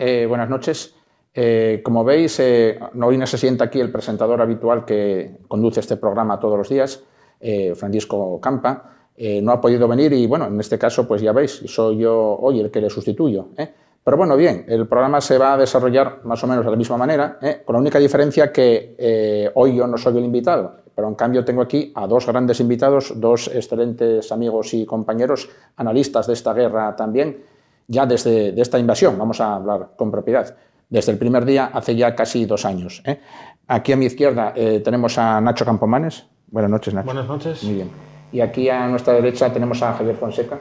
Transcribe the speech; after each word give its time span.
eh, 0.00 0.26
buenas 0.26 0.48
noches. 0.48 0.94
Eh, 1.32 1.80
como 1.84 2.02
veis, 2.02 2.40
eh, 2.40 2.78
hoy 3.00 3.18
no 3.18 3.26
se 3.26 3.38
sienta 3.38 3.64
aquí 3.64 3.78
el 3.80 3.92
presentador 3.92 4.40
habitual 4.40 4.84
que 4.84 5.36
conduce 5.46 5.80
este 5.80 5.96
programa 5.96 6.40
todos 6.40 6.58
los 6.58 6.68
días, 6.68 7.04
eh, 7.38 7.74
Francisco 7.76 8.40
Campa. 8.40 8.96
Eh, 9.14 9.40
no 9.42 9.52
ha 9.52 9.60
podido 9.60 9.86
venir 9.86 10.12
y, 10.14 10.26
bueno, 10.26 10.46
en 10.46 10.58
este 10.58 10.78
caso, 10.78 11.06
pues 11.06 11.20
ya 11.20 11.32
veis, 11.32 11.62
soy 11.66 11.98
yo 11.98 12.38
hoy 12.40 12.60
el 12.60 12.70
que 12.70 12.80
le 12.80 12.88
sustituyo. 12.88 13.48
¿eh? 13.58 13.70
Pero 14.02 14.16
bueno, 14.16 14.36
bien, 14.36 14.64
el 14.66 14.88
programa 14.88 15.20
se 15.20 15.36
va 15.36 15.52
a 15.52 15.58
desarrollar 15.58 16.20
más 16.24 16.42
o 16.42 16.46
menos 16.46 16.64
de 16.64 16.70
la 16.70 16.76
misma 16.76 16.96
manera, 16.96 17.38
con 17.66 17.74
la 17.74 17.80
única 17.80 17.98
diferencia 17.98 18.50
que 18.50 19.52
hoy 19.54 19.76
yo 19.76 19.86
no 19.86 19.98
soy 19.98 20.16
el 20.16 20.24
invitado, 20.24 20.76
pero 20.94 21.06
en 21.06 21.14
cambio 21.14 21.44
tengo 21.44 21.60
aquí 21.60 21.92
a 21.94 22.06
dos 22.06 22.26
grandes 22.26 22.60
invitados, 22.60 23.12
dos 23.20 23.48
excelentes 23.54 24.32
amigos 24.32 24.72
y 24.72 24.86
compañeros, 24.86 25.50
analistas 25.76 26.26
de 26.26 26.32
esta 26.32 26.54
guerra 26.54 26.96
también, 26.96 27.44
ya 27.90 28.06
desde 28.06 28.52
de 28.52 28.62
esta 28.62 28.78
invasión, 28.78 29.18
vamos 29.18 29.40
a 29.40 29.56
hablar 29.56 29.90
con 29.96 30.12
propiedad, 30.12 30.54
desde 30.88 31.10
el 31.10 31.18
primer 31.18 31.44
día, 31.44 31.70
hace 31.74 31.96
ya 31.96 32.14
casi 32.14 32.46
dos 32.46 32.64
años. 32.64 33.02
¿eh? 33.04 33.20
Aquí 33.66 33.92
a 33.92 33.96
mi 33.96 34.06
izquierda 34.06 34.52
eh, 34.54 34.80
tenemos 34.84 35.18
a 35.18 35.40
Nacho 35.40 35.64
Campomanes. 35.64 36.24
Buenas 36.46 36.70
noches, 36.70 36.94
Nacho. 36.94 37.06
Buenas 37.06 37.26
noches. 37.26 37.64
Muy 37.64 37.74
bien. 37.74 37.90
Y 38.32 38.40
aquí 38.40 38.68
a 38.68 38.86
nuestra 38.86 39.14
derecha 39.14 39.52
tenemos 39.52 39.82
a 39.82 39.92
Javier 39.94 40.16
Fonseca. 40.16 40.58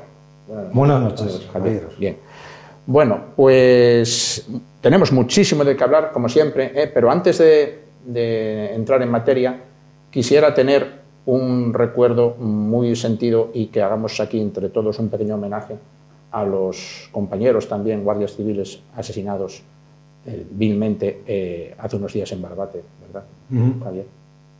Buenas 0.73 1.01
noches, 1.01 1.47
Javier. 1.53 1.87
Bien. 1.99 2.17
Bueno, 2.87 3.19
pues 3.35 4.47
tenemos 4.81 5.11
muchísimo 5.11 5.63
de 5.63 5.75
qué 5.75 5.83
hablar, 5.83 6.11
como 6.11 6.27
siempre, 6.29 6.71
¿eh? 6.73 6.87
pero 6.91 7.11
antes 7.11 7.37
de, 7.37 7.83
de 8.05 8.73
entrar 8.73 9.03
en 9.03 9.11
materia, 9.11 9.61
quisiera 10.09 10.55
tener 10.55 10.99
un 11.27 11.75
recuerdo 11.75 12.35
muy 12.39 12.95
sentido 12.95 13.51
y 13.53 13.67
que 13.67 13.83
hagamos 13.83 14.19
aquí 14.19 14.41
entre 14.41 14.69
todos 14.69 14.97
un 14.97 15.09
pequeño 15.09 15.35
homenaje 15.35 15.75
a 16.31 16.43
los 16.43 17.09
compañeros 17.11 17.67
también, 17.67 18.03
guardias 18.03 18.35
civiles 18.35 18.81
asesinados 18.95 19.61
eh, 20.25 20.45
vilmente 20.51 21.21
eh, 21.25 21.75
hace 21.77 21.95
unos 21.95 22.13
días 22.13 22.31
en 22.31 22.41
Barbate, 22.41 22.83
¿verdad, 23.01 23.23
Ujú. 23.51 23.83
Javier? 23.83 24.05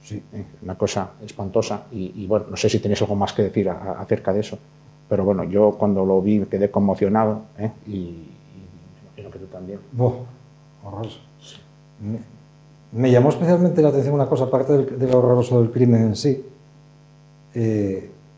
Sí. 0.03 0.22
Eh, 0.34 0.46
una 0.63 0.75
cosa 0.75 1.12
espantosa 1.24 1.84
y, 1.91 2.13
y, 2.16 2.25
bueno, 2.28 2.46
no 2.50 2.58
sé 2.58 2.69
si 2.69 2.79
tenéis 2.79 3.02
algo 3.02 3.16
más 3.16 3.34
que 3.34 3.44
decir 3.44 3.69
a- 3.69 3.74
a- 3.74 4.02
acerca 4.02 4.31
de 4.34 4.40
eso, 4.40 4.58
pero 5.09 5.24
bueno, 5.25 5.44
yo 5.44 5.72
cuando 5.78 6.06
lo 6.06 6.22
vi 6.22 6.40
quedé 6.46 6.72
conmocionado 6.72 7.41
¿eh? 7.59 7.72
y, 7.85 7.91
y 7.91 8.25
me 9.03 9.08
imagino 9.22 9.29
que 9.31 9.40
tú 9.40 9.46
también. 9.47 9.79
Buah, 9.91 10.13
horroroso. 10.85 11.19
Me, 12.02 12.19
me 13.02 13.12
llamó 13.12 13.29
especialmente 13.29 13.81
la 13.81 13.90
atención 13.90 14.16
una 14.16 14.28
cosa, 14.28 14.46
aparte 14.46 14.74
del, 14.74 14.97
del 14.97 15.13
horroroso 15.13 15.62
del 15.62 15.69
crimen 15.72 16.02
en 16.02 16.16
sí, 16.16 16.44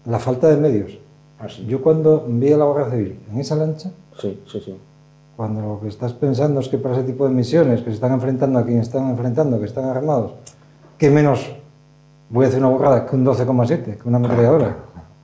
la 0.05 0.19
falta 0.19 0.49
de 0.49 0.57
medios. 0.57 0.97
Así. 1.45 1.65
Yo 1.65 1.81
cuando 1.81 2.25
vi 2.27 2.51
a 2.53 2.57
la 2.57 2.65
Guardia 2.65 2.91
Civil 2.95 3.19
en 3.31 3.39
esa 3.39 3.55
lancha, 3.55 3.91
Sí, 4.19 4.39
sí, 4.47 4.61
sí. 4.63 4.75
cuando 5.35 5.61
lo 5.61 5.79
que 5.81 5.87
estás 5.87 6.13
pensando 6.13 6.59
es 6.59 6.67
que 6.69 6.77
para 6.77 6.95
ese 6.95 7.03
tipo 7.03 7.27
de 7.27 7.33
misiones, 7.33 7.79
que 7.81 7.89
se 7.89 7.95
están 7.95 8.11
enfrentando 8.13 8.59
a 8.59 8.65
quien 8.65 8.79
están 8.79 9.09
enfrentando, 9.09 9.59
que 9.59 9.65
están 9.65 9.85
armados, 9.85 10.33
que 10.97 11.09
menos, 11.09 11.51
voy 12.29 12.45
a 12.45 12.47
decir 12.49 12.63
una 12.63 12.69
borrada, 12.71 13.05
que 13.05 13.15
un 13.15 13.25
12,7, 13.25 13.97
que 13.97 14.07
una 14.07 14.17
ametralladora, 14.17 14.75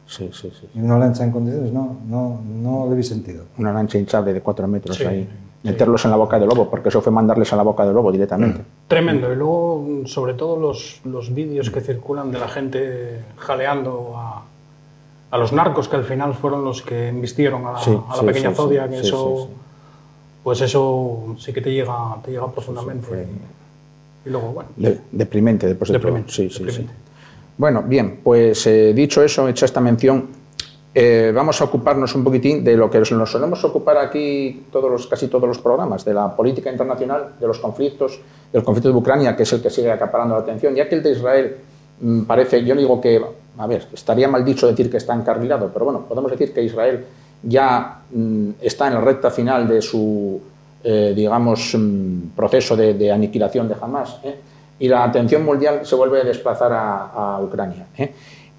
Sí, 0.07 0.29
sí, 0.31 0.50
sí. 0.57 0.67
y 0.73 0.79
una 0.79 0.97
lancha 0.97 1.23
en 1.25 1.31
condiciones, 1.31 1.72
no, 1.73 1.97
no, 2.07 2.39
no 2.61 2.88
le 2.89 2.95
vi 2.95 3.03
sentido. 3.03 3.44
Una 3.57 3.73
lancha 3.73 3.97
hinchable 3.97 4.31
de 4.34 4.41
cuatro 4.41 4.66
metros 4.67 4.95
Sí, 4.97 5.03
ahí. 5.03 5.29
Meterlos 5.63 6.05
en 6.05 6.11
la 6.11 6.17
boca 6.17 6.39
del 6.39 6.47
lobo, 6.47 6.69
porque 6.69 6.88
eso 6.88 7.01
fue 7.01 7.11
mandarles 7.11 7.51
a 7.51 7.57
la 7.57 7.63
boca 7.63 7.84
del 7.84 7.94
lobo 7.94 8.09
directamente. 8.11 8.61
Tremendo. 8.88 9.34
Y 9.34 9.35
luego, 9.35 9.85
sobre 10.05 10.34
todo, 10.35 10.55
los, 10.55 11.01
los 11.03 11.34
vídeos 11.34 11.69
que 11.72 11.81
circulan 11.81 12.31
de 12.31 12.39
la 12.39 12.47
gente 12.47 13.19
jaleando 13.35 14.13
a, 14.16 14.44
a 15.32 15.38
los 15.38 15.52
narcos, 15.52 15.88
que 15.90 15.96
al 15.98 16.04
final 16.06 16.34
fueron 16.34 16.64
los 16.64 16.82
que 16.82 17.10
embistieron 17.10 17.66
a 17.66 17.74
la, 17.74 17.80
Sí, 17.80 17.92
a 17.92 18.16
la 18.16 18.20
sí, 18.22 18.26
pequeña 18.26 18.50
sí, 18.52 18.56
Zodia, 18.56 18.88
que 18.88 19.00
eso, 19.00 19.50
pues 20.44 20.62
eso 20.62 21.36
sí 21.40 21.52
que 21.54 21.62
te 21.62 21.72
llega, 21.74 22.16
te 22.24 22.32
llega 22.32 22.50
profundamente. 22.52 23.06
fue- 23.06 23.28
Y 24.26 24.30
luego, 24.30 24.48
bueno, 24.50 24.70
De- 24.76 25.00
deprimente 25.12 25.68
después 25.68 25.90
de 25.90 25.94
Deprimente, 25.94 26.32
todo. 26.34 26.44
Deprimente. 26.66 26.94
Bueno, 27.58 27.84
bien, 27.86 28.20
pues 28.24 28.66
eh, 28.68 28.94
dicho 28.94 29.24
eso, 29.24 29.48
hecha 29.48 29.66
esta 29.66 29.82
mención, 29.82 30.28
eh, 30.94 31.32
vamos 31.34 31.59
a 31.62 31.66
ocuparnos 31.66 32.14
un 32.16 32.24
poquitín 32.24 32.64
de 32.64 32.76
lo 32.76 32.90
que 32.90 33.00
nos 33.00 33.32
solemos 33.32 33.64
ocupar 33.64 33.98
aquí 33.98 34.66
todos 34.72 34.90
los, 34.92 35.08
casi 35.08 35.28
todos 35.28 35.48
los 35.48 35.59
programas, 35.59 36.04
de 36.06 36.14
la 36.14 36.36
política 36.36 36.72
internacional, 36.72 37.34
de 37.40 37.48
los 37.48 37.59
conflictos, 37.59 38.20
del 38.52 38.64
conflicto 38.64 38.90
de 38.90 38.96
Ucrania, 38.96 39.36
que 39.36 39.44
es 39.44 39.54
el 39.54 39.62
que 39.62 39.70
sigue 39.70 39.92
acaparando 39.92 40.36
la 40.36 40.42
atención, 40.42 40.74
ya 40.76 40.88
que 40.88 40.96
el 40.96 41.04
de 41.04 41.12
Israel 41.12 41.58
parece, 42.28 42.63
yo 42.63 42.75
digo 42.75 43.02
que, 43.02 43.22
a 43.58 43.68
ver, 43.68 43.88
estaría 43.94 44.28
mal 44.28 44.46
dicho 44.46 44.68
decir 44.68 44.90
que 44.90 44.97
está 44.97 45.13
encarrilado, 45.16 45.69
pero 45.74 45.85
bueno, 45.85 46.02
podemos 46.08 46.31
decir 46.31 46.53
que 46.53 46.62
Israel 46.63 47.06
ya 47.44 48.00
mm, 48.12 48.50
está 48.62 48.88
en 48.88 48.94
la 48.96 49.02
recta 49.02 49.31
final 49.31 49.68
de 49.68 49.81
su, 49.81 50.40
eh, 50.84 51.13
digamos, 51.16 51.75
mm, 51.78 52.30
proceso 52.35 52.75
de, 52.75 53.12
aniquilación 53.12 53.68
de 53.68 53.75
Hamas, 53.80 54.19
¿eh? 54.24 54.35
y 54.80 54.88
la 54.88 55.03
atención 55.03 55.44
mundial 55.44 55.81
se 55.84 55.96
vuelve 55.96 56.22
a 56.22 56.24
desplazar 56.24 56.72
a, 56.74 57.40
Ucrania. 57.41 57.88
¿eh? 57.97 58.12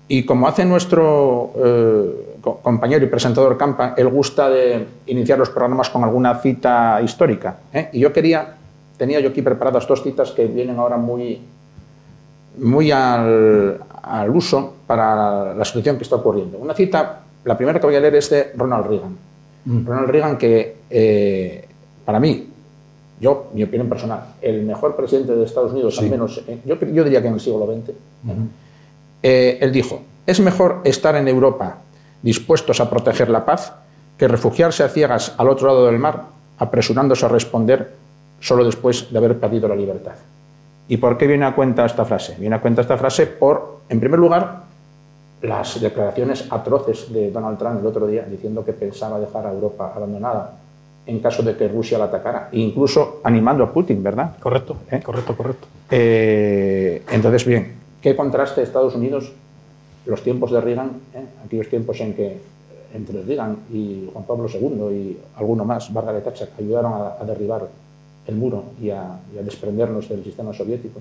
Y 0.09 0.25
como 0.25 0.49
hace 0.49 0.65
nuestro 0.65 1.53
eh, 1.56 2.37
co- 2.41 2.59
compañero 2.62 3.05
y 3.05 3.09
presentador 3.09 3.56
Campa, 3.56 3.94
él 3.97 4.09
gusta 4.09 4.49
de 4.49 4.84
iniciar 5.06 5.38
los 5.38 5.50
programas 5.50 5.91
con 5.91 6.03
alguna 6.03 6.34
cita 6.37 7.00
histórica. 7.05 7.59
Y 7.93 8.00
yo 8.00 8.12
quería, 8.12 8.55
tenía 8.97 9.20
yo 9.20 9.28
aquí 9.28 9.43
preparadas 9.43 9.87
dos 9.87 10.03
citas 10.03 10.32
que 10.32 10.47
vienen 10.47 10.78
ahora 10.78 10.97
muy, 10.97 11.41
muy 12.58 12.91
al, 12.91 13.78
al 14.02 14.30
uso 14.30 14.74
para 14.86 15.54
la 15.54 15.64
situación 15.64 15.96
que 15.96 16.04
está 16.04 16.16
ocurriendo. 16.16 16.58
Una 16.58 16.74
cita, 16.74 17.20
la 17.44 17.56
primera 17.56 17.78
que 17.78 17.87
voy 17.87 17.96
a 17.96 18.00
leer 18.00 18.16
es 18.16 18.31
de 18.31 18.52
Ronald 18.56 18.87
Reagan. 18.87 19.16
Ronald 19.66 20.08
Reagan 20.08 20.38
que, 20.38 20.76
eh, 20.88 21.69
para 22.05 22.19
mí, 22.19 22.49
yo, 23.20 23.50
mi 23.52 23.62
opinión 23.62 23.88
personal, 23.88 24.25
el 24.40 24.62
mejor 24.62 24.96
presidente 24.96 25.34
de 25.34 25.44
Estados 25.44 25.72
Unidos, 25.72 25.99
al 25.99 26.08
menos, 26.08 26.43
yo, 26.64 26.81
yo 26.81 27.05
diría 27.05 27.20
que 27.20 27.28
en 27.28 27.34
el 27.34 27.40
siglo 27.40 27.66
XX, 27.66 27.94
eh, 29.22 29.58
él 29.61 29.72
dijo, 29.72 30.00
es 30.26 30.40
mejor 30.40 30.81
estar 30.84 31.16
en 31.16 31.28
Europa 31.28 31.78
dispuestos 32.22 32.81
a 32.81 32.88
proteger 32.88 33.28
la 33.28 33.44
paz 33.44 33.72
que 34.16 34.26
refugiarse 34.26 34.84
a 34.84 34.88
ciegas 34.88 35.34
al 35.37 35.49
otro 35.49 35.69
lado 35.69 35.87
del 35.87 35.99
mar, 35.99 36.25
apresurándose 36.58 37.26
a 37.26 37.28
responder 37.28 37.93
solo 38.40 38.64
después 38.64 39.12
de 39.12 39.19
haber 39.19 39.38
perdido 39.38 39.69
la 39.69 39.76
libertad. 39.76 40.14
¿Y 40.88 40.96
por 40.96 41.19
qué 41.19 41.26
viene 41.26 41.44
a 41.44 41.55
cuenta 41.55 41.85
esta 41.85 42.05
frase? 42.05 42.37
Viene 42.38 42.56
a 42.56 42.61
cuenta 42.61 42.81
esta 42.81 42.96
frase 42.96 43.26
por, 43.26 43.81
en 43.88 44.00
primer 44.00 44.19
lugar, 44.19 44.62
las 45.43 45.81
declaraciones 45.81 46.46
atroces 46.50 47.12
de 47.12 47.31
Donald 47.31 47.58
Trump 47.58 47.81
el 47.81 47.87
otro 47.87 48.06
día 48.06 48.25
diciendo 48.29 48.64
que 48.64 48.73
pensaba 48.73 49.20
dejar 49.20 49.46
a 49.46 49.52
Europa 49.52 49.93
abandonada 49.94 50.55
en 51.06 51.20
caso 51.20 51.43
de 51.43 51.56
que 51.56 51.69
Rusia 51.69 51.96
la 51.96 52.05
atacara, 52.05 52.50
e 52.52 52.61
incluso 52.61 53.20
animando 53.25 53.64
a 53.64 53.73
Putin, 53.73 54.02
¿verdad? 54.02 54.37
correcto, 54.38 54.76
¿Eh? 54.90 55.00
correcto, 55.00 55.35
correcto. 55.35 55.67
Eh, 55.90 57.02
entonces, 57.11 57.46
bien, 57.46 57.76
¿qué 58.02 58.14
contraste 58.14 58.62
Estados 58.62 58.94
Unidos 58.94 59.32
los 60.05 60.23
tiempos 60.23 60.50
de 60.50 60.61
Reagan, 60.61 60.90
¿eh? 61.14 61.25
aquellos 61.46 61.69
tiempos 61.69 61.99
en 62.00 62.12
que 62.12 62.38
entre 62.93 63.23
Reagan 63.23 63.56
y 63.73 64.11
Juan 64.12 64.25
Pablo 64.25 64.49
II 64.52 64.94
y 64.94 65.19
alguno 65.37 65.64
más, 65.64 65.90
Margaret 65.90 66.25
Thatcher, 66.25 66.50
ayudaron 66.58 66.93
a, 66.93 67.17
a 67.20 67.25
derribar 67.25 67.69
el 68.28 68.36
muro 68.36 68.64
y 68.80 68.90
a, 68.90 69.19
y 69.34 69.38
a, 69.38 69.42
desprendernos 69.42 70.08
del 70.08 70.22
sistema 70.22 70.52
soviético. 70.52 71.00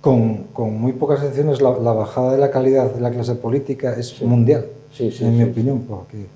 Con, 0.00 0.44
con 0.52 0.80
muy 0.80 0.92
pocas 0.92 1.20
excepciones, 1.20 1.60
la, 1.60 1.78
la, 1.78 1.92
bajada 1.92 2.32
de 2.32 2.38
la 2.38 2.50
calidad 2.50 2.90
de 2.90 3.00
la 3.00 3.10
clase 3.10 3.36
política 3.36 3.92
es 3.92 4.08
sí. 4.08 4.24
mundial, 4.24 4.66
sí, 4.92 5.12
sí, 5.12 5.24
en 5.24 5.36
mi 5.36 5.44
opinión, 5.44 5.84
porque 5.88 6.26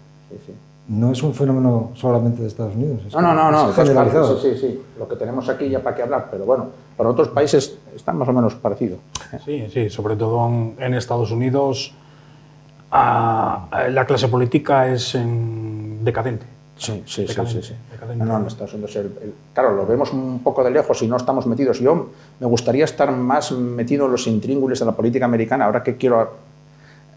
no 0.88 1.10
es 1.10 1.20
un 1.22 1.34
fenómeno 1.34 1.90
solamente 1.94 2.42
de 2.42 2.48
Estados 2.48 2.76
Unidos. 2.76 3.00
Es 3.06 3.14
no, 3.14 3.22
no, 3.22 3.34
no, 3.34 3.50
no, 3.50 3.72
generalizado. 3.72 4.38
Sí, 4.38 4.50
sí, 4.52 4.60
sí. 4.60 4.80
Lo 4.98 5.08
que 5.08 5.16
tenemos 5.16 5.48
aquí 5.48 5.68
ya 5.68 5.82
para 5.82 5.96
qué 5.96 6.02
hablar, 6.02 6.28
pero 6.30 6.44
bueno, 6.44 6.66
para 6.96 7.08
otros 7.08 7.28
países 7.28 7.76
está 7.96 8.12
más 8.12 8.28
o 8.28 8.32
menos 8.32 8.54
parecido. 8.54 8.98
Sí, 9.44 9.66
sí, 9.72 9.90
sobre 9.90 10.14
todo 10.14 10.46
en, 10.46 10.76
en 10.78 10.94
Estados 10.94 11.32
Unidos 11.32 11.92
a, 12.92 13.66
a 13.70 13.88
la 13.88 14.04
clase 14.04 14.28
política 14.28 14.92
es 14.92 15.16
en 15.16 16.04
decadente. 16.04 16.55
Sí, 16.78 17.02
sí, 17.06 17.26
sí, 17.26 17.40
sí, 17.46 17.62
sí. 17.62 17.74
No, 18.16 18.38
no, 18.38 18.46
Estados 18.46 18.74
Unidos, 18.74 18.94
el, 18.96 19.06
el, 19.06 19.34
claro, 19.54 19.74
lo 19.74 19.86
vemos 19.86 20.12
un 20.12 20.40
poco 20.40 20.62
de 20.62 20.70
lejos 20.70 21.00
y 21.02 21.08
no 21.08 21.16
estamos 21.16 21.46
metidos. 21.46 21.80
Yo 21.80 22.10
me 22.38 22.46
gustaría 22.46 22.84
estar 22.84 23.10
más 23.10 23.50
metido 23.52 24.04
en 24.06 24.12
los 24.12 24.26
intríngulis 24.26 24.80
de 24.80 24.84
la 24.84 24.92
política 24.92 25.24
americana, 25.24 25.64
ahora 25.64 25.82
que 25.82 25.96
quiero 25.96 26.30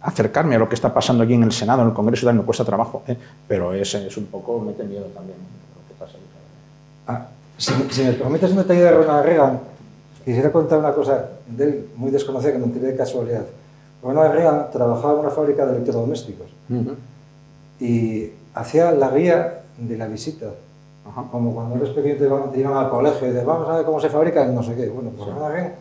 acercarme 0.01 0.56
a 0.56 0.59
lo 0.59 0.69
que 0.69 0.75
está 0.75 0.94
pasando 0.94 1.23
aquí 1.23 1.33
en 1.33 1.44
el 1.44 1.51
Senado, 1.51 1.81
en 1.81 1.89
el 1.89 1.94
Congreso, 1.94 2.25
tal, 2.25 2.35
me 2.35 2.44
cuesta 2.44 2.63
trabajo, 2.63 3.03
¿eh? 3.07 3.17
pero 3.47 3.73
es, 3.73 3.94
es 3.94 4.15
un 4.17 4.27
poco, 4.27 4.59
mete 4.61 4.83
miedo 4.83 5.06
también 5.13 5.38
lo 5.38 5.88
que 5.88 6.00
pasa. 6.00 6.17
Ah, 7.07 7.27
si, 7.57 7.73
si, 7.91 8.03
me 8.03 8.13
permites 8.13 8.51
un 8.51 8.57
detalle 8.57 8.81
de 8.81 8.91
Ronald 8.91 9.25
Reagan, 9.25 9.59
quisiera 10.23 10.51
contar 10.51 10.79
una 10.79 10.94
cosa 10.94 11.25
de 11.47 11.63
él 11.65 11.89
muy 11.97 12.12
desconocida 12.12 12.53
que 12.53 12.59
me 12.59 12.65
enteré 12.65 12.88
de 12.88 12.95
casualidad. 12.95 13.45
Ronald 14.01 14.33
Reagan 14.33 14.67
trabajaba 14.71 15.13
en 15.15 15.19
una 15.19 15.29
fábrica 15.29 15.65
de 15.65 15.75
electrodomésticos 15.75 16.47
uh 16.69 16.73
-huh. 16.73 16.95
y 17.81 18.31
hacía 18.54 18.92
la 18.92 19.12
guía 19.12 19.62
de 19.78 19.98
la 19.98 20.07
visita. 20.07 20.48
Ajá. 21.10 21.25
Como 21.31 21.54
cuando 21.54 21.75
eres 21.75 21.90
pequeño 21.90 22.18
te, 22.18 22.28
van, 22.28 22.51
te 22.51 22.57
llevan 22.57 22.78
al 22.78 22.90
colegio 22.90 23.28
y 23.28 23.31
dices, 23.31 23.46
vamos 23.46 23.69
a 23.69 23.78
ver 23.78 23.86
cómo 23.86 24.00
se 24.00 24.10
fabrica 24.10 24.46
no 24.46 24.62
sé 24.63 24.75
qué. 24.75 24.88
Bueno, 24.90 25.12
pues 25.12 25.30
sí. 25.30 25.36
Ronald 25.36 25.54
Reagan. 25.54 25.74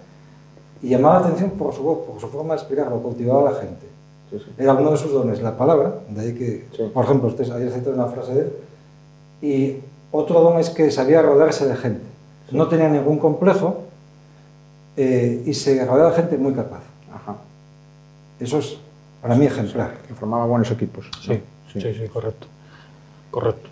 Y 0.82 0.88
llamaba 0.90 1.20
la 1.20 1.26
atención 1.26 1.50
por 1.50 1.74
su 1.74 1.82
voz, 1.82 2.06
por 2.06 2.20
su 2.20 2.28
forma 2.28 2.54
de 2.54 2.60
explicarlo, 2.60 3.02
cultivaba 3.02 3.48
a 3.48 3.52
la 3.52 3.58
gente. 3.58 3.86
Sí, 4.30 4.38
sí. 4.38 4.52
Era 4.58 4.74
uno 4.74 4.92
de 4.92 4.96
sus 4.96 5.12
dones, 5.12 5.42
la 5.42 5.56
palabra, 5.56 5.94
de 6.08 6.20
ahí 6.20 6.34
que, 6.34 6.68
sí. 6.76 6.82
por 6.92 7.04
ejemplo, 7.04 7.28
usted 7.28 7.50
ayer 7.50 7.72
citó 7.72 7.90
una 7.90 8.06
frase 8.06 8.34
de 8.34 8.40
él, 8.40 8.52
y 9.40 9.76
otro 10.12 10.40
don 10.40 10.58
es 10.58 10.70
que 10.70 10.90
sabía 10.90 11.22
rodearse 11.22 11.66
de 11.66 11.76
gente. 11.76 12.04
No 12.50 12.68
tenía 12.68 12.88
ningún 12.88 13.18
complejo 13.18 13.82
eh, 14.96 15.42
y 15.44 15.54
se 15.54 15.84
rodeaba 15.84 16.10
de 16.10 16.16
gente 16.16 16.38
muy 16.38 16.52
capaz. 16.54 16.82
Ajá. 17.14 17.36
Eso 18.40 18.58
es, 18.58 18.78
para 19.20 19.34
mí, 19.34 19.46
ejemplar. 19.46 19.94
Que 20.06 20.14
formaba 20.14 20.46
buenos 20.46 20.70
equipos. 20.70 21.10
Sí, 21.20 21.42
sí, 21.72 21.80
sí, 21.80 22.08
correcto. 22.12 22.46
Correcto. 23.30 23.68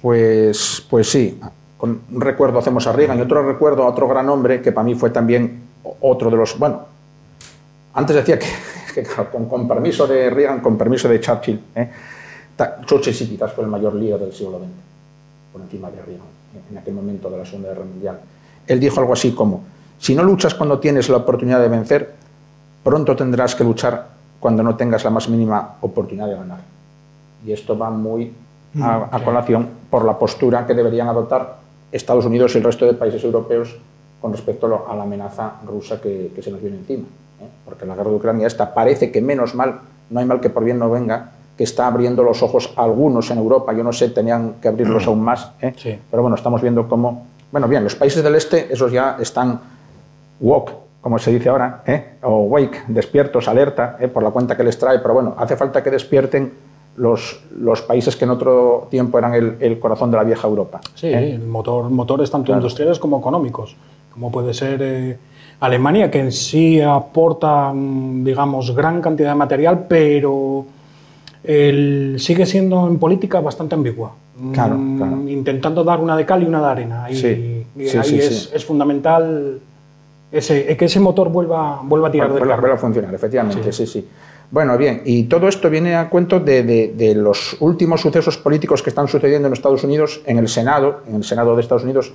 Pues, 0.00 0.84
pues 0.88 1.10
sí, 1.10 1.38
con 1.76 2.00
un 2.10 2.20
recuerdo 2.20 2.58
hacemos 2.58 2.86
a 2.86 2.92
Reagan 2.92 3.18
y 3.18 3.22
otro 3.22 3.46
recuerdo 3.46 3.84
a 3.84 3.88
otro 3.88 4.08
gran 4.08 4.28
hombre 4.28 4.62
que 4.62 4.72
para 4.72 4.84
mí 4.84 4.94
fue 4.94 5.10
también 5.10 5.62
otro 6.00 6.30
de 6.30 6.36
los, 6.36 6.58
bueno, 6.58 6.82
antes 7.94 8.16
decía 8.16 8.38
que 8.38 8.46
con, 9.48 9.68
permiso 9.68 10.06
de 10.06 10.30
Reagan, 10.30 10.60
con 10.60 10.76
permiso 10.76 11.08
de 11.08 11.20
Churchill, 11.20 11.60
¿eh? 11.74 11.90
Churchill 12.84 13.14
sí 13.14 13.26
quizás 13.28 13.52
fue 13.52 13.64
el 13.64 13.70
mayor 13.70 13.94
líder 13.94 14.20
del 14.20 14.32
siglo 14.32 14.58
XX, 14.58 14.68
por 15.52 15.62
encima 15.62 15.90
de 15.90 16.02
Reagan, 16.02 16.26
en 16.70 16.78
aquel 16.78 16.94
momento 16.94 17.30
de 17.30 17.38
la 17.38 17.46
Segunda 17.46 17.70
Guerra 17.70 17.84
Mundial. 17.84 18.20
Él 18.66 18.78
dijo 18.78 19.00
algo 19.00 19.14
así 19.14 19.32
como, 19.32 19.64
si 19.98 20.14
no 20.14 20.22
luchas 20.22 20.54
cuando 20.54 20.78
tienes 20.78 21.08
la 21.08 21.18
oportunidad 21.18 21.60
de 21.60 21.68
vencer, 21.68 22.14
pronto 22.84 23.16
tendrás 23.16 23.54
que 23.54 23.64
luchar 23.64 24.08
cuando 24.38 24.62
no 24.62 24.76
tengas 24.76 25.04
la 25.04 25.10
más 25.10 25.28
mínima 25.28 25.76
oportunidad 25.80 26.28
de 26.28 26.36
ganar. 26.36 26.60
Y 27.46 27.52
esto 27.52 27.76
va 27.76 27.90
muy 27.90 28.32
a, 28.80 29.08
a 29.10 29.24
colación 29.24 29.68
por 29.90 30.04
la 30.04 30.18
postura 30.18 30.66
que 30.66 30.74
deberían 30.74 31.08
adoptar 31.08 31.56
Estados 31.90 32.24
Unidos 32.24 32.54
y 32.54 32.58
el 32.58 32.64
resto 32.64 32.86
de 32.86 32.94
países 32.94 33.24
europeos 33.24 33.76
con 34.20 34.32
respecto 34.32 34.86
a 34.88 34.94
la 34.94 35.02
amenaza 35.02 35.54
rusa 35.66 36.00
que, 36.00 36.30
que 36.34 36.42
se 36.42 36.50
nos 36.50 36.60
viene 36.60 36.76
encima. 36.76 37.04
¿eh? 37.40 37.48
porque 37.64 37.86
la 37.86 37.94
guerra 37.94 38.10
de 38.10 38.16
Ucrania 38.16 38.46
esta 38.46 38.74
parece 38.74 39.10
que 39.10 39.20
menos 39.20 39.54
mal, 39.54 39.80
no 40.10 40.20
hay 40.20 40.26
mal 40.26 40.40
que 40.40 40.50
por 40.50 40.64
bien 40.64 40.78
no 40.78 40.90
venga, 40.90 41.30
que 41.56 41.64
está 41.64 41.86
abriendo 41.86 42.22
los 42.22 42.42
ojos 42.42 42.72
a 42.76 42.84
algunos 42.84 43.30
en 43.30 43.38
Europa, 43.38 43.72
yo 43.72 43.84
no 43.84 43.92
sé, 43.92 44.08
tenían 44.10 44.54
que 44.62 44.68
abrirlos 44.68 45.06
aún 45.06 45.22
más, 45.22 45.52
¿eh? 45.60 45.72
sí. 45.76 45.98
pero 46.10 46.22
bueno, 46.22 46.36
estamos 46.36 46.62
viendo 46.62 46.88
cómo, 46.88 47.26
bueno, 47.52 47.68
bien, 47.68 47.84
los 47.84 47.96
países 47.96 48.22
del 48.22 48.34
este, 48.34 48.72
esos 48.72 48.92
ya 48.92 49.16
están 49.20 49.60
woke, 50.40 50.72
como 51.00 51.18
se 51.18 51.30
dice 51.32 51.48
ahora, 51.48 51.82
¿eh? 51.86 52.16
o 52.22 52.42
wake, 52.44 52.84
despiertos, 52.88 53.48
alerta, 53.48 53.96
¿eh? 54.00 54.08
por 54.08 54.22
la 54.22 54.30
cuenta 54.30 54.56
que 54.56 54.64
les 54.64 54.78
trae, 54.78 54.98
pero 55.00 55.14
bueno, 55.14 55.34
hace 55.36 55.56
falta 55.56 55.82
que 55.82 55.90
despierten 55.90 56.52
los, 56.96 57.40
los 57.58 57.82
países 57.82 58.16
que 58.16 58.24
en 58.24 58.30
otro 58.30 58.88
tiempo 58.90 59.18
eran 59.18 59.34
el, 59.34 59.56
el 59.60 59.78
corazón 59.78 60.10
de 60.10 60.16
la 60.16 60.24
vieja 60.24 60.46
Europa. 60.46 60.80
Sí, 60.94 61.08
¿eh? 61.08 61.38
motor, 61.38 61.90
motores 61.90 62.30
tanto 62.30 62.46
claro. 62.46 62.60
industriales 62.60 62.98
como 62.98 63.18
económicos, 63.18 63.76
como 64.12 64.30
puede 64.30 64.52
ser 64.54 64.80
eh, 64.82 65.18
Alemania, 65.60 66.10
que 66.10 66.20
en 66.20 66.32
sí 66.32 66.80
aporta, 66.80 67.72
digamos, 67.74 68.74
gran 68.74 69.00
cantidad 69.00 69.30
de 69.30 69.34
material, 69.34 69.86
pero 69.88 70.66
el, 71.44 72.16
sigue 72.18 72.46
siendo 72.46 72.86
en 72.86 72.98
política 72.98 73.40
bastante 73.40 73.74
ambigua. 73.74 74.12
Claro, 74.52 74.78
claro. 74.96 75.28
Intentando 75.28 75.84
dar 75.84 76.00
una 76.00 76.16
de 76.16 76.24
cal 76.24 76.42
y 76.42 76.46
una 76.46 76.60
de 76.60 76.66
arena. 76.66 77.10
Y, 77.10 77.14
sí, 77.14 77.66
y 77.76 77.86
sí, 77.86 77.98
ahí 77.98 78.04
sí, 78.04 78.18
es, 78.18 78.50
es, 78.54 78.64
fundamental 78.64 79.60
ese, 80.32 80.76
que 80.78 80.84
ese 80.86 80.98
motor 80.98 81.28
vuelva, 81.28 81.80
vuelva 81.82 82.08
a 82.08 82.10
tirar 82.10 82.28
vuelva, 82.28 82.40
del 82.40 82.48
carro. 82.48 82.62
Vuelva 82.62 82.76
a 82.76 82.78
funcionar, 82.78 83.14
efectivamente, 83.14 83.70
sí, 83.70 83.86
sí. 83.86 84.08
Bueno, 84.50 84.76
bien, 84.76 85.02
y 85.04 85.24
todo 85.24 85.46
esto 85.46 85.70
viene 85.70 85.94
a 85.94 86.08
cuento 86.08 86.40
de, 86.40 86.64
de, 86.64 86.88
de, 86.96 87.14
los 87.14 87.56
últimos 87.60 88.00
sucesos 88.00 88.36
políticos 88.36 88.82
que 88.82 88.90
están 88.90 89.06
sucediendo 89.06 89.46
en 89.46 89.54
Estados 89.54 89.84
Unidos, 89.84 90.22
en 90.26 90.38
el 90.38 90.48
Senado, 90.48 91.02
en 91.06 91.16
el 91.16 91.24
Senado 91.24 91.54
de 91.54 91.62
Estados 91.62 91.84
Unidos, 91.84 92.12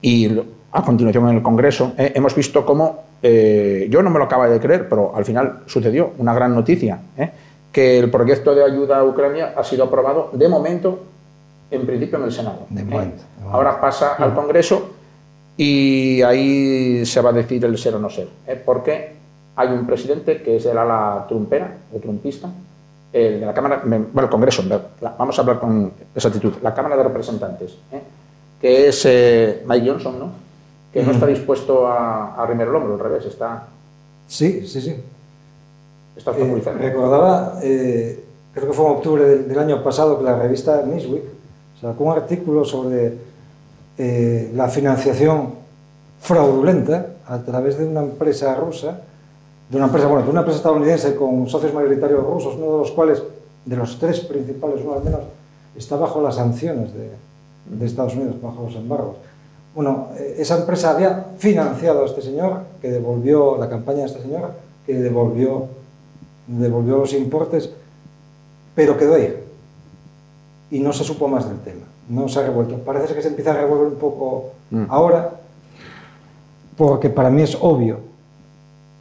y 0.00 0.30
a 0.72 0.82
continuación 0.82 1.28
en 1.28 1.36
el 1.36 1.42
Congreso, 1.42 1.92
eh, 1.96 2.12
hemos 2.14 2.34
visto 2.34 2.64
cómo, 2.64 3.04
eh, 3.22 3.88
yo 3.90 4.02
no 4.02 4.10
me 4.10 4.18
lo 4.18 4.26
acaba 4.26 4.48
de 4.48 4.60
creer, 4.60 4.88
pero 4.88 5.14
al 5.14 5.24
final 5.24 5.60
sucedió 5.66 6.12
una 6.18 6.34
gran 6.34 6.54
noticia, 6.54 7.00
eh, 7.16 7.30
que 7.72 7.98
el 7.98 8.10
proyecto 8.10 8.54
de 8.54 8.64
ayuda 8.64 8.98
a 8.98 9.04
Ucrania 9.04 9.54
ha 9.56 9.64
sido 9.64 9.84
aprobado 9.84 10.30
de 10.32 10.48
momento, 10.48 11.00
en 11.70 11.86
principio 11.86 12.18
en 12.18 12.24
el 12.24 12.32
Senado. 12.32 12.66
De 12.70 12.84
momento, 12.84 13.24
de 13.40 13.50
Ahora 13.50 13.80
pasa 13.80 14.14
al 14.14 14.34
Congreso 14.34 14.90
y 15.56 16.22
ahí 16.22 17.04
se 17.04 17.20
va 17.20 17.30
a 17.30 17.32
decir 17.32 17.64
el 17.64 17.76
ser 17.76 17.94
o 17.94 17.98
no 17.98 18.08
ser, 18.08 18.28
porque 18.64 19.17
hay 19.58 19.68
un 19.70 19.86
presidente 19.86 20.40
que 20.40 20.56
es 20.56 20.64
del 20.64 20.78
ala 20.78 21.26
trumpera 21.28 21.76
o 21.92 21.98
trumpista, 21.98 22.48
el 23.12 23.40
de 23.40 23.46
la 23.46 23.52
Cámara, 23.52 23.82
bueno, 23.84 24.08
el 24.14 24.28
Congreso, 24.28 24.62
vamos 25.18 25.36
a 25.36 25.42
hablar 25.42 25.58
con 25.58 25.92
exactitud, 26.14 26.54
la 26.62 26.72
Cámara 26.72 26.96
de 26.96 27.02
Representantes, 27.02 27.76
que 28.60 28.88
es 28.88 29.04
eh, 29.04 29.64
Mike 29.66 29.90
Johnson, 29.90 30.18
¿no? 30.18 30.30
que 30.92 31.02
no 31.02 31.10
está 31.10 31.26
dispuesto 31.26 31.88
a, 31.88 32.40
a 32.40 32.52
el 32.52 32.74
hombro, 32.74 32.94
al 32.94 33.00
revés, 33.00 33.24
está... 33.26 33.66
Sí, 34.28 34.66
sí, 34.66 34.80
sí. 34.80 34.94
Está 36.16 36.30
eh. 36.32 36.62
Recordaba, 36.78 37.58
eh, 37.60 38.24
creo 38.54 38.68
que 38.68 38.72
fue 38.72 38.86
en 38.86 38.92
octubre 38.92 39.24
del, 39.24 39.48
del, 39.48 39.58
año 39.58 39.82
pasado, 39.82 40.18
que 40.18 40.24
la 40.24 40.38
revista 40.38 40.82
Newsweek 40.86 41.24
sacó 41.80 42.04
un 42.04 42.12
artículo 42.12 42.64
sobre 42.64 43.14
eh, 43.98 44.52
la 44.54 44.68
financiación 44.68 45.54
fraudulenta 46.20 47.14
a 47.26 47.38
través 47.38 47.78
de 47.78 47.86
una 47.86 48.00
empresa 48.00 48.54
rusa, 48.54 49.02
de 49.70 49.76
una 49.76 49.86
empresa, 49.86 50.06
bueno, 50.06 50.24
de 50.24 50.30
una 50.30 50.40
empresa 50.40 50.58
estadounidense 50.58 51.14
con 51.14 51.48
socios 51.48 51.74
mayoritarios 51.74 52.24
rusos, 52.24 52.54
uno 52.56 52.72
de 52.72 52.78
los 52.78 52.90
cuales, 52.92 53.22
de 53.64 53.76
los 53.76 53.98
tres 53.98 54.20
principales, 54.20 54.80
uno 54.82 54.94
al 54.94 55.04
menos, 55.04 55.20
está 55.76 55.96
bajo 55.96 56.22
las 56.22 56.36
sanciones 56.36 56.92
de, 56.94 57.10
de 57.66 57.86
Estados 57.86 58.14
Unidos, 58.14 58.40
bajo 58.40 58.62
los 58.64 58.74
embargos. 58.74 59.16
Bueno, 59.74 60.08
esa 60.36 60.58
empresa 60.58 60.90
había 60.90 61.26
financiado 61.38 62.02
a 62.02 62.06
este 62.06 62.22
señor, 62.22 62.62
que 62.80 62.90
devolvió 62.90 63.56
la 63.58 63.68
campaña 63.68 64.00
de 64.00 64.06
este 64.06 64.22
señor, 64.22 64.52
que 64.86 64.94
devolvió, 64.94 65.66
devolvió 66.46 66.98
los 66.98 67.12
importes, 67.12 67.70
pero 68.74 68.96
quedó 68.96 69.14
ahí. 69.14 69.36
Y 70.70 70.80
no 70.80 70.92
se 70.92 71.04
supo 71.04 71.28
más 71.28 71.48
del 71.48 71.58
tema. 71.60 71.84
No 72.08 72.28
se 72.28 72.40
ha 72.40 72.42
revuelto. 72.42 72.78
Parece 72.78 73.14
que 73.14 73.22
se 73.22 73.28
empieza 73.28 73.50
a 73.50 73.54
revolver 73.54 73.88
un 73.88 73.96
poco 73.96 74.52
mm. 74.70 74.84
ahora, 74.88 75.32
porque 76.76 77.10
para 77.10 77.30
mí 77.30 77.42
es 77.42 77.56
obvio, 77.60 78.00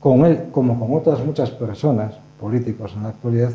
con 0.08 0.26
él 0.26 0.44
como 0.52 0.80
con 0.80 0.98
otras 0.98 1.24
muchas 1.26 1.52
personas, 1.52 2.14
políticos 2.40 2.94
en 2.96 3.04
la 3.04 3.10
actualidad, 3.10 3.52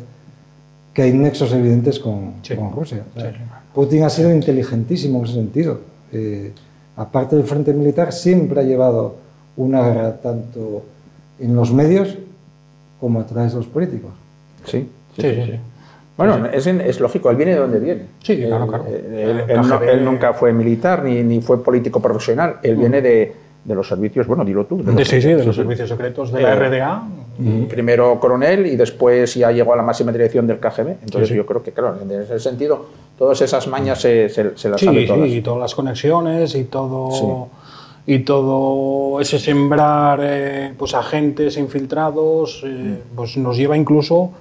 que 0.93 1.01
hay 1.01 1.13
nexos 1.13 1.51
evidentes 1.51 1.97
con, 1.97 2.33
sí. 2.43 2.55
con 2.55 2.71
Rusia. 2.71 3.03
O 3.15 3.19
sea, 3.19 3.31
sí. 3.31 3.37
Putin 3.73 4.03
ha 4.03 4.09
sido 4.09 4.31
inteligentísimo 4.31 5.19
en 5.19 5.25
ese 5.25 5.33
sentido. 5.33 5.79
Eh, 6.11 6.51
aparte 6.95 7.35
del 7.35 7.45
frente 7.45 7.73
militar, 7.73 8.13
siempre 8.13 8.59
ha 8.59 8.63
llevado 8.63 9.15
una 9.57 9.81
guerra 9.81 10.17
tanto 10.21 10.83
en 11.39 11.55
los 11.55 11.73
medios 11.73 12.17
como 12.99 13.19
a 13.19 13.25
través 13.25 13.53
de 13.53 13.57
los 13.57 13.67
políticos. 13.67 14.11
Sí, 14.65 14.87
sí, 15.15 15.21
sí. 15.21 15.33
sí, 15.33 15.51
sí. 15.53 15.59
Bueno, 16.15 16.45
es, 16.45 16.67
es, 16.67 16.99
lógico, 16.99 17.31
él 17.31 17.37
viene 17.37 17.53
de 17.53 17.57
donde 17.57 17.79
viene. 17.79 18.01
Sí, 18.21 18.37
claro, 18.37 18.67
claro. 18.67 18.85
Él, 18.85 19.15
él, 19.15 19.43
él, 19.47 19.61
no, 19.67 19.81
él, 19.81 20.05
nunca 20.05 20.33
fue 20.33 20.53
militar 20.53 21.03
ni, 21.03 21.23
ni 21.23 21.41
fue 21.41 21.63
político 21.63 21.99
profesional, 21.99 22.57
él 22.61 22.77
mm. 22.77 22.79
viene 22.79 23.01
de, 23.01 23.35
de 23.63 23.75
los 23.75 23.87
servicios, 23.87 24.27
bueno, 24.27 24.43
dilo 24.43 24.65
tú. 24.65 24.83
De, 24.83 25.05
sí, 25.05 25.21
sí, 25.21 25.29
de 25.29 25.45
los 25.45 25.55
servicios 25.55 25.89
secretos 25.89 26.31
de 26.31 26.41
la 26.41 26.53
eh, 26.53 26.55
RDA. 26.55 27.03
Primero 27.67 28.19
coronel 28.19 28.67
y 28.67 28.75
después 28.75 29.33
ya 29.33 29.51
llegó 29.51 29.73
a 29.73 29.77
la 29.77 29.83
máxima 29.83 30.11
dirección 30.11 30.45
del 30.45 30.59
KGB. 30.59 30.87
Entonces 31.03 31.29
yo 31.29 31.45
creo 31.45 31.63
que, 31.63 31.71
claro, 31.71 31.97
en 32.01 32.11
ese 32.11 32.39
sentido, 32.39 32.85
todas 33.17 33.41
esas 33.41 33.67
mañas 33.67 34.01
se, 34.01 34.29
se, 34.29 34.43
las 34.43 34.79
sabe 34.79 35.07
todas. 35.07 35.27
Sí, 35.27 35.37
y 35.37 35.41
todas 35.41 35.59
las 35.59 35.75
conexiones 35.75 36.55
y 36.55 36.65
todo... 36.65 37.49
Y 38.05 38.19
todo 38.19 39.21
ese 39.21 39.39
sembrar 39.39 40.19
eh, 40.21 40.73
pues 40.77 40.93
agentes 40.93 41.55
infiltrados 41.55 42.61
eh, 42.65 42.97
pues 43.15 43.37
nos 43.37 43.55
lleva 43.55 43.77
incluso 43.77 44.31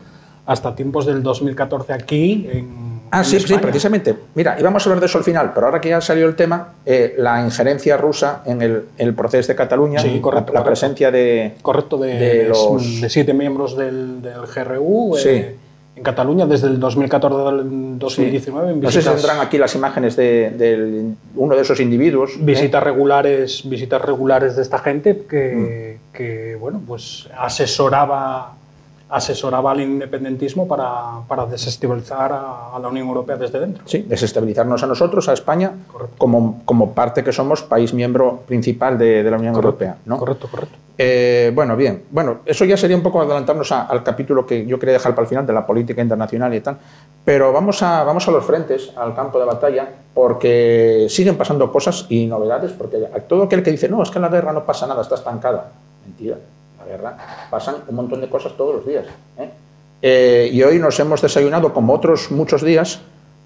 hasta 0.47 0.75
tiempos 0.75 1.07
del 1.07 1.23
2014 1.23 1.93
aquí 1.93 2.49
en 2.51 2.92
Ah, 3.15 3.23
sí, 3.25 3.39
sí, 3.41 3.55
precisamente. 3.59 4.15
Mira, 4.35 4.57
íbamos 4.59 4.87
a 4.87 4.89
hablar 4.89 5.01
de 5.01 5.07
eso 5.07 5.19
al 5.19 5.25
final, 5.25 5.53
pero 5.55 5.67
ahora 5.67 5.83
que 5.83 5.91
ya 5.91 6.01
salió 6.01 6.27
el 6.27 6.35
tema, 6.35 6.69
eh, 6.87 7.15
la 7.19 7.45
injerencia 7.45 7.99
rusa 7.99 8.43
en 8.47 8.63
el, 8.63 9.15
proceso 9.15 9.49
de 9.49 9.55
Cataluña, 9.55 10.03
la, 10.03 10.65
presencia 10.65 11.11
de. 11.11 11.53
Correcto, 11.61 11.99
de, 11.99 12.47
los... 12.49 12.83
siete 13.09 13.35
miembros 13.35 13.77
del, 13.77 14.23
GRU. 14.55 15.19
Eh, 15.27 15.57
en 15.95 16.03
Cataluña 16.03 16.47
desde 16.47 16.69
el 16.69 16.81
2014 16.81 17.49
al 17.49 17.99
2019. 17.99 18.77
No 18.77 18.91
sé 18.91 19.03
si 19.03 19.09
tendrán 19.11 19.41
aquí 19.41 19.59
las 19.59 19.75
imágenes 19.75 20.17
de, 20.17 21.13
uno 21.37 21.55
de 21.55 21.61
esos 21.61 21.81
individuos. 21.81 22.31
¿eh? 22.31 22.39
Visitas 22.41 22.83
regulares, 22.83 23.69
visitas 23.69 24.01
regulares 24.01 24.57
de 24.57 24.63
esta 24.63 24.79
gente 24.79 25.25
que, 25.29 25.99
mm. 26.01 26.17
que 26.17 26.57
bueno, 26.59 26.81
pues 26.87 27.29
asesoraba 27.37 28.55
asesoraba 29.13 29.73
al 29.73 29.81
independentismo 29.83 30.67
para, 30.67 31.21
para 31.29 31.45
desestabilizar 31.45 32.33
a, 32.33 32.79
la 32.81 32.89
Unión 32.89 33.07
Europea 33.07 33.37
desde 33.37 33.61
dentro. 33.61 33.85
Sí, 33.87 34.07
desestabilizarnos 34.09 34.83
a 34.83 34.87
nosotros, 34.87 35.29
a 35.29 35.35
España, 35.35 35.73
como, 36.17 36.63
como 36.65 36.95
parte 36.95 37.23
que 37.23 37.31
somos 37.31 37.63
país 37.63 37.93
miembro 37.93 38.41
principal 38.47 38.97
de, 38.97 39.23
de 39.23 39.31
la 39.31 39.37
Unión 39.37 39.55
Europea. 39.55 39.99
¿no? 40.07 40.17
Correcto, 40.17 40.49
correcto. 40.51 40.79
Eh, 40.97 41.53
bueno, 41.55 41.77
bien. 41.77 42.05
Bueno, 42.11 42.39
eso 42.47 42.65
ya 42.65 42.77
sería 42.79 42.97
un 42.97 43.03
poco 43.03 43.21
adelantarnos 43.21 43.71
al 43.71 44.03
capítulo 44.03 44.47
que 44.47 44.65
yo 44.65 44.79
quería 44.79 44.95
dejar 44.95 45.15
para 45.15 45.25
el 45.25 45.29
final 45.29 45.47
de 45.47 45.53
la 45.53 45.67
política 45.67 46.01
internacional 46.01 46.55
y 46.55 46.61
tal. 46.61 46.79
Pero 47.23 47.53
vamos 47.53 47.83
a, 47.83 48.05
vamos 48.05 48.27
a 48.29 48.31
los 48.31 48.45
frentes, 48.45 48.93
al 48.97 49.15
campo 49.15 49.39
de 49.39 49.45
batalla, 49.45 49.89
porque 50.15 51.07
siguen 51.11 51.37
pasando 51.37 51.71
cosas 51.71 52.07
y 52.09 52.27
novedades, 52.27 52.73
porque 52.73 52.99
todo 53.29 53.45
aquel 53.45 53.63
que 53.63 53.73
dice, 53.73 53.91
no, 53.91 54.03
es 54.03 54.11
que 54.11 54.19
en 54.19 54.23
la 54.23 54.29
guerra 54.29 54.53
no 54.55 54.65
pasa 54.65 54.87
nada, 54.87 55.03
está 55.03 55.17
estancada. 55.17 55.71
Mentira 56.07 56.37
pasan 57.51 57.77
un 57.87 57.95
montón 57.95 58.21
de 58.21 58.29
cosas 58.29 58.53
todos 58.57 58.77
los 58.77 58.87
días. 58.87 59.07
¿eh? 59.39 59.51
Eh, 60.03 60.51
y 60.53 60.63
hoy 60.63 60.79
nos 60.79 60.99
hemos 61.01 61.23
desayunado, 61.23 61.73
como 61.73 61.93
otros 61.93 62.31
muchos 62.31 62.63
días, 62.63 63.01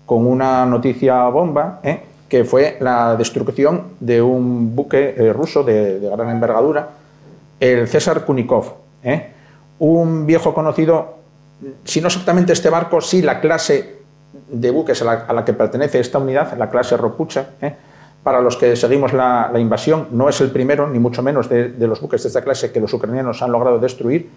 con 0.04 0.26
una 0.26 0.64
noticia 0.66 1.24
bomba, 1.28 1.80
¿eh? 1.82 2.00
que 2.28 2.44
fue 2.44 2.76
la 2.80 3.16
destrucción 3.16 3.94
de 4.00 4.22
un 4.22 4.74
buque 4.74 5.32
ruso 5.32 5.62
de, 5.62 6.00
gran 6.00 6.30
envergadura, 6.30 6.90
el 7.60 7.88
César 7.88 8.24
Kunikov. 8.24 8.74
Un 9.78 10.26
viejo 10.26 10.54
conocido, 10.54 11.16
si 11.84 12.00
no 12.00 12.08
exactamente 12.08 12.52
este 12.52 12.70
barco, 12.70 13.00
sí 13.00 13.22
la 13.22 13.40
clase 13.40 13.96
de 14.48 14.70
buques 14.70 15.02
a 15.02 15.32
la, 15.32 15.44
que 15.44 15.52
pertenece 15.52 16.00
esta 16.00 16.18
unidad, 16.18 16.56
la 16.56 16.70
clase 16.70 16.96
Ropucha, 16.96 17.50
para 18.26 18.40
los 18.40 18.56
que 18.56 18.74
seguimos 18.74 19.12
la, 19.12 19.52
invasión. 19.56 20.08
No 20.10 20.28
es 20.28 20.40
el 20.40 20.50
primero, 20.50 20.88
ni 20.88 20.98
mucho 20.98 21.22
menos, 21.22 21.48
de, 21.48 21.72
los 21.78 22.00
buques 22.00 22.24
de 22.24 22.26
esta 22.26 22.42
clase 22.42 22.72
que 22.72 22.80
los 22.80 22.92
ucranianos 22.92 23.40
han 23.40 23.52
logrado 23.52 23.78
destruir, 23.78 24.28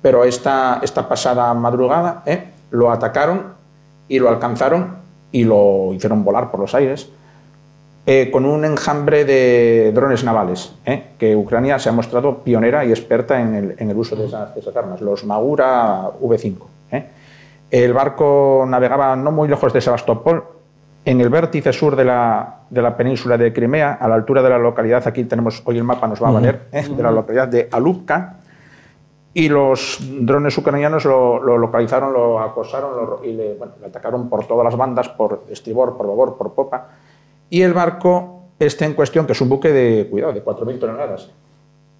pero 0.00 0.22
esta, 0.22 0.78
esta 0.80 1.08
pasada 1.08 1.52
madrugada 1.52 2.22
¿eh? 2.24 2.44
lo 2.70 2.92
atacaron 2.92 3.46
y 4.06 4.20
lo 4.20 4.28
alcanzaron 4.28 4.94
y 5.32 5.42
lo 5.42 5.92
hicieron 5.92 6.22
volar 6.22 6.52
por 6.52 6.60
los 6.60 6.72
aires. 6.76 7.08
Eh, 8.06 8.30
con 8.30 8.44
un 8.44 8.64
enjambre 8.64 9.24
de 9.24 9.90
drones 9.92 10.22
navales, 10.22 10.72
¿eh? 10.86 11.06
que 11.18 11.34
Ucrania 11.34 11.80
se 11.80 11.88
ha 11.88 11.92
mostrado 11.92 12.44
pionera 12.44 12.84
y 12.84 12.90
experta 12.90 13.40
en 13.40 13.74
el, 13.76 13.96
uso 13.96 14.14
de 14.14 14.26
esas, 14.26 14.54
de 14.54 14.60
esas, 14.60 14.76
armas, 14.76 15.00
los 15.00 15.24
Magura 15.24 16.10
V5. 16.20 16.58
El 17.72 17.92
barco 17.92 18.64
navegaba 18.68 19.16
no 19.16 19.32
muy 19.32 19.48
lejos 19.48 19.72
de 19.72 19.80
Sebastopol, 19.80 20.44
en 21.04 21.20
el 21.20 21.28
vértice 21.28 21.72
sur 21.72 21.96
de 21.96 22.04
la, 22.04 22.60
de 22.70 22.80
la, 22.80 22.96
península 22.96 23.36
de 23.36 23.52
Crimea, 23.52 23.94
a 23.94 24.08
la 24.08 24.14
altura 24.14 24.42
de 24.42 24.50
la 24.50 24.58
localidad, 24.58 25.06
aquí 25.06 25.24
tenemos, 25.24 25.62
hoy 25.64 25.78
el 25.78 25.84
mapa 25.84 26.06
nos 26.06 26.22
va 26.22 26.28
a 26.28 26.32
valer, 26.32 26.68
¿eh? 26.72 26.86
de 26.88 27.02
la 27.02 27.10
localidad 27.10 27.48
de 27.48 27.68
Alupka, 27.70 28.38
y 29.34 29.48
los 29.48 29.98
drones 30.00 30.56
ucranianos 30.58 31.04
lo, 31.04 31.40
localizaron, 31.58 32.12
lo 32.12 32.38
acosaron 32.38 33.24
y 33.24 33.32
le, 33.32 33.56
atacaron 33.84 34.28
por 34.28 34.46
todas 34.46 34.64
las 34.64 34.76
bandas, 34.76 35.08
por 35.08 35.44
estribor, 35.50 35.96
por 35.96 36.06
babor, 36.06 36.36
por 36.36 36.54
popa, 36.54 36.88
y 37.50 37.62
el 37.62 37.72
barco 37.72 38.42
este 38.58 38.84
en 38.84 38.94
cuestión, 38.94 39.26
que 39.26 39.32
es 39.32 39.40
un 39.40 39.48
buque 39.48 39.72
de, 39.72 40.06
cuidado, 40.08 40.32
de 40.32 40.44
4.000 40.44 40.78
toneladas, 40.78 41.30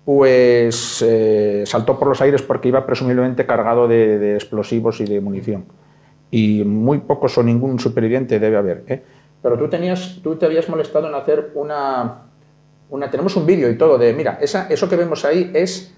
pues 0.04 1.04
eh, 1.06 1.64
saltó 1.66 1.98
por 1.98 2.08
los 2.08 2.20
aires 2.20 2.42
porque 2.42 2.68
iba 2.68 2.86
presumiblemente 2.86 3.46
cargado 3.46 3.88
de, 3.88 4.18
de 4.18 4.34
explosivos 4.34 5.00
y 5.00 5.06
de 5.06 5.20
munición 5.20 5.64
y 6.32 6.64
muy 6.64 6.98
pocos 6.98 7.36
o 7.36 7.42
ningún 7.42 7.78
superviviente 7.78 8.40
debe 8.40 8.56
haber. 8.56 8.84
¿eh? 8.88 9.02
Pero 9.42 9.58
tú, 9.58 9.68
tenías, 9.68 10.18
tú 10.22 10.34
te 10.36 10.46
habías 10.46 10.68
molestado 10.68 11.06
en 11.06 11.14
hacer 11.14 11.52
una... 11.54 12.22
una 12.88 13.10
tenemos 13.10 13.36
un 13.36 13.44
vídeo 13.44 13.70
y 13.70 13.76
todo 13.76 13.98
de, 13.98 14.14
mira, 14.14 14.38
esa, 14.40 14.66
eso 14.68 14.88
que 14.88 14.96
vemos 14.96 15.24
ahí 15.26 15.50
es 15.54 15.94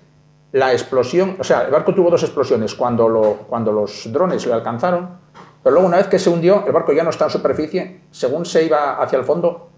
la 0.51 0.73
explosión, 0.73 1.37
o 1.39 1.45
sea, 1.45 1.63
el 1.63 1.71
barco 1.71 1.95
tuvo 1.95 2.11
dos 2.11 2.23
explosiones 2.25 2.75
cuando, 2.75 3.09
lo, 3.09 3.39
cuando 3.49 3.73
los 3.73 4.13
drones 4.13 4.45
le 4.47 4.53
alcanzaron, 4.53 5.09
pero 5.63 5.75
luego 5.75 5.89
una 5.89 5.99
vez 5.99 6.09
que 6.09 6.19
se 6.19 6.31
hundió, 6.31 6.65
el 6.67 6.73
barco 6.73 6.93
ya 6.93 7.05
no 7.05 7.11
está 7.11 7.27
en 7.27 7.31
superficie, 7.31 8.01
según 8.11 8.45
se 8.45 8.65
iba 8.65 9.01
hacia 9.01 9.19
el 9.19 9.25
fondo, 9.25 9.69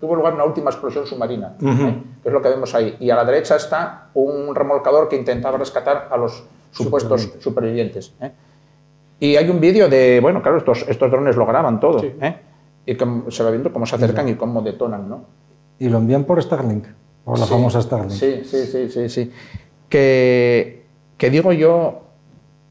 tuvo 0.00 0.16
lugar 0.16 0.34
una 0.34 0.44
última 0.44 0.70
explosión 0.70 1.06
submarina, 1.06 1.56
¿eh? 1.60 2.02
que 2.22 2.28
es 2.28 2.32
lo 2.32 2.42
que 2.42 2.48
vemos 2.48 2.74
ahí. 2.74 2.96
Y 3.00 3.10
a 3.10 3.16
la 3.16 3.24
derecha 3.24 3.56
está 3.56 4.10
un 4.14 4.54
remolcador 4.54 5.08
que 5.08 5.16
intentaba 5.16 5.58
rescatar 5.58 6.08
a 6.10 6.16
los 6.16 6.44
supuestos 6.72 7.32
supervivientes. 7.38 8.12
¿eh? 8.20 8.32
Y 9.20 9.36
hay 9.36 9.48
un 9.48 9.60
vídeo 9.60 9.88
de, 9.88 10.20
bueno, 10.20 10.42
claro, 10.42 10.58
estos, 10.58 10.84
estos 10.88 11.10
drones 11.10 11.36
lo 11.36 11.46
graban 11.46 11.80
todo, 11.80 12.02
¿eh? 12.02 12.36
Y 12.86 12.96
que 12.96 13.06
se 13.28 13.42
va 13.42 13.50
viendo 13.50 13.72
cómo 13.72 13.86
se 13.86 13.96
acercan 13.96 14.28
y 14.28 14.34
cómo 14.34 14.60
detonan, 14.60 15.08
¿no? 15.08 15.24
Y 15.78 15.88
lo 15.88 15.98
envían 15.98 16.24
por 16.24 16.42
Starlink, 16.42 16.84
por 17.24 17.38
la 17.38 17.46
famosa 17.46 17.80
Starlink. 17.80 18.10
Sí, 18.10 18.42
sí, 18.44 18.66
sí, 18.66 18.88
sí, 18.88 19.08
sí. 19.08 19.32
Que, 19.88 20.84
que 21.16 21.30
digo 21.30 21.52
yo, 21.52 22.02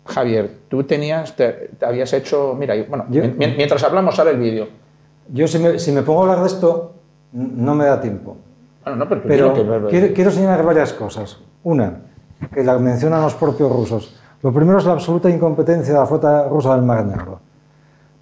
Javier, 0.06 0.52
tú 0.68 0.84
tenías, 0.84 1.36
te, 1.36 1.72
habías 1.82 2.12
hecho, 2.14 2.56
mira, 2.58 2.76
bueno, 2.88 3.06
mientras 3.08 3.84
hablamos 3.84 4.16
sale 4.16 4.32
el 4.32 4.38
vídeo. 4.38 4.68
Yo 5.30 5.48
si 5.48 5.58
me, 5.58 5.80
si 5.80 5.92
me, 5.92 6.04
pongo 6.04 6.20
a 6.20 6.24
hablar 6.24 6.42
de 6.42 6.48
esto, 6.48 6.94
no 7.32 7.74
me 7.74 7.86
da 7.86 8.02
tiempo. 8.02 8.38
Bueno, 8.84 9.00
no, 9.00 9.10
pero, 9.10 9.24
pero 9.24 9.88
quiero, 9.88 10.14
quiero 10.14 10.30
señalar 10.30 10.64
varias 10.66 10.92
cosas. 10.92 11.40
Una, 11.64 12.02
que 12.54 12.64
la 12.64 12.78
mencionan 12.78 13.22
los 13.22 13.34
propios 13.34 13.72
rusos 13.72 14.20
lo 14.44 14.52
primero 14.52 14.78
es 14.78 14.86
la 14.86 14.92
absoluta 14.92 15.30
incompetencia 15.30 15.94
de 15.94 16.00
la 16.00 16.06
flota 16.06 16.50
rusa 16.50 16.76
del 16.76 16.84
Mar 16.84 17.06
Negro. 17.06 17.40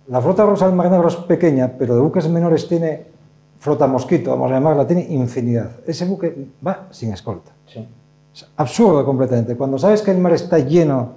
La 0.07 0.21
flota 0.21 0.45
rusa 0.45 0.67
del 0.67 0.75
Mar 0.75 0.91
Negro 0.91 1.07
es 1.07 1.15
pequeña, 1.15 1.71
pero 1.77 1.95
de 1.95 2.01
buques 2.01 2.29
menores 2.29 2.67
tiene 2.67 3.07
flota 3.57 3.87
mosquito, 3.87 4.29
vamos 4.29 4.51
a 4.51 4.55
llamarla, 4.55 4.85
tiene 4.85 5.03
infinidad. 5.09 5.71
Ese 5.85 6.05
buque 6.05 6.49
va 6.65 6.87
sin 6.91 7.11
escolta. 7.11 7.51
Es 8.33 8.47
absurdo 8.55 9.03
completamente. 9.03 9.57
Cuando 9.57 9.79
sabes 9.79 10.03
que 10.03 10.11
el 10.11 10.19
mar 10.19 10.33
está 10.33 10.59
lleno 10.59 11.13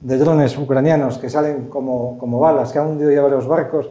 de 0.00 0.16
drones 0.16 0.56
ucranianos 0.56 1.18
que 1.18 1.28
salen 1.28 1.66
como, 1.68 2.16
como 2.18 2.38
balas, 2.38 2.72
que 2.72 2.78
han 2.78 2.86
hundido 2.86 3.10
ya 3.10 3.22
varios 3.22 3.48
barcos, 3.48 3.90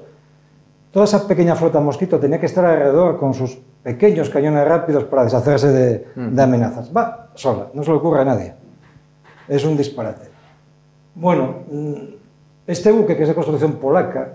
toda 0.91 1.03
esa 1.03 1.27
pequeña 1.27 1.55
flota 1.55 1.81
mosquito 1.81 2.19
tenía 2.19 2.39
que 2.39 2.45
estar 2.45 2.63
alrededor 2.63 3.19
con 3.19 3.33
sus 3.33 3.59
pequeños 3.83 4.29
cañones 4.29 4.65
rápidos 4.65 5.03
para 5.03 5.25
deshacerse 5.25 5.67
de, 5.73 6.07
de 6.15 6.41
amenazas. 6.41 6.89
Va 6.95 7.31
sola, 7.35 7.67
no 7.73 7.83
se 7.83 7.91
le 7.91 7.97
ocurre 7.97 8.21
a 8.21 8.25
nadie. 8.25 8.53
Es 9.49 9.65
un 9.65 9.75
disparate. 9.75 10.36
Bueno, 11.19 11.63
mm, 11.71 11.93
este 12.67 12.91
buque, 12.91 13.17
que 13.17 13.23
es 13.23 13.29
de 13.29 13.33
construcción 13.33 13.73
polaca, 13.77 14.33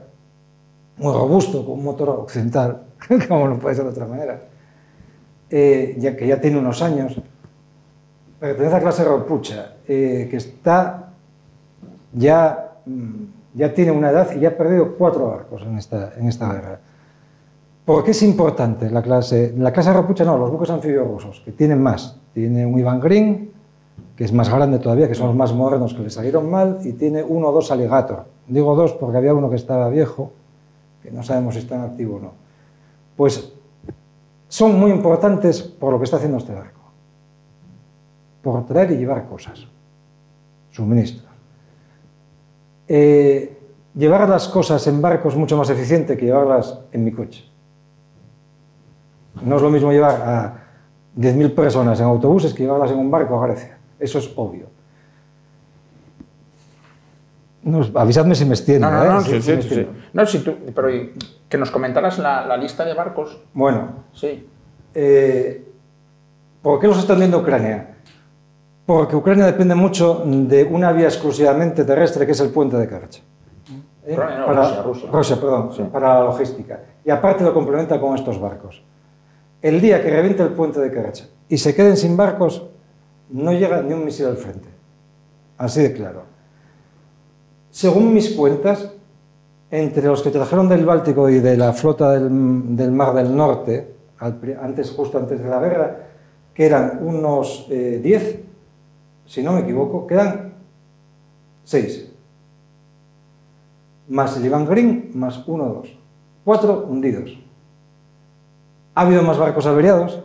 muy 0.97 1.13
robusto, 1.13 1.65
con 1.65 1.79
un 1.79 1.85
motor 1.85 2.09
occidental, 2.09 2.83
como 3.29 3.47
no 3.47 3.59
puede 3.61 3.77
ser 3.77 3.85
de 3.85 3.91
otra 3.91 4.07
manera, 4.07 4.41
eh, 5.49 5.95
ya 5.99 6.17
que 6.17 6.27
ya 6.27 6.41
tiene 6.41 6.59
unos 6.59 6.83
años, 6.83 7.21
pertenece 8.41 8.75
a 8.75 8.79
la 8.79 8.83
clase 8.83 9.05
Ropucha, 9.05 9.75
eh, 9.87 10.27
que 10.29 10.37
está 10.39 11.11
ya, 12.13 12.73
mm, 12.85 13.25
ya 13.55 13.73
tiene 13.73 13.93
una 13.93 14.11
edad 14.11 14.35
y 14.35 14.41
ya 14.41 14.49
ha 14.49 14.57
perdido 14.57 14.97
cuatro 14.97 15.29
barcos 15.29 15.63
en 15.63 15.79
esta, 15.79 16.15
en 16.19 16.27
esta 16.27 16.53
guerra. 16.53 16.81
¿Por 17.85 18.03
qué 18.03 18.11
es 18.11 18.23
importante 18.25 18.91
la 18.91 19.03
clase? 19.03 19.55
La 19.57 19.73
clase 19.73 19.93
Ropucha 19.93 20.25
no, 20.25 20.37
los 20.37 20.51
buques 20.51 20.71
anfibios 20.71 21.07
rusos, 21.07 21.43
que 21.45 21.53
tienen 21.53 21.81
más. 21.81 22.19
Tiene 22.35 22.67
un 22.67 22.77
Ivan 22.77 22.99
Green, 22.99 23.52
que 24.17 24.25
es 24.25 24.33
más 24.33 24.49
grande 24.49 24.79
todavía, 24.79 25.09
que 25.09 25.15
son 25.15 25.29
los 25.29 25.37
más 25.37 25.53
modernos 25.53 25.95
que 25.95 26.03
le 26.03 26.11
salieron 26.11 26.51
mal, 26.51 26.79
y 26.85 26.93
tiene 26.93 27.23
uno 27.23 27.49
o 27.49 27.53
dos 27.53 27.71
Alligator. 27.71 28.25
Digo 28.47 28.75
dos 28.75 28.93
porque 28.93 29.17
había 29.17 29.35
uno 29.35 29.49
que 29.49 29.57
estaba 29.57 29.89
viejo, 29.89 30.33
que 31.03 31.11
no 31.11 31.23
sabemos 31.23 31.55
si 31.55 31.61
está 31.61 31.77
en 31.77 31.81
activo 31.83 32.17
o 32.17 32.21
no. 32.21 32.33
Pues 33.17 33.53
son 34.49 34.79
muy 34.79 34.91
importantes 34.91 35.63
por 35.63 35.93
lo 35.93 35.99
que 35.99 36.05
está 36.05 36.17
haciendo 36.17 36.39
este 36.39 36.55
barco. 36.55 36.81
Por 38.43 38.67
traer 38.67 38.93
y 38.93 38.97
llevar 38.97 39.27
cosas, 39.27 39.67
suministros. 40.71 41.31
Eh, 42.89 43.59
llevar 43.95 44.29
las 44.29 44.49
cosas 44.49 44.87
en 44.87 45.01
barco 45.01 45.29
es 45.29 45.37
mucho 45.37 45.57
más 45.57 45.71
eficiente 45.71 46.17
que 46.17 46.27
llevarlas 46.27 46.79
en 46.93 47.05
mi 47.05 47.13
coche. 47.13 47.45
No 49.43 49.57
es 49.57 49.63
lo 49.63 49.71
mismo 49.71 49.91
llevar 49.91 50.21
a 50.21 50.63
10.000 51.17 51.55
personas 51.55 51.99
en 52.01 52.07
autobuses 52.07 52.53
que 52.53 52.65
llevarlas 52.65 52.91
en 52.91 52.99
un 52.99 53.11
barco 53.11 53.43
a 53.43 53.47
Grecia. 53.47 53.79
Eso 54.03 54.19
es 54.19 54.31
obvio. 54.37 54.67
No, 57.63 57.81
avisadme 57.95 58.35
si 58.35 58.45
me 58.45 58.55
extiendo. 58.55 58.91
No, 58.91 59.05
no, 59.05 59.13
no, 59.15 59.21
¿eh? 59.21 59.25
sí, 59.25 59.31
sí, 59.35 59.43
sí. 59.43 59.53
extiendo. 59.53 59.93
No, 60.13 60.27
si 60.27 60.39
tú, 60.41 60.57
pero 60.75 60.89
que 61.49 61.59
nos 61.59 61.71
comentaras 61.71 62.19
la, 62.19 62.45
la 62.47 62.57
lista 62.57 62.85
de 62.85 62.95
barcos. 62.95 63.39
Bueno, 63.55 64.05
Sí. 64.13 64.49
eh, 64.95 65.65
¿por 66.61 66.81
qué 66.81 66.89
los 66.89 66.99
están 66.99 67.19
viendo 67.19 67.39
Ucrania? 67.39 67.95
Porque 68.85 69.15
Ucrania 69.15 69.47
depende 69.47 69.77
mucho 69.77 70.25
de 70.27 70.65
una 70.65 70.91
vía 70.93 71.07
exclusivamente 71.07 71.85
terrestre 71.85 72.27
que 72.27 72.33
es 72.33 72.41
el 72.41 72.51
puente 72.51 72.77
de 72.77 72.89
Kerch. 72.89 73.23
¿Eh? 74.05 74.17
No, 74.17 74.47
para, 74.47 74.83
Rusia, 74.83 75.09
Rusia. 75.13 75.37
perdón, 75.37 75.73
Sí. 75.73 75.83
para 75.93 76.15
la 76.15 76.25
logística. 76.25 76.81
Y 77.05 77.11
aparte 77.11 77.45
lo 77.45 77.55
complementa 77.55 78.01
con 78.01 78.17
estos 78.17 78.41
barcos. 78.41 78.83
El 79.63 79.81
día 79.81 80.03
que 80.03 80.11
reviente 80.11 80.43
el 80.43 80.49
puente 80.51 80.81
de 80.81 80.91
Kerch 80.91 81.29
y 81.49 81.59
se 81.59 81.73
queden 81.77 81.97
sin 81.97 82.17
barcos, 82.17 82.67
no 83.33 83.53
llega 83.53 83.83
ni 83.83 83.93
un 83.93 84.05
misil 84.05 84.27
al 84.27 84.37
frente. 84.37 84.69
Así 85.59 85.83
de 85.83 85.93
claro. 85.93 86.23
Según 87.71 88.13
mis 88.13 88.31
cuentas, 88.31 88.93
entre 89.71 90.07
los 90.07 90.23
que 90.23 90.31
trajeron 90.31 90.69
del 90.69 90.85
Báltico 90.85 91.29
y 91.31 91.41
de 91.41 91.57
la 91.57 91.73
flota 91.73 92.13
del, 92.13 92.77
del 92.77 92.93
Mar 92.93 93.15
del 93.15 93.35
Norte, 93.35 93.95
al 94.19 94.39
antes, 94.61 94.91
justo 94.91 95.19
antes 95.19 95.43
de 95.43 95.49
la 95.49 95.59
guerra, 95.59 95.97
que 96.55 96.67
eran 96.67 97.01
unos 97.03 97.67
eh, 97.71 98.01
10, 98.03 98.41
si 99.27 99.43
no 99.43 99.53
me 99.53 99.61
equivoco, 99.61 100.07
quedan 100.07 100.53
6. 101.65 102.13
Más 104.09 104.37
el 104.37 104.45
Iván 104.45 104.67
Green, 104.67 105.11
más 105.15 105.43
uno 105.47 105.65
o 105.65 105.75
dos. 105.75 105.99
Cuatro 106.45 106.87
hundidos. 106.89 107.39
Ha 108.95 109.01
habido 109.01 109.23
más 109.23 109.39
barcos 109.39 109.65
averiados, 109.65 110.23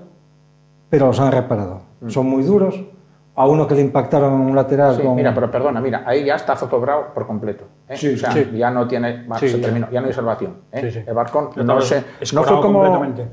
pero 0.89 1.07
los 1.07 1.19
han 1.19 1.31
reparado. 1.31 1.81
Son 2.07 2.25
muy 2.27 2.43
duros. 2.43 2.83
A 3.37 3.45
uno 3.45 3.67
que 3.67 3.75
le 3.75 3.81
impactaron 3.81 4.33
un 4.33 4.55
lateral 4.55 4.95
Sí, 4.95 5.03
con... 5.03 5.15
Mira, 5.15 5.31
pero 5.33 5.51
perdona, 5.51 5.79
mira, 5.79 6.01
ahí 6.07 6.25
ya 6.25 6.35
está 6.35 6.55
zozobrado 6.55 7.13
por 7.13 7.27
completo. 7.27 7.65
¿eh? 7.87 7.95
Sí, 7.95 8.15
o 8.15 8.17
sea, 8.17 8.31
sí. 8.31 8.49
ya 8.57 8.71
no 8.71 8.87
tiene, 8.87 9.27
va, 9.27 9.37
Sí, 9.37 9.47
se 9.47 9.57
ya. 9.59 9.63
terminó, 9.65 9.87
ya 9.91 10.01
no 10.01 10.07
hay 10.07 10.13
salvación. 10.13 10.55
¿eh? 10.71 10.81
Sí, 10.81 10.91
sí. 10.91 11.03
El 11.05 11.13
barco 11.13 11.51
no 11.55 11.81
sé, 11.81 12.03
no 12.33 12.43
fue 12.43 12.55
como. 12.59 12.79
completamente. 12.81 13.27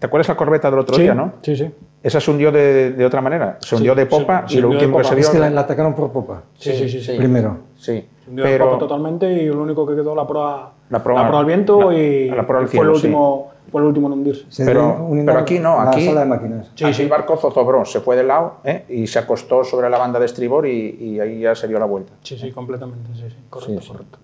¿Te 0.00 0.06
acuerdas 0.06 0.28
la 0.28 0.36
corbeta 0.36 0.68
del 0.68 0.80
otro 0.80 0.96
Sí, 0.96 1.02
día, 1.02 1.14
no? 1.14 1.34
sí, 1.42 1.54
sí. 1.56 1.70
Esa 2.02 2.20
se 2.20 2.30
hundió 2.30 2.50
de, 2.50 2.90
de 2.92 3.04
otra 3.06 3.20
manera. 3.20 3.56
Se 3.60 3.76
hundió 3.76 3.94
de 3.94 4.02
se- 4.02 4.08
popa 4.08 4.48
se 4.48 4.58
y 4.58 4.60
lo 4.60 4.68
de 4.68 4.74
último 4.74 4.98
que 4.98 5.04
se 5.04 5.14
vio. 5.14 5.24
Es 5.24 5.30
que 5.30 5.38
la, 5.38 5.48
la 5.48 5.60
atacaron 5.60 5.94
por 5.94 6.10
popa, 6.10 6.42
Sí, 6.58 6.72
sí, 6.72 6.88
sí, 6.88 7.00
sí. 7.00 7.16
primero. 7.16 7.56
Sí, 7.76 8.04
Se 8.24 8.30
hundió 8.30 8.44
de 8.44 8.50
pero 8.50 8.64
popa 8.66 8.78
totalmente 8.80 9.30
y 9.32 9.46
lo 9.46 9.62
único 9.62 9.86
que 9.86 9.94
quedó 9.94 10.12
la 10.14 10.26
proa, 10.26 10.72
La 10.90 11.02
proa- 11.02 11.38
al 11.38 11.44
viento 11.46 11.90
la- 11.90 11.98
y 11.98 12.28
la 12.30 12.46
proa 12.46 12.60
al 12.60 12.66
fue, 12.68 12.72
cielo, 12.72 12.90
el 12.90 12.94
último, 12.96 13.50
fue 13.72 13.80
el 13.80 13.86
último 13.88 14.06
en 14.06 14.12
hundirse. 14.14 14.44
Se 14.48 14.64
Pero- 14.64 14.80
dio 14.96 15.04
un 15.06 15.26
pero 15.26 15.38
aquí 15.40 15.58
no, 15.58 15.80
aquí- 15.80 16.00
La 16.04 16.06
sala 16.10 16.20
de 16.20 16.26
máquinas. 16.26 16.70
Sí, 16.74 16.84
aquí 16.84 16.94
sí. 16.94 17.02
el 17.02 17.08
barco 17.08 17.36
zozobró, 17.36 17.84
se 17.84 18.00
fue 18.00 18.14
de 18.16 18.22
lado 18.24 18.54
¿eh? 18.64 18.84
y 18.88 19.06
se 19.08 19.18
acostó 19.18 19.64
sobre 19.64 19.90
la 19.90 19.98
banda 19.98 20.18
de 20.20 20.26
estribor 20.26 20.66
y, 20.66 20.96
y 21.00 21.20
ahí 21.20 21.40
ya 21.40 21.54
se 21.54 21.66
dio 21.66 21.78
la 21.78 21.86
vuelta. 21.86 22.12
Sí, 22.22 22.38
sí, 22.38 22.52
completamente, 22.52 23.10
sí, 23.14 23.24
sí. 23.28 23.36
Correcto, 23.50 23.80
Sí, 23.80 23.86
sí. 23.86 23.92
correcto. 23.92 24.18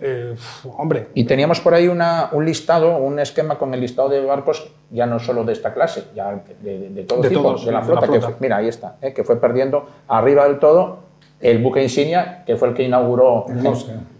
Eh, 0.00 0.34
hombre, 0.76 1.08
Y 1.14 1.24
teníamos 1.24 1.60
por 1.60 1.72
ahí 1.72 1.88
una, 1.88 2.28
un 2.32 2.44
listado, 2.44 2.96
un 2.98 3.18
esquema 3.20 3.56
con 3.56 3.72
el 3.72 3.80
listado 3.80 4.08
de 4.08 4.22
barcos, 4.24 4.70
ya 4.90 5.06
no 5.06 5.18
solo 5.18 5.44
de 5.44 5.52
esta 5.52 5.72
clase, 5.72 6.08
ya 6.14 6.42
de, 6.62 6.78
de- 6.78 6.90
de 6.90 7.02
todo 7.04 7.22
De 7.22 7.28
tipo, 7.28 7.42
todos, 7.42 7.64
de 7.64 7.72
la 7.72 7.80
de 7.80 7.94
la 7.94 8.00
flota. 8.02 8.26
que 8.28 8.34
mira, 8.40 8.56
ahí 8.56 8.68
está, 8.68 8.96
¿eh? 9.00 9.14
que 9.14 9.22
fue 9.24 9.36
perdiendo 9.40 9.86
arriba 10.08 10.44
del 10.44 10.58
todo 10.58 10.98
el 11.40 11.58
buque 11.62 11.82
insignia, 11.82 12.42
que 12.46 12.56
fue 12.56 12.68
el 12.68 12.74
que 12.74 12.84
inauguró 12.84 13.46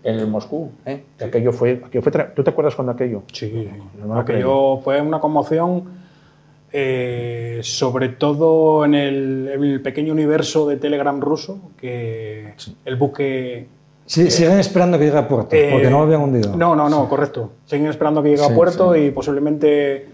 El 0.03 0.27
Moscú. 0.29 0.71
¿eh? 0.85 1.05
Que 1.19 1.25
Aquello 1.25 1.53
fue, 1.53 1.81
aquello 1.85 2.03
fue 2.03 2.13
tra- 2.13 2.33
¿Tú 2.35 2.43
te 2.45 2.51
acuerdas 2.51 2.75
cuando 2.75 2.93
aquello? 2.93 3.23
sí. 3.33 3.69
No 4.05 4.19
aquello 4.19 4.79
fue 4.85 5.01
una 5.01 5.21
conmoción, 5.21 5.85
eh, 6.73 7.61
sobre 7.63 8.09
todo 8.11 8.85
en 8.85 8.95
el, 8.95 9.51
en 9.55 9.65
el 9.65 9.81
pequeño 9.81 10.13
universo 10.13 10.69
de 10.69 10.77
Telegram 10.77 11.21
ruso, 11.21 11.59
que 11.81 12.55
el 12.85 12.97
buque... 12.97 13.69
Sí, 14.07 14.31
siguen 14.31 14.59
esperando 14.59 14.99
que 14.99 15.07
llegue 15.07 15.17
a 15.17 15.27
puerto, 15.27 15.57
eh, 15.57 15.69
porque 15.73 15.89
no 15.89 15.99
lo 15.99 16.03
habían 16.05 16.21
hundido. 16.21 16.55
No, 16.57 16.77
no, 16.77 16.91
no, 16.91 17.09
correcto. 17.09 17.53
Siguen 17.65 17.87
esperando 17.87 18.23
que 18.23 18.31
llegue 18.31 18.45
Sí, 18.45 18.53
a 18.53 18.55
puerto 18.55 18.95
y 18.97 19.11
posiblemente, 19.13 20.09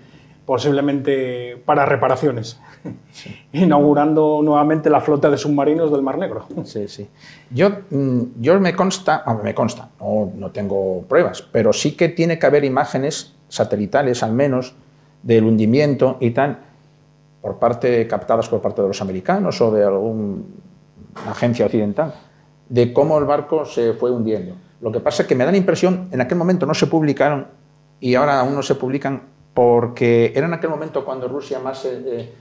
posiblemente 0.50 1.62
para 1.64 1.86
reparaciones, 1.86 2.58
inaugurando 3.52 4.40
nuevamente 4.42 4.90
la 4.90 5.00
flota 5.00 5.30
de 5.30 5.38
submarinos 5.38 5.92
del 5.92 6.02
Mar 6.02 6.18
Negro. 6.18 6.44
Sí, 6.64 6.88
sí. 6.88 7.08
Yo, 7.50 7.70
mm, 7.88 8.22
yo 8.40 8.58
me 8.58 8.74
consta, 8.74 9.22
ah, 9.24 9.38
me 9.44 9.54
consta, 9.54 9.90
no, 10.00 10.32
no 10.34 10.50
tengo 10.50 11.02
pruebas, 11.02 11.40
pero 11.40 11.72
sí 11.72 11.92
que 11.92 12.08
tiene 12.08 12.40
que 12.40 12.46
haber 12.46 12.64
imágenes 12.64 13.32
satelitales, 13.48 14.24
al 14.24 14.32
menos, 14.32 14.74
del 15.22 15.44
hundimiento 15.44 16.16
y 16.18 16.32
tal, 16.32 16.58
por 17.40 17.60
parte, 17.60 18.08
captadas 18.08 18.48
por 18.48 18.60
parte 18.60 18.82
de 18.82 18.88
los 18.88 19.00
americanos 19.00 19.60
o 19.60 19.70
de 19.70 19.84
alguna 19.84 20.42
agencia 21.28 21.66
occidental, 21.66 22.12
de 22.68 22.92
cómo 22.92 23.18
el 23.18 23.24
barco 23.24 23.64
se 23.64 23.92
fue 23.92 24.10
hundiendo. 24.10 24.56
Lo 24.80 24.90
que 24.90 24.98
pasa 24.98 25.22
es 25.22 25.28
que 25.28 25.36
me 25.36 25.44
da 25.44 25.52
la 25.52 25.58
impresión, 25.58 26.08
en 26.10 26.20
aquel 26.20 26.38
momento 26.38 26.66
no 26.66 26.74
se 26.74 26.88
publicaron 26.88 27.46
y 28.00 28.16
ahora 28.16 28.40
aún 28.40 28.56
no 28.56 28.64
se 28.64 28.74
publican 28.74 29.38
porque 29.54 30.32
era 30.34 30.46
en 30.46 30.54
aquel 30.54 30.70
momento 30.70 31.04
cuando 31.04 31.28
Rusia 31.28 31.58
más 31.58 31.84
eh, 31.84 32.02
eh, 32.06 32.32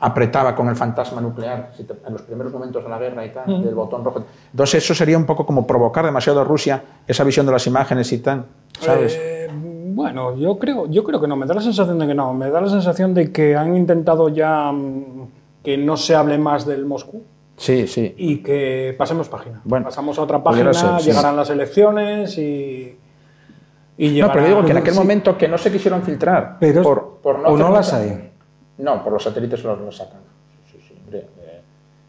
apretaba 0.00 0.54
con 0.54 0.68
el 0.68 0.76
fantasma 0.76 1.20
nuclear, 1.20 1.72
en 1.78 2.12
los 2.12 2.22
primeros 2.22 2.52
momentos 2.52 2.82
de 2.82 2.90
la 2.90 2.98
guerra 2.98 3.24
y 3.24 3.30
tal, 3.30 3.62
del 3.62 3.74
botón 3.74 4.04
rojo. 4.04 4.24
Entonces 4.50 4.84
eso 4.84 4.94
sería 4.94 5.16
un 5.16 5.24
poco 5.24 5.46
como 5.46 5.66
provocar 5.66 6.04
demasiado 6.04 6.40
a 6.40 6.44
Rusia 6.44 6.82
esa 7.06 7.24
visión 7.24 7.46
de 7.46 7.52
las 7.52 7.66
imágenes 7.66 8.12
y 8.12 8.18
tal, 8.18 8.44
¿sabes? 8.78 9.16
Eh, 9.18 9.48
bueno, 9.52 10.36
yo 10.36 10.58
creo, 10.58 10.86
yo 10.86 11.02
creo 11.02 11.20
que 11.20 11.26
no, 11.26 11.36
me 11.36 11.46
da 11.46 11.54
la 11.54 11.62
sensación 11.62 11.98
de 11.98 12.06
que 12.06 12.14
no, 12.14 12.34
me 12.34 12.50
da 12.50 12.60
la 12.60 12.68
sensación 12.68 13.14
de 13.14 13.32
que 13.32 13.56
han 13.56 13.74
intentado 13.74 14.28
ya 14.28 14.70
mm, 14.70 15.28
que 15.64 15.78
no 15.78 15.96
se 15.96 16.14
hable 16.14 16.36
más 16.36 16.66
del 16.66 16.84
Moscú 16.84 17.22
sí, 17.56 17.86
sí. 17.86 18.14
y 18.18 18.42
que 18.42 18.94
pasemos 18.98 19.28
página. 19.28 19.62
Bueno, 19.64 19.86
Pasamos 19.86 20.18
a 20.18 20.22
otra 20.22 20.42
página, 20.42 20.74
ser, 20.74 21.00
sí. 21.00 21.08
llegarán 21.08 21.36
las 21.36 21.48
elecciones 21.48 22.36
y... 22.36 22.98
y 23.98 24.20
No, 24.20 24.30
pero 24.32 24.46
digo 24.46 24.64
que 24.64 24.72
en 24.72 24.76
aquel 24.78 24.92
sí. 24.94 24.98
momento 24.98 25.36
que 25.38 25.48
no 25.48 25.56
se 25.58 25.70
quisieron 25.72 26.02
filtrar. 26.02 26.56
Pero 26.60 26.82
por, 26.82 27.18
por 27.22 27.36
o 27.44 27.56
no 27.56 27.70
las 27.70 27.92
hay. 27.92 28.30
No, 28.78 29.02
por 29.02 29.12
los 29.14 29.22
satélites 29.22 29.62
los, 29.64 29.78
los 29.80 29.96
sacan. 29.96 30.20
Sí, 30.70 30.78
sí, 30.86 30.94
hombre, 31.02 31.20
eh, 31.40 31.60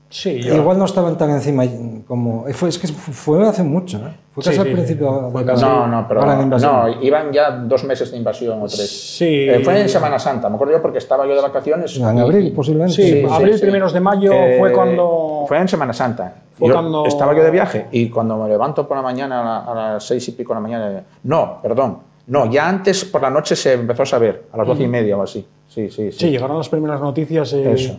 Sí, 0.09 0.41
yo- 0.41 0.55
Igual 0.55 0.77
no 0.79 0.85
estaban 0.85 1.17
tan 1.17 1.29
encima 1.31 1.63
como... 2.07 2.47
eh, 2.47 2.53
Fue, 2.53 2.69
es 2.69 2.77
que 2.77 2.87
fue 2.87 3.45
hace 3.47 3.63
mucho, 3.63 3.97
¿eh? 3.97 4.13
Fue 4.33 4.43
Sí, 4.43 4.49
casi 4.49 4.59
al 4.61 4.67
sí, 4.67 4.73
principio 4.73 5.31
de 5.33 5.39
la- 5.45 5.51
casi- 5.53 5.63
No, 5.65 5.87
no, 5.87 6.07
pero 6.07 6.21
no, 6.45 7.01
iban 7.01 7.31
ya 7.31 7.51
dos 7.51 7.83
meses 7.85 8.11
de 8.11 8.17
invasión 8.17 8.61
o 8.61 8.67
tres. 8.67 9.15
Sí. 9.17 9.47
Eh, 9.49 9.61
fue 9.63 9.79
en 9.81 9.89
Semana 9.89 10.19
Santa, 10.19 10.49
me 10.49 10.55
acuerdo 10.55 10.73
yo 10.73 10.81
porque 10.81 10.97
estaba 10.99 11.25
yo 11.25 11.35
de 11.35 11.41
vacaciones. 11.41 11.97
En 11.97 12.17
y- 12.17 12.21
abril, 12.21 12.51
posiblemente. 12.53 12.95
Sí, 12.95 13.03
Sí, 13.03 13.21
sí, 13.21 13.27
abril, 13.33 13.55
sí. 13.55 13.61
primeros 13.61 13.93
de 13.93 13.99
mayo 14.01 14.31
Eh, 14.33 14.57
fue 14.59 14.71
cuando... 14.73 15.45
Fue 15.47 15.57
en 15.57 15.67
Semana 15.67 15.93
Santa. 15.93 16.33
Fue 16.57 16.67
Yo 16.69 16.73
cuando- 16.73 17.05
Estaba 17.05 17.35
yo 17.35 17.43
de 17.43 17.51
viaje 17.51 17.87
y 17.91 18.09
cuando 18.09 18.37
me 18.37 18.49
levanto 18.49 18.87
por 18.87 18.97
la 18.97 19.03
mañana 19.03 19.41
a, 19.41 19.43
la- 19.43 19.71
a 19.71 19.93
las 19.93 20.03
seis 20.07 20.27
y 20.27 20.31
pico 20.31 20.53
de 20.53 20.55
la 20.55 20.61
mañana. 20.61 21.03
No, 21.23 21.59
perdón. 21.61 21.99
No, 22.27 22.49
ya 22.51 22.67
antes 22.67 23.05
por 23.05 23.21
la 23.21 23.29
noche 23.29 23.55
se 23.55 23.73
empezó 23.73 24.03
a 24.03 24.05
saber, 24.05 24.45
a 24.51 24.57
las 24.57 24.67
doce 24.67 24.83
y 24.83 24.87
media 24.87 25.15
o 25.17 25.21
así. 25.21 25.45
Sí, 25.67 25.89
sí, 25.89 26.11
sí. 26.11 26.19
Sí, 26.19 26.29
llegaron 26.31 26.57
las 26.57 26.67
primeras 26.69 26.99
noticias. 26.99 27.53
eh, 27.53 27.71
Eso. 27.71 27.97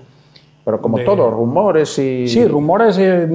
Pero 0.65 0.83
como 0.83 0.99
de- 0.99 1.05
todo, 1.05 1.31
rumores 1.31 1.99
y. 1.99 2.29
Sí, 2.29 2.45
rumores 2.47 2.99
eh, 2.99 3.27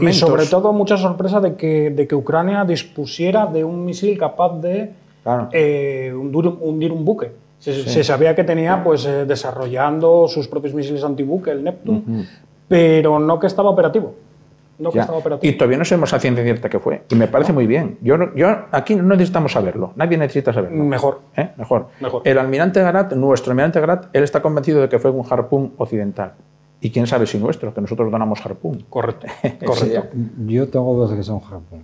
y 0.00 0.12
sobre 0.12 0.46
todo 0.46 0.72
mucha 0.72 0.96
sorpresa 0.96 1.38
de 1.40 1.54
que, 1.54 1.90
de 1.90 2.08
que 2.08 2.14
Ucrania 2.16 2.64
dispusiera 2.64 3.46
de 3.46 3.62
un 3.62 3.84
misil 3.84 4.18
capaz 4.18 4.58
de 4.60 4.92
Claro. 5.22 5.48
eh, 5.52 6.12
hundir, 6.12 6.46
hundir 6.60 6.90
un 6.90 7.04
buque. 7.04 7.30
Se, 7.60 7.74
se 7.84 8.02
sabía 8.02 8.34
que 8.34 8.42
tenía 8.42 8.82
pues 8.82 9.04
eh, 9.04 9.26
desarrollando 9.26 10.26
sus 10.26 10.48
propios 10.48 10.72
misiles 10.74 11.04
antibuque, 11.04 11.50
el 11.50 11.62
Neptune, 11.62 12.02
pero 12.66 13.18
no 13.20 13.38
que 13.38 13.46
estaba 13.46 13.68
operativo. 13.70 14.14
No 14.80 14.90
que 14.90 14.96
Ya. 14.96 15.02
estaba 15.02 15.18
operativo. 15.18 15.52
Y 15.52 15.56
todavía 15.56 15.78
no 15.78 15.84
sabemos 15.84 16.12
a 16.14 16.18
ciencia 16.18 16.42
cierta 16.42 16.68
que 16.68 16.78
fue. 16.80 17.02
Y 17.08 17.14
me 17.14 17.28
parece 17.28 17.52
muy 17.52 17.66
bien. 17.66 17.98
Yo, 18.00 18.16
no- 18.16 18.34
yo 18.34 18.48
aquí 18.72 18.94
no 18.96 19.02
necesitamos 19.04 19.52
saberlo. 19.52 19.92
Nadie 19.96 20.16
necesita 20.18 20.52
saberlo. 20.52 20.82
Mejor. 20.84 21.20
¿Eh? 21.36 21.50
Mejor. 21.56 21.88
Mejor. 22.00 22.22
El 22.24 22.38
almirante 22.38 22.80
Garat, 22.82 23.12
nuestro 23.12 23.52
almirante 23.52 23.78
Garat, 23.80 24.06
él 24.14 24.24
está 24.24 24.40
convencido 24.42 24.80
de 24.80 24.88
que 24.88 24.98
fue 24.98 25.10
un 25.10 25.24
harpún 25.28 25.74
occidental. 25.76 26.32
Y 26.80 26.90
quién 26.90 27.06
sabe 27.06 27.26
si 27.26 27.36
nuestro, 27.38 27.74
que 27.74 27.80
nosotros 27.82 28.10
donamos 28.10 28.44
harpún. 28.44 28.84
Correcto. 28.88 29.26
Correcto. 29.42 29.66
Correcto. 29.66 30.08
Yo 30.46 30.68
tengo 30.68 30.94
dudas 30.94 31.10
de 31.10 31.16
que 31.16 31.22
sea 31.22 31.34
un 31.34 31.42
harpún. 31.44 31.82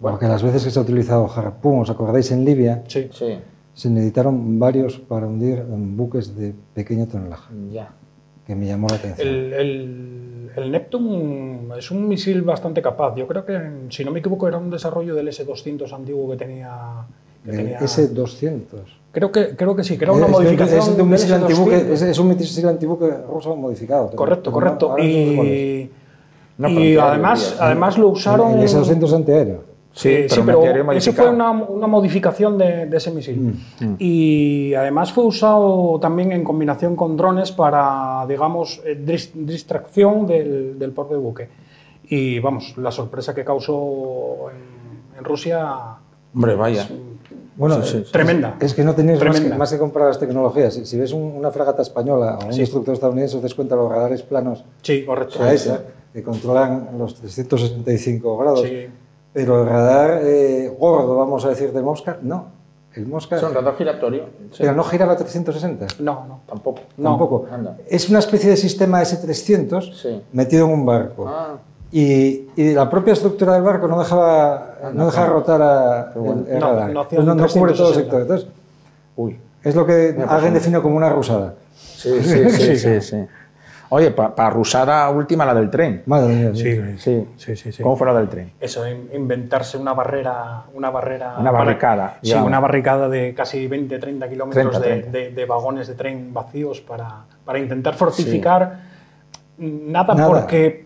Porque 0.00 0.26
las 0.26 0.42
veces 0.42 0.62
que 0.64 0.70
se 0.70 0.78
ha 0.78 0.82
utilizado 0.82 1.30
harpún, 1.34 1.80
¿os 1.80 1.88
acordáis 1.88 2.30
en 2.30 2.44
Libia? 2.44 2.82
Sí. 2.88 3.08
Sí, 3.10 3.38
Se 3.72 3.88
necesitaron 3.88 4.58
varios 4.58 4.98
para 4.98 5.26
hundir 5.26 5.60
en 5.60 5.96
buques 5.96 6.36
de 6.36 6.52
pequeño 6.74 7.06
tonelaje, 7.06 7.54
ya. 7.72 7.88
que 8.46 8.54
me 8.54 8.66
llamó 8.66 8.86
la 8.88 8.96
atención. 8.96 9.26
El, 9.26 9.52
el, 9.54 10.33
el 10.56 10.70
Neptune 10.70 11.68
es 11.78 11.90
un 11.90 12.06
misil 12.08 12.42
bastante 12.42 12.80
capaz. 12.82 13.14
Yo 13.16 13.26
creo 13.26 13.44
que, 13.44 13.58
si 13.90 14.04
no 14.04 14.10
me 14.10 14.20
equivoco, 14.20 14.46
era 14.48 14.58
un 14.58 14.70
desarrollo 14.70 15.14
del 15.14 15.28
S-200 15.28 15.92
antiguo 15.92 16.30
que 16.30 16.36
tenía... 16.36 16.76
que 17.44 17.50
El 17.50 17.56
tenía- 17.56 17.78
S-200. 17.80 18.62
Creo 19.12 19.30
que, 19.30 19.54
creo 19.56 19.76
que 19.76 19.84
sí, 19.84 19.96
que 19.96 20.04
era 20.04 20.12
una 20.12 20.26
Es- 20.26 20.32
modificación 20.32 20.78
es 20.80 20.96
de 20.96 21.02
un 21.02 21.08
misil 21.10 21.32
S-200. 21.32 21.42
antibuque, 21.42 21.92
es, 21.92 22.02
es 22.02 22.18
un 22.18 22.28
misil 22.28 22.68
antibuque 22.68 23.10
ruso 23.28 23.54
modificado. 23.56 24.10
Correcto, 24.10 24.50
correcto. 24.52 24.96
no. 24.96 25.02
Y, 25.04 25.90
No, 26.58 26.68
además, 27.02 27.56
además 27.60 27.98
lo 27.98 28.08
usaron... 28.08 28.58
El 28.58 28.64
S-200 28.64 29.12
antiaéreo. 29.14 29.73
Sí, 29.94 30.08
Eh, 30.08 30.26
pero, 30.28 30.34
sí, 30.34 30.40
pero 30.44 30.84
modificado. 30.84 31.28
fue 31.28 31.34
una, 31.36 31.50
una 31.52 31.86
modificación 31.86 32.58
de, 32.58 32.86
de 32.86 32.96
ese 32.96 33.12
misil. 33.12 33.56
Mm, 33.80 33.94
Y 34.00 34.74
además 34.74 35.12
fue 35.12 35.24
usado 35.24 35.98
también 36.00 36.32
en 36.32 36.42
combinación 36.42 36.96
con 36.96 37.16
drones 37.16 37.52
para, 37.52 38.26
digamos, 38.28 38.82
eh, 38.84 39.00
dis- 39.00 39.30
distracción 39.32 40.26
del, 40.26 40.78
del 40.80 40.90
propio 40.90 41.20
buque. 41.20 41.48
Y 42.08 42.40
vamos, 42.40 42.76
la 42.76 42.90
sorpresa 42.90 43.34
que 43.34 43.44
causó 43.44 44.50
en, 44.50 45.18
en 45.18 45.24
Rusia, 45.24 45.72
Hombre, 46.34 46.56
vaya. 46.56 46.88
Bueno, 47.56 47.80
Sí, 47.82 47.98
sí, 47.98 48.04
sí. 48.04 48.10
tremenda. 48.12 48.56
Es 48.60 48.74
que 48.74 48.82
no 48.82 48.96
tenéis 48.96 49.22
más 49.24 49.40
que, 49.40 49.48
más 49.50 49.72
que 49.72 49.78
comprar 49.78 50.08
las 50.08 50.18
tecnologías. 50.18 50.74
Si, 50.74 50.84
si 50.86 50.98
ves 50.98 51.12
un- 51.12 51.36
una 51.36 51.52
fragata 51.52 51.82
española 51.82 52.36
o 52.42 52.46
un 52.46 52.52
instructor 52.52 52.94
estadounidense, 52.94 53.36
os 53.36 53.42
des 53.44 53.54
cuenta 53.54 53.76
de 53.76 53.82
los 53.82 53.90
radares 53.92 54.22
planos 54.24 54.64
Sí, 54.82 55.04
correcto. 55.04 55.40
a 55.40 55.52
esa, 55.52 55.82
que 56.12 56.20
controlan 56.24 56.88
los 56.98 57.14
365 57.14 58.36
grados. 58.38 58.62
Sí. 58.62 58.86
Pero 59.34 59.62
el 59.62 59.68
radar 59.68 60.20
eh, 60.22 60.74
gordo, 60.78 61.16
vamos 61.18 61.44
a 61.44 61.50
decir, 61.50 61.72
de 61.72 61.82
Mosca, 61.82 62.16
no. 62.22 62.46
El 62.94 63.06
Mosca 63.08 63.36
Es 63.36 63.42
un 63.42 63.52
radar 63.52 63.76
giratorio. 63.76 64.22
Sí, 64.52 64.58
pero 64.60 64.72
no 64.74 64.84
giraba 64.84 65.16
360. 65.16 65.86
No, 65.98 66.24
no. 66.28 66.40
Tampoco. 66.46 66.80
Tampoco. 67.02 67.46
anda. 67.52 67.76
Es 67.88 68.08
una 68.08 68.20
especie 68.20 68.48
de 68.48 68.56
sistema 68.56 69.02
S300 69.02 69.92
Sí. 69.94 70.22
metido 70.32 70.66
en 70.66 70.72
un 70.72 70.86
barco. 70.86 71.26
Ah. 71.28 71.56
Y, 71.90 72.48
y 72.56 72.72
la 72.72 72.88
propia 72.88 73.12
estructura 73.12 73.54
del 73.54 73.62
barco 73.62 73.86
no 73.88 73.98
dejaba, 73.98 74.76
no 74.94 75.06
dejaba 75.06 75.26
rotar 75.26 75.60
a, 75.62 76.12
el, 76.14 76.46
el 76.54 76.58
No, 76.60 76.70
radar. 76.72 76.90
no 76.92 77.04
no, 77.24 77.34
no 77.34 77.48
cubre 77.48 77.72
todo 77.72 77.88
el 77.88 77.94
360. 77.94 78.00
sector. 78.00 78.20
Entonces, 78.22 78.48
Uy. 79.16 79.38
es 79.64 79.74
lo 79.74 79.84
que 79.86 80.16
alguien 80.28 80.54
define 80.54 80.80
como 80.80 80.96
una 80.96 81.10
rusada. 81.10 81.54
Sí, 81.74 82.20
sí, 82.22 82.50
sí, 82.50 82.76
sí, 82.78 83.00
sí. 83.00 83.16
Oye, 83.96 84.10
para 84.10 84.50
rusada 84.50 85.08
última 85.10 85.44
la 85.46 85.54
del 85.54 85.70
tren. 85.70 86.02
Madre 86.06 86.34
mía. 86.34 86.50
Sí, 86.52 86.98
Sí. 86.98 87.28
sí, 87.36 87.54
sí. 87.54 87.70
sí. 87.70 87.80
¿Cómo 87.80 87.94
fue 87.96 88.08
la 88.08 88.14
del 88.14 88.28
tren? 88.28 88.50
Eso, 88.58 88.88
in- 88.88 89.08
inventarse 89.14 89.78
una 89.78 89.92
barrera. 89.92 90.64
Una, 90.74 90.90
barrera 90.90 91.36
Una 91.38 91.52
para- 91.52 91.64
barricada, 91.64 92.18
sí, 92.20 92.34
una 92.34 92.58
barricada 92.58 93.08
de 93.08 93.32
casi 93.34 93.68
20, 93.68 93.96
30 94.00 94.28
kilómetros 94.28 94.80
30, 94.80 94.80
de, 94.80 95.00
30. 95.02 95.10
de- 95.18 95.30
de 95.30 95.46
vagones 95.46 95.86
de 95.86 95.94
tren 95.94 96.34
vacíos 96.34 96.80
para, 96.80 97.20
para 97.44 97.60
intentar 97.60 97.94
fortificar. 97.94 98.80
Nada, 99.58 100.12
Nada. 100.14 100.26
porque, 100.26 100.83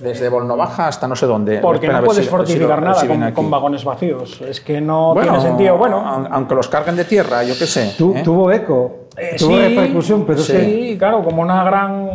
Desde 0.00 0.28
Volnovaja 0.28 0.88
hasta 0.88 1.06
no 1.06 1.14
sé 1.14 1.24
dónde. 1.26 1.58
porque 1.58 1.86
Espera, 1.86 2.00
no 2.00 2.06
puedes 2.06 2.24
si- 2.26 2.30
ver 2.32 2.46
si 2.46 2.58
lo- 2.58 2.66
fortificar 2.68 2.82
nada 2.82 3.00
si 3.00 3.06
con, 3.06 3.30
con 3.32 3.50
vagones 3.50 3.84
vacíos. 3.84 4.40
Es 4.40 4.60
que 4.60 4.80
no 4.80 5.14
Bueno, 5.14 5.32
tiene 5.34 5.46
sentido. 5.46 5.76
Bueno, 5.78 5.98
aun- 6.04 6.28
aunque 6.30 6.54
los 6.56 6.68
carguen 6.68 6.96
de 6.96 7.04
tierra, 7.04 7.44
yo 7.44 7.54
qué 7.56 7.66
sé. 7.66 7.94
Tu- 7.96 8.12
¿eh? 8.16 8.22
Tuvo 8.24 8.50
eco, 8.50 9.06
eh, 9.16 9.36
tuvo 9.38 9.50
sí, 9.50 9.60
repercusión, 9.60 10.24
pero 10.26 10.40
sí, 10.40 10.52
que 10.52 10.96
claro, 10.98 11.22
como 11.22 11.42
una 11.42 11.62
gran, 11.62 12.08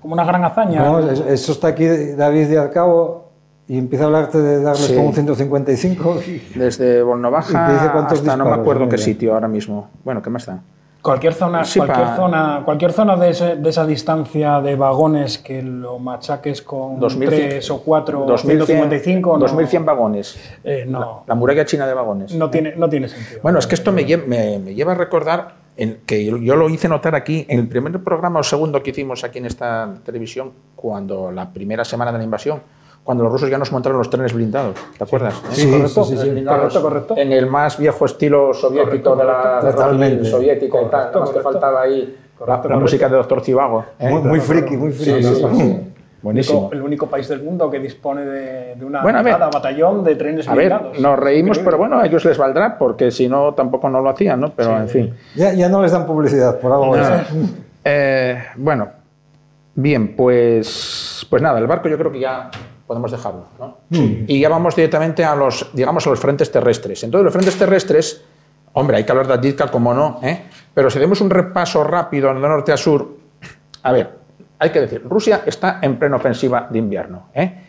como 0.00 0.14
una 0.14 0.24
gran 0.24 0.44
hazaña. 0.44 0.84
no, 0.84 1.00
es- 1.10 1.18
eso 1.20 1.50
está 1.52 1.68
aquí 1.68 1.84
David 1.84 2.46
Díaz 2.46 2.68
Cabo 2.72 3.24
y 3.66 3.76
empieza 3.76 4.04
a 4.04 4.06
hablarte 4.06 4.38
de 4.38 4.62
darles 4.62 4.86
Sí. 4.86 4.94
con 4.94 5.06
un 5.06 5.12
155. 5.14 6.20
y- 6.24 6.58
Desde 6.58 7.00
Y 7.00 7.02
Volnovaja 7.02 7.66
hasta 8.06 8.36
no 8.36 8.44
me 8.44 8.52
acuerdo 8.52 8.84
¿no? 8.84 8.88
qué 8.88 8.96
Mira. 8.96 9.04
sitio 9.04 9.34
ahora 9.34 9.48
mismo. 9.48 9.88
Bueno, 10.04 10.22
¿qué 10.22 10.30
más 10.30 10.46
da? 10.46 10.60
Cualquier 11.00 11.32
zona, 11.32 11.64
Sí, 11.64 11.78
cualquier 11.78 12.06
pa- 12.08 12.16
zona, 12.16 12.62
cualquier 12.64 12.92
zona 12.92 13.16
de, 13.16 13.30
ese- 13.30 13.56
de 13.56 13.70
esa 13.70 13.86
distancia 13.86 14.60
de 14.60 14.74
vagones 14.74 15.38
que 15.38 15.62
lo 15.62 15.98
machaques 16.00 16.60
con 16.60 16.98
2100 16.98 17.48
3 17.50 17.70
o 17.70 17.80
4 17.82 18.18
2100 18.26 18.66
155, 18.66 19.32
no, 19.34 19.38
2100 19.38 19.84
vagones. 19.86 20.38
eh, 20.64 20.84
no, 20.88 21.22
La 21.26 21.34
muralla 21.36 21.64
china 21.64 21.86
de 21.86 21.94
vagones. 21.94 22.34
no, 22.34 22.50
tiene, 22.50 22.74
no 22.76 22.88
tiene 22.88 23.08
sentido. 23.08 23.40
Bueno, 23.42 23.60
es 23.60 23.66
que 23.68 23.76
esto 23.76 23.92
me, 23.92 24.04
me- 24.04 24.58
me 24.58 24.74
lleva 24.74 24.92
a 24.92 24.94
recordar 24.96 25.54
en- 25.76 26.00
que 26.04 26.24
yo, 26.24 26.36
yo 26.36 26.56
lo 26.56 26.68
hice 26.68 26.88
notar 26.88 27.14
aquí 27.14 27.46
en 27.48 27.60
el 27.60 27.68
primer 27.68 28.02
programa 28.02 28.40
o 28.40 28.42
segundo 28.42 28.82
que 28.82 28.90
hicimos 28.90 29.22
aquí 29.22 29.38
en 29.38 29.46
esta 29.46 29.94
televisión, 30.04 30.50
cuando 30.74 31.30
la 31.30 31.48
primera 31.52 31.84
semana 31.84 32.10
de 32.10 32.18
la 32.18 32.24
invasión, 32.24 32.60
cuando 33.08 33.24
los 33.24 33.32
rusos 33.32 33.48
ya 33.48 33.56
nos 33.56 33.72
montaron 33.72 33.96
los 33.96 34.10
trenes 34.10 34.34
blindados. 34.34 34.76
¿Te 34.98 35.02
acuerdas? 35.02 35.32
¿Eh? 35.44 35.46
Sí, 35.52 35.70
correcto, 35.70 36.04
sí, 36.04 36.14
sí, 36.18 36.44
correcto, 36.44 36.82
correcto. 36.82 37.14
En 37.16 37.32
el 37.32 37.46
más 37.46 37.78
viejo 37.78 38.04
estilo 38.04 38.52
soviético 38.52 39.16
de 39.16 39.24
la 39.24 39.60
Totalmente. 39.62 40.26
soviética 40.26 40.82
y 40.82 40.90
tal. 40.90 41.04
Más 41.04 41.10
que 41.12 41.18
correcto. 41.20 41.42
faltaba 41.42 41.80
ahí 41.80 42.14
la, 42.38 42.38
Correcto, 42.38 42.68
la 42.68 42.76
música 42.76 43.08
de 43.08 43.16
Doctor 43.16 43.40
Cibago. 43.40 43.82
¿eh? 43.98 44.10
Muy, 44.10 44.20
muy 44.20 44.40
friki, 44.40 44.76
muy 44.76 44.92
friki. 44.92 45.22
Sí, 45.22 45.34
sí, 45.36 45.42
¿no? 45.42 45.48
sí, 45.54 45.56
sí. 45.56 45.62
El 45.62 45.92
Buenísimo. 46.20 46.58
único, 46.58 46.74
el 46.74 46.82
único 46.82 47.06
país 47.06 47.26
del 47.28 47.42
mundo 47.42 47.70
que 47.70 47.78
dispone 47.78 48.26
de, 48.26 48.74
de 48.74 48.84
una 48.84 49.00
Bueno, 49.00 49.22
ver. 49.24 49.38
batallón 49.38 50.04
de 50.04 50.14
trenes 50.14 50.46
A 50.46 50.54
ver, 50.54 50.68
blindados. 50.68 51.00
nos 51.00 51.18
reímos, 51.18 51.58
pero 51.60 51.78
bueno, 51.78 51.98
a 52.00 52.04
ellos 52.04 52.22
les 52.26 52.36
valdrá, 52.36 52.76
porque 52.76 53.10
si 53.10 53.26
no, 53.26 53.54
tampoco 53.54 53.88
no 53.88 54.02
lo 54.02 54.10
hacían, 54.10 54.38
¿no? 54.38 54.50
Pero 54.54 54.76
en 54.76 54.88
fin. 54.90 55.14
Ya, 55.34 55.54
ya 55.54 55.70
no 55.70 55.80
les 55.80 55.92
dan 55.92 56.04
publicidad 56.04 56.58
por 56.60 56.72
algo. 56.72 56.94
Eso. 56.94 57.10
Eh, 57.84 58.38
bueno, 58.56 58.88
bien, 59.76 60.14
pues, 60.14 61.26
pues 61.30 61.40
nada, 61.40 61.58
el 61.58 61.66
barco 61.66 61.88
yo 61.88 61.96
creo 61.96 62.12
que 62.12 62.20
ya 62.20 62.50
podemos 62.88 63.12
dejarlo, 63.12 63.44
¿no? 63.58 63.76
Y 63.90 64.40
ya 64.40 64.48
vamos 64.48 64.74
directamente 64.74 65.22
a 65.22 65.36
los, 65.36 65.70
digamos, 65.74 66.06
a 66.06 66.10
los 66.10 66.18
frentes 66.18 66.50
terrestres. 66.50 67.04
Entonces, 67.04 67.24
los 67.24 67.32
frentes 67.32 67.56
terrestres, 67.56 68.24
hombre, 68.72 68.96
hay 68.96 69.04
que 69.04 69.12
hablar 69.12 69.28
de 69.28 69.34
Advitka, 69.34 69.70
como 69.70 69.92
no, 69.92 70.18
¿eh? 70.22 70.44
Pero 70.72 70.88
si 70.88 70.98
demos 70.98 71.20
un 71.20 71.28
repaso 71.28 71.84
rápido 71.84 72.32
de 72.32 72.40
norte 72.40 72.72
a 72.72 72.78
sur, 72.78 73.16
a 73.82 73.92
ver, 73.92 74.18
hay 74.58 74.70
que 74.70 74.80
decir, 74.80 75.02
Rusia 75.04 75.42
está 75.44 75.80
en 75.82 75.98
plena 75.98 76.16
ofensiva 76.16 76.66
de 76.70 76.78
invierno, 76.78 77.28
¿eh? 77.34 77.62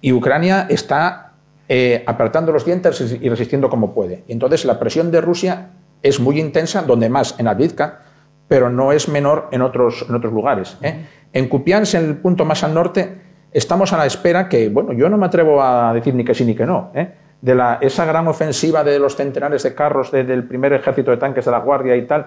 Y 0.00 0.12
Ucrania 0.12 0.66
está 0.70 1.32
eh, 1.68 2.04
apretando 2.06 2.52
los 2.52 2.64
dientes 2.64 3.00
y 3.20 3.28
resistiendo 3.28 3.68
como 3.68 3.92
puede. 3.92 4.24
Y 4.28 4.32
entonces 4.32 4.64
la 4.64 4.78
presión 4.78 5.10
de 5.10 5.20
Rusia 5.20 5.70
es 6.02 6.20
muy 6.20 6.40
intensa, 6.40 6.82
donde 6.82 7.08
más 7.08 7.34
en 7.38 7.48
Advitka, 7.48 8.02
pero 8.46 8.70
no 8.70 8.92
es 8.92 9.08
menor 9.08 9.48
en 9.50 9.62
otros, 9.62 10.06
en 10.08 10.14
otros 10.14 10.32
lugares. 10.32 10.76
¿eh? 10.80 11.06
En 11.32 11.48
Kupiansk, 11.48 11.94
en 11.94 12.04
el 12.06 12.16
punto 12.16 12.44
más 12.44 12.64
al 12.64 12.72
norte, 12.72 13.29
estamos 13.52 13.92
a 13.92 13.96
la 13.96 14.06
espera 14.06 14.48
que, 14.48 14.68
bueno, 14.68 14.92
yo 14.92 15.08
no 15.08 15.16
me 15.16 15.26
atrevo 15.26 15.62
a 15.62 15.92
decir 15.92 16.14
ni 16.14 16.24
que 16.24 16.34
sí 16.34 16.44
ni 16.44 16.54
que 16.54 16.66
no, 16.66 16.90
¿eh? 16.94 17.12
de 17.40 17.54
la, 17.54 17.78
esa 17.80 18.04
gran 18.04 18.28
ofensiva 18.28 18.84
de 18.84 18.98
los 18.98 19.16
centenares 19.16 19.62
de 19.62 19.74
carros 19.74 20.10
de- 20.12 20.24
del 20.24 20.44
primer 20.44 20.72
ejército 20.74 21.10
de 21.10 21.16
tanques 21.16 21.44
de 21.44 21.50
la 21.50 21.58
Guardia 21.60 21.96
y 21.96 22.06
tal, 22.06 22.26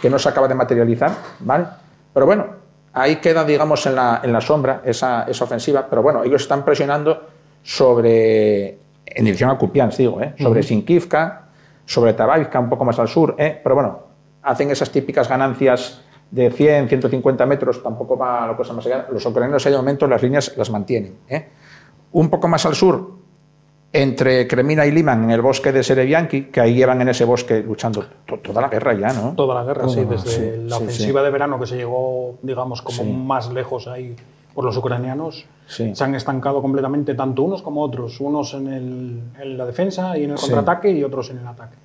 que 0.00 0.08
no 0.08 0.18
se 0.18 0.28
acaba 0.28 0.48
de 0.48 0.54
materializar, 0.54 1.10
¿vale? 1.40 1.66
Pero 2.14 2.24
bueno, 2.26 2.46
ahí 2.94 3.16
queda, 3.16 3.44
digamos, 3.44 3.84
en 3.86 3.94
la, 3.96 4.20
en 4.22 4.32
la 4.32 4.40
sombra 4.40 4.80
esa, 4.84 5.24
esa 5.28 5.44
ofensiva, 5.44 5.86
pero 5.88 6.02
bueno, 6.02 6.24
ellos 6.24 6.42
están 6.42 6.64
presionando 6.64 7.26
sobre, 7.62 8.78
en 9.06 9.24
dirección 9.24 9.50
a 9.50 9.58
Kupiansk, 9.58 9.98
digo, 9.98 10.20
¿eh? 10.22 10.34
sobre 10.38 10.62
Sinkivka, 10.62 11.42
sobre 11.84 12.14
Tabaivka, 12.14 12.58
un 12.60 12.68
poco 12.70 12.84
más 12.84 12.98
al 12.98 13.08
sur, 13.08 13.34
¿eh? 13.38 13.60
pero 13.62 13.74
bueno, 13.74 13.98
hacen 14.42 14.70
esas 14.70 14.90
típicas 14.90 15.28
ganancias 15.28 16.00
de 16.30 16.50
100, 16.50 16.88
150 16.88 17.46
metros, 17.46 17.82
tampoco 17.82 18.16
va 18.16 18.46
la 18.46 18.56
cosa 18.56 18.72
más 18.72 18.84
allá. 18.86 19.06
Los 19.12 19.24
ucranianos 19.26 19.64
en 19.66 19.70
ese 19.72 19.76
momento 19.78 20.06
las 20.06 20.22
líneas 20.22 20.52
las 20.56 20.70
mantienen. 20.70 21.14
¿eh? 21.28 21.48
Un 22.12 22.28
poco 22.30 22.48
más 22.48 22.64
al 22.66 22.74
sur, 22.74 23.12
entre 23.92 24.48
Kremina 24.48 24.84
y 24.86 24.90
Liman, 24.90 25.24
en 25.24 25.30
el 25.30 25.40
bosque 25.40 25.70
de 25.70 25.84
Serebianki, 25.84 26.46
que 26.46 26.60
ahí 26.60 26.74
llevan 26.74 27.00
en 27.02 27.08
ese 27.10 27.24
bosque 27.24 27.62
luchando 27.62 28.04
to- 28.26 28.38
toda 28.38 28.60
la 28.62 28.68
guerra 28.68 28.92
ya, 28.94 29.12
¿no? 29.12 29.34
Toda 29.36 29.54
la 29.54 29.62
guerra, 29.64 29.88
sí, 29.88 30.04
desde 30.04 30.30
sí, 30.30 30.62
la 30.68 30.76
sí, 30.78 30.82
ofensiva 30.82 31.22
de 31.22 31.30
verano 31.30 31.60
que 31.60 31.66
se 31.66 31.76
llegó, 31.76 32.34
digamos, 32.42 32.82
como 32.82 33.04
más 33.04 33.52
lejos 33.52 33.86
ahí 33.86 34.16
por 34.52 34.64
los 34.64 34.76
ucranianos, 34.76 35.46
se 35.66 36.04
han 36.04 36.14
estancado 36.16 36.60
completamente 36.60 37.14
tanto 37.14 37.42
unos 37.44 37.62
como 37.62 37.82
otros, 37.82 38.20
unos 38.20 38.54
en, 38.54 38.66
el- 38.68 39.20
en 39.40 39.56
la 39.58 39.64
defensa 39.66 40.18
y 40.18 40.24
en 40.24 40.30
el 40.32 40.36
contraataque 40.38 40.90
y 40.90 41.04
otros 41.04 41.30
en 41.30 41.38
el 41.38 41.46
ataque. 41.46 41.76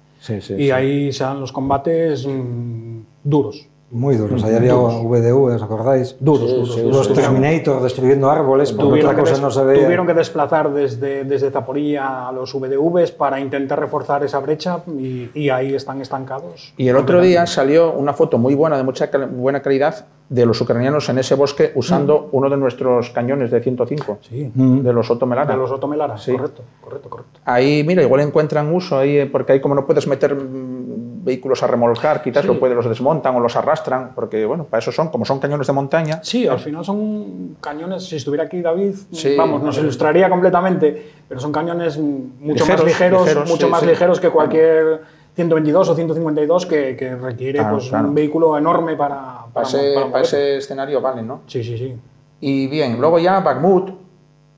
Y 0.57 0.71
ahí 0.71 1.13
se 1.13 1.23
dan 1.23 1.39
los 1.39 1.51
combates 1.51 2.25
mm, 2.27 2.99
duros. 3.23 3.67
Muy 3.91 4.15
duros. 4.17 4.43
Ahí 4.43 4.53
había 4.53 4.75
VDV, 4.75 5.55
¿os 5.55 5.63
acordáis? 5.63 6.15
Duros, 6.19 6.47
Sí, 6.49 6.55
duros, 6.57 6.75
sí. 6.75 6.81
Los 6.83 7.11
Terminator 7.13 7.81
destruyendo 7.81 8.29
árboles, 8.29 8.71
porque 8.71 8.89
Tuvieron 8.89 9.11
otra 9.11 9.23
cosa 9.23 9.41
no 9.41 9.49
se 9.49 9.63
veía. 9.63 9.83
tuvieron 9.83 10.05
que 10.05 10.13
desplazar 10.13 10.71
desde, 10.71 11.23
desde 11.23 11.49
Zaporilla 11.49 12.27
a 12.27 12.31
los 12.31 12.53
VDVs 12.53 13.11
para 13.11 13.39
intentar 13.39 13.79
reforzar 13.79 14.23
esa 14.23 14.39
brecha 14.39 14.81
y, 14.97 15.29
y 15.33 15.49
ahí 15.49 15.73
están 15.73 16.01
estancados. 16.01 16.73
Y 16.77 16.87
el 16.87 16.97
otro 16.97 17.19
día 17.21 17.47
salió 17.47 17.91
una 17.93 18.13
foto 18.13 18.37
muy 18.37 18.53
buena, 18.53 18.77
de 18.77 18.83
mucha 18.83 19.09
cal- 19.09 19.25
buena 19.27 19.61
calidad, 19.61 20.05
de 20.29 20.45
los 20.45 20.61
ucranianos 20.61 21.09
en 21.09 21.17
ese 21.17 21.33
bosque 21.33 21.71
usando 21.73 22.29
uno 22.33 22.47
de 22.51 22.57
nuestros 22.57 23.09
cañones 23.09 23.49
de 23.49 23.59
105, 23.63 24.19
Sí, 24.21 24.51
de 24.53 24.93
los 24.93 25.09
Otto 25.09 25.25
Melara. 25.25 25.49
de 25.51 25.57
los 25.57 25.71
Otomelara, 25.71 26.19
Sí. 26.19 26.33
correcto, 26.33 26.61
correcto, 26.79 27.09
correcto. 27.09 27.39
Ahí, 27.45 27.83
mira, 27.83 28.03
igual 28.03 28.21
encuentran 28.21 28.71
uso 28.71 28.99
ahí, 28.99 29.25
porque 29.25 29.53
ahí 29.53 29.59
como 29.59 29.73
no 29.73 29.87
puedes 29.87 30.05
meter 30.05 30.35
mm, 30.35 31.08
vehículos 31.23 31.61
a 31.63 31.67
remolcar, 31.67 32.21
quizás 32.21 32.45
lo 32.45 32.59
pueden, 32.59 32.77
los 32.77 32.87
desmontan 32.87 33.35
o 33.35 33.39
los 33.39 33.55
arrastran, 33.55 34.11
porque 34.15 34.45
bueno, 34.45 34.63
para 34.65 34.79
eso 34.79 34.91
son, 34.91 35.09
como 35.09 35.25
son 35.25 35.39
cañones 35.39 35.67
de 35.67 35.73
montaña. 35.73 36.19
Sí, 36.23 36.47
al 36.47 36.59
final 36.59 36.83
son 36.85 37.57
cañones, 37.61 38.05
si 38.05 38.15
estuviera 38.15 38.45
aquí 38.45 38.61
David, 38.61 38.95
Sí. 39.11 39.35
vamos, 39.37 39.61
nos 39.61 39.77
ilustraría 39.77 40.29
completamente, 40.29 41.11
pero 41.27 41.39
son 41.39 41.51
cañones 41.51 41.97
mucho 41.97 42.63
Ligeros, 42.65 42.67
más 42.69 42.83
ligeros, 42.85 43.21
ligeros, 43.23 43.49
mucho 43.49 43.65
sí, 43.65 43.71
más 43.71 43.83
ligeros 43.83 44.19
que 44.19 44.29
cualquier 44.29 45.01
122 45.35 45.89
o 45.89 45.95
152 45.95 46.65
que, 46.65 46.95
que 46.97 47.15
requiere 47.15 47.59
Claro, 47.59 47.77
pues, 47.77 47.89
claro. 47.89 48.07
un 48.09 48.15
vehículo 48.15 48.57
enorme 48.57 48.95
para, 48.95 49.17
Para 49.17 49.51
para, 49.53 49.67
ese, 49.67 49.93
para 49.93 50.11
para 50.11 50.23
ese 50.23 50.57
escenario 50.57 50.99
valen, 51.01 51.27
¿no? 51.27 51.41
Sí, 51.47 51.63
sí, 51.63 51.77
sí. 51.77 51.95
Y 52.41 52.67
bien, 52.67 52.99
luego 52.99 53.19
ya 53.19 53.39
Bakhmut, 53.39 53.91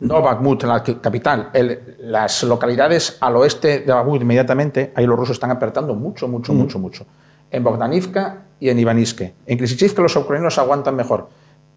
no 0.01 0.21
Bakhmut, 0.21 0.63
la 0.63 0.83
capital, 0.83 1.49
el- 1.53 1.95
las 1.99 2.43
localidades 2.43 3.17
al 3.21 3.35
oeste 3.37 3.79
de 3.79 3.93
Bakhmut 3.93 4.21
inmediatamente, 4.21 4.91
ahí 4.95 5.05
los 5.05 5.17
rusos 5.17 5.35
están 5.35 5.51
apretando 5.51 5.95
mucho, 5.95 6.27
mucho, 6.27 6.53
mucho, 6.53 6.77
mucho. 6.79 7.05
En 7.49 7.63
Bogdanivka 7.63 8.43
y 8.59 8.69
en 8.69 8.79
Ivaniske. 8.79 9.33
En 9.45 9.57
Klisichivka 9.57 10.01
los 10.01 10.15
ucranianos 10.15 10.57
aguantan 10.57 10.95
mejor, 10.95 11.29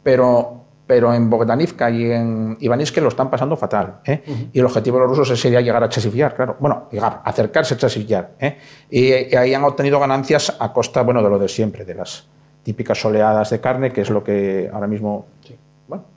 pero 0.03 0.61
pero 0.87 1.15
en 1.15 1.31
Bogdanivka 1.31 1.91
y 1.91 2.11
en 2.11 2.59
Ivaniske 2.61 3.01
lo 3.01 3.09
están 3.09 3.31
pasando 3.31 3.57
fatal. 3.57 4.01
¿eh? 4.05 4.23
Y 4.53 4.59
el 4.59 4.67
objetivo 4.67 4.99
de 4.99 5.07
los 5.07 5.17
rusos 5.17 5.41
sería 5.41 5.63
llegar 5.63 5.83
a 5.83 5.89
Chasifiar, 5.89 6.35
claro. 6.35 6.57
Bueno, 6.61 6.89
llegar, 6.93 7.23
acercarse 7.25 7.73
a 7.73 7.77
Chasifiar. 7.79 8.33
¿eh? 8.39 8.59
Y, 8.91 9.07
y, 9.33 9.35
ahí 9.35 9.55
han 9.55 9.65
obtenido 9.65 9.99
ganancias 9.99 10.55
a 10.59 10.75
costa 10.75 11.01
bueno, 11.01 11.23
de 11.23 11.31
lo 11.31 11.39
de 11.39 11.49
siempre, 11.49 11.87
de 11.87 11.95
las 11.95 12.27
típicas 12.63 13.03
oleadas 13.03 13.49
de 13.49 13.61
carne, 13.63 13.93
que 13.95 14.03
es 14.03 14.11
lo 14.11 14.23
que 14.23 14.71
ahora 14.71 14.87
mismo. 14.87 15.25
Sí. 15.47 15.57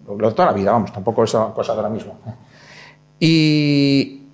Bueno, 0.06 0.22
lo 0.22 0.30
de 0.30 0.36
toda 0.36 0.48
la 0.48 0.54
vida, 0.54 0.72
vamos, 0.72 0.92
tampoco 0.92 1.24
es 1.24 1.32
cosa 1.32 1.74
de 1.74 1.80
ahora 1.80 1.90
mismo. 1.90 2.16
Y 3.20 4.28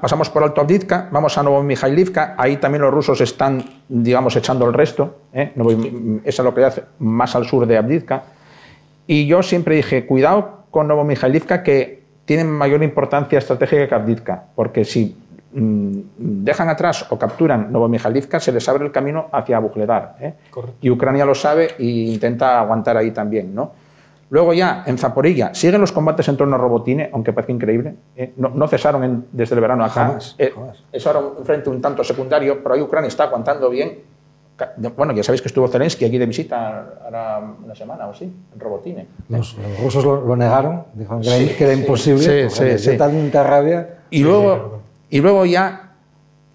pasamos 0.00 0.30
por 0.30 0.42
Alto 0.42 0.60
Avdivka, 0.60 1.08
vamos 1.10 1.36
a 1.36 1.42
Novo 1.42 1.62
Mikhailivka, 1.62 2.34
ahí 2.38 2.58
también 2.58 2.82
los 2.82 2.92
rusos 2.92 3.20
están, 3.20 3.64
digamos, 3.88 4.36
echando 4.36 4.66
el 4.66 4.72
resto. 4.72 5.16
¿eh? 5.32 5.52
Esa 6.24 6.42
localidad 6.42 6.84
más 7.00 7.34
al 7.34 7.46
sur 7.46 7.66
de 7.66 7.76
Avdivka. 7.76 8.22
Y 9.06 9.26
yo 9.26 9.42
siempre 9.42 9.76
dije, 9.76 10.06
cuidado 10.06 10.64
con 10.70 10.86
Novo 10.86 11.04
Mikhailivka, 11.04 11.62
que 11.62 12.02
tienen 12.24 12.48
mayor 12.50 12.82
importancia 12.82 13.38
estratégica 13.38 13.88
que 13.88 13.94
Avdivka, 13.94 14.44
porque 14.54 14.84
si 14.84 15.16
mm, 15.52 15.98
dejan 16.18 16.68
atrás 16.68 17.06
o 17.10 17.18
capturan 17.18 17.72
Novo 17.72 17.88
Mikhailivka, 17.88 18.38
se 18.38 18.52
les 18.52 18.68
abre 18.68 18.84
el 18.84 18.92
camino 18.92 19.28
hacia 19.32 19.58
Bujledar. 19.58 20.16
¿eh? 20.20 20.34
Y 20.82 20.90
Ucrania 20.90 21.24
lo 21.24 21.34
sabe 21.34 21.70
e 21.78 21.84
intenta 21.84 22.60
aguantar 22.60 22.96
ahí 22.96 23.10
también, 23.10 23.54
¿no? 23.54 23.72
Luego 24.30 24.52
ya 24.52 24.84
en 24.86 24.98
Zaporilla 24.98 25.54
siguen 25.54 25.80
los 25.80 25.92
combates 25.92 26.28
en 26.28 26.36
torno 26.36 26.56
a 26.56 26.58
Robotine, 26.58 27.08
aunque 27.12 27.32
parece 27.32 27.52
increíble. 27.52 27.94
¿eh? 28.14 28.34
No, 28.36 28.68
cesaron 28.68 29.26
desde 29.32 29.54
el 29.54 29.60
verano 29.60 29.84
acá. 29.84 30.06
Jamás, 30.06 30.34
eh, 30.38 30.52
Es 30.92 31.06
ahora 31.06 31.20
un 31.20 31.44
frente 31.44 31.70
un 31.70 31.80
tanto 31.80 32.04
secundario, 32.04 32.62
pero 32.62 32.74
ahí 32.74 32.82
Ucrania 32.82 33.08
está 33.08 33.24
aguantando 33.24 33.70
bien. 33.70 34.00
Bueno, 34.96 35.12
ya 35.12 35.22
sabéis 35.22 35.40
que 35.40 35.48
estuvo 35.48 35.68
Zelensky 35.68 36.04
aquí 36.04 36.18
de 36.18 36.26
visita 36.26 36.98
ahora 37.04 37.40
una 37.64 37.74
semana 37.74 38.08
o 38.08 38.10
así, 38.10 38.24
en 38.24 38.60
Robotine. 38.60 39.06
Los, 39.28 39.56
rusos 39.80 40.04
lo, 40.04 40.36
negaron, 40.36 40.84
dijeron 40.94 41.22
que, 41.22 41.56
era, 41.64 41.72
imposible, 41.72 42.50
sí, 42.50 42.78
sí, 42.78 42.96
tanta 42.98 43.44
rabia. 43.44 44.00
Y 44.10 44.24
luego, 44.24 44.80
y 45.10 45.20
luego 45.20 45.46
ya, 45.46 45.87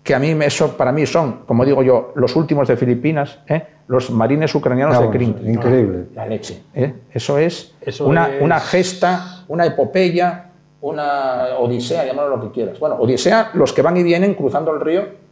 que 0.04 0.14
a 0.14 0.20
mí 0.20 0.36
eso 0.42 0.76
para 0.76 0.92
mí 0.92 1.06
son, 1.06 1.44
como 1.46 1.64
digo 1.66 1.82
yo, 1.82 2.12
los 2.16 2.36
últimos 2.36 2.68
de 2.68 2.76
Filipinas, 2.76 3.40
¿eh? 3.48 3.66
los 3.88 4.12
marines 4.12 4.54
ucranianos 4.54 5.00
de 5.00 5.10
Krim. 5.10 5.36
Increíble. 5.46 6.08
La 6.14 6.26
leche. 6.26 6.64
¿eh? 6.74 6.94
Eso 7.12 7.38
es 7.38 7.74
una, 8.02 8.30
una 8.42 8.60
gesta, 8.60 9.46
una 9.48 9.66
epopeya, 9.66 10.50
una 10.82 11.58
odisea, 11.58 12.06
llámalo 12.06 12.36
lo 12.36 12.42
que 12.42 12.52
quieras. 12.52 12.80
Bueno, 12.80 12.96
odisea, 12.96 13.52
los 13.54 13.72
que 13.72 13.82
van 13.82 13.96
y 13.96 14.04
vienen 14.04 14.34
cruzando 14.34 14.74
el 14.74 14.82
río 14.82 15.24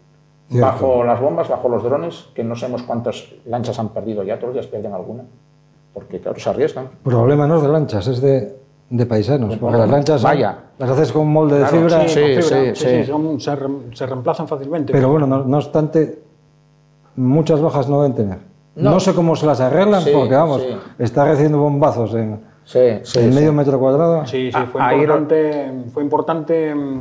bajo 0.49 1.03
las 1.03 1.19
bombas, 1.19 1.49
bajo 1.49 1.69
los 1.69 1.83
drones, 1.83 2.27
que 2.33 2.43
no 2.43 2.55
sabemos 2.55 2.83
cuántas 2.83 3.25
lanchas 3.45 3.79
han 3.79 3.89
perdido 3.89 4.23
ya, 4.23 4.35
todos 4.35 4.49
los 4.49 4.55
días 4.55 4.67
pierden 4.67 4.93
alguna, 4.93 5.23
porque 5.93 6.19
claro, 6.19 6.39
se 6.39 6.49
arriesgan. 6.49 6.85
El 6.85 7.11
problema 7.11 7.47
no 7.47 7.57
es 7.57 7.61
de 7.61 7.67
lanchas, 7.69 8.07
es 8.07 8.21
de, 8.21 8.57
de 8.91 9.05
paisanos, 9.05 9.55
porque 9.55 9.77
las 9.77 9.89
lanchas 9.89 10.21
Vaya. 10.21 10.57
las 10.77 10.89
haces 10.89 11.13
con 11.13 11.25
molde 11.29 11.59
de 11.59 11.65
fibra, 11.65 12.07
sí, 12.09 12.19
sí, 12.41 12.73
sí, 12.73 13.03
se, 13.05 13.95
se, 13.95 14.05
reemplazan 14.05 14.49
fácilmente. 14.49 14.91
Pero 14.91 15.09
bueno, 15.09 15.25
no, 15.25 15.45
no 15.45 15.57
obstante, 15.57 16.19
muchas 17.15 17.61
bajas 17.61 17.87
no 17.87 18.01
deben 18.01 18.15
tener. 18.15 18.37
No, 18.75 18.99
sé 18.99 19.13
cómo 19.13 19.37
se 19.37 19.45
las 19.45 19.61
arreglan, 19.61 20.03
porque 20.13 20.35
vamos, 20.35 20.61
está 20.99 21.23
recibiendo 21.25 21.59
bombazos 21.59 22.13
en, 22.15 22.41
medio 23.33 23.53
metro 23.53 23.79
cuadrado. 23.79 24.25
Sí, 24.25 24.51
sí, 24.51 24.59
fue, 24.69 24.81
importante, 24.93 25.71
fue 25.93 26.03
importante 26.03 26.75
mm, 26.75 26.99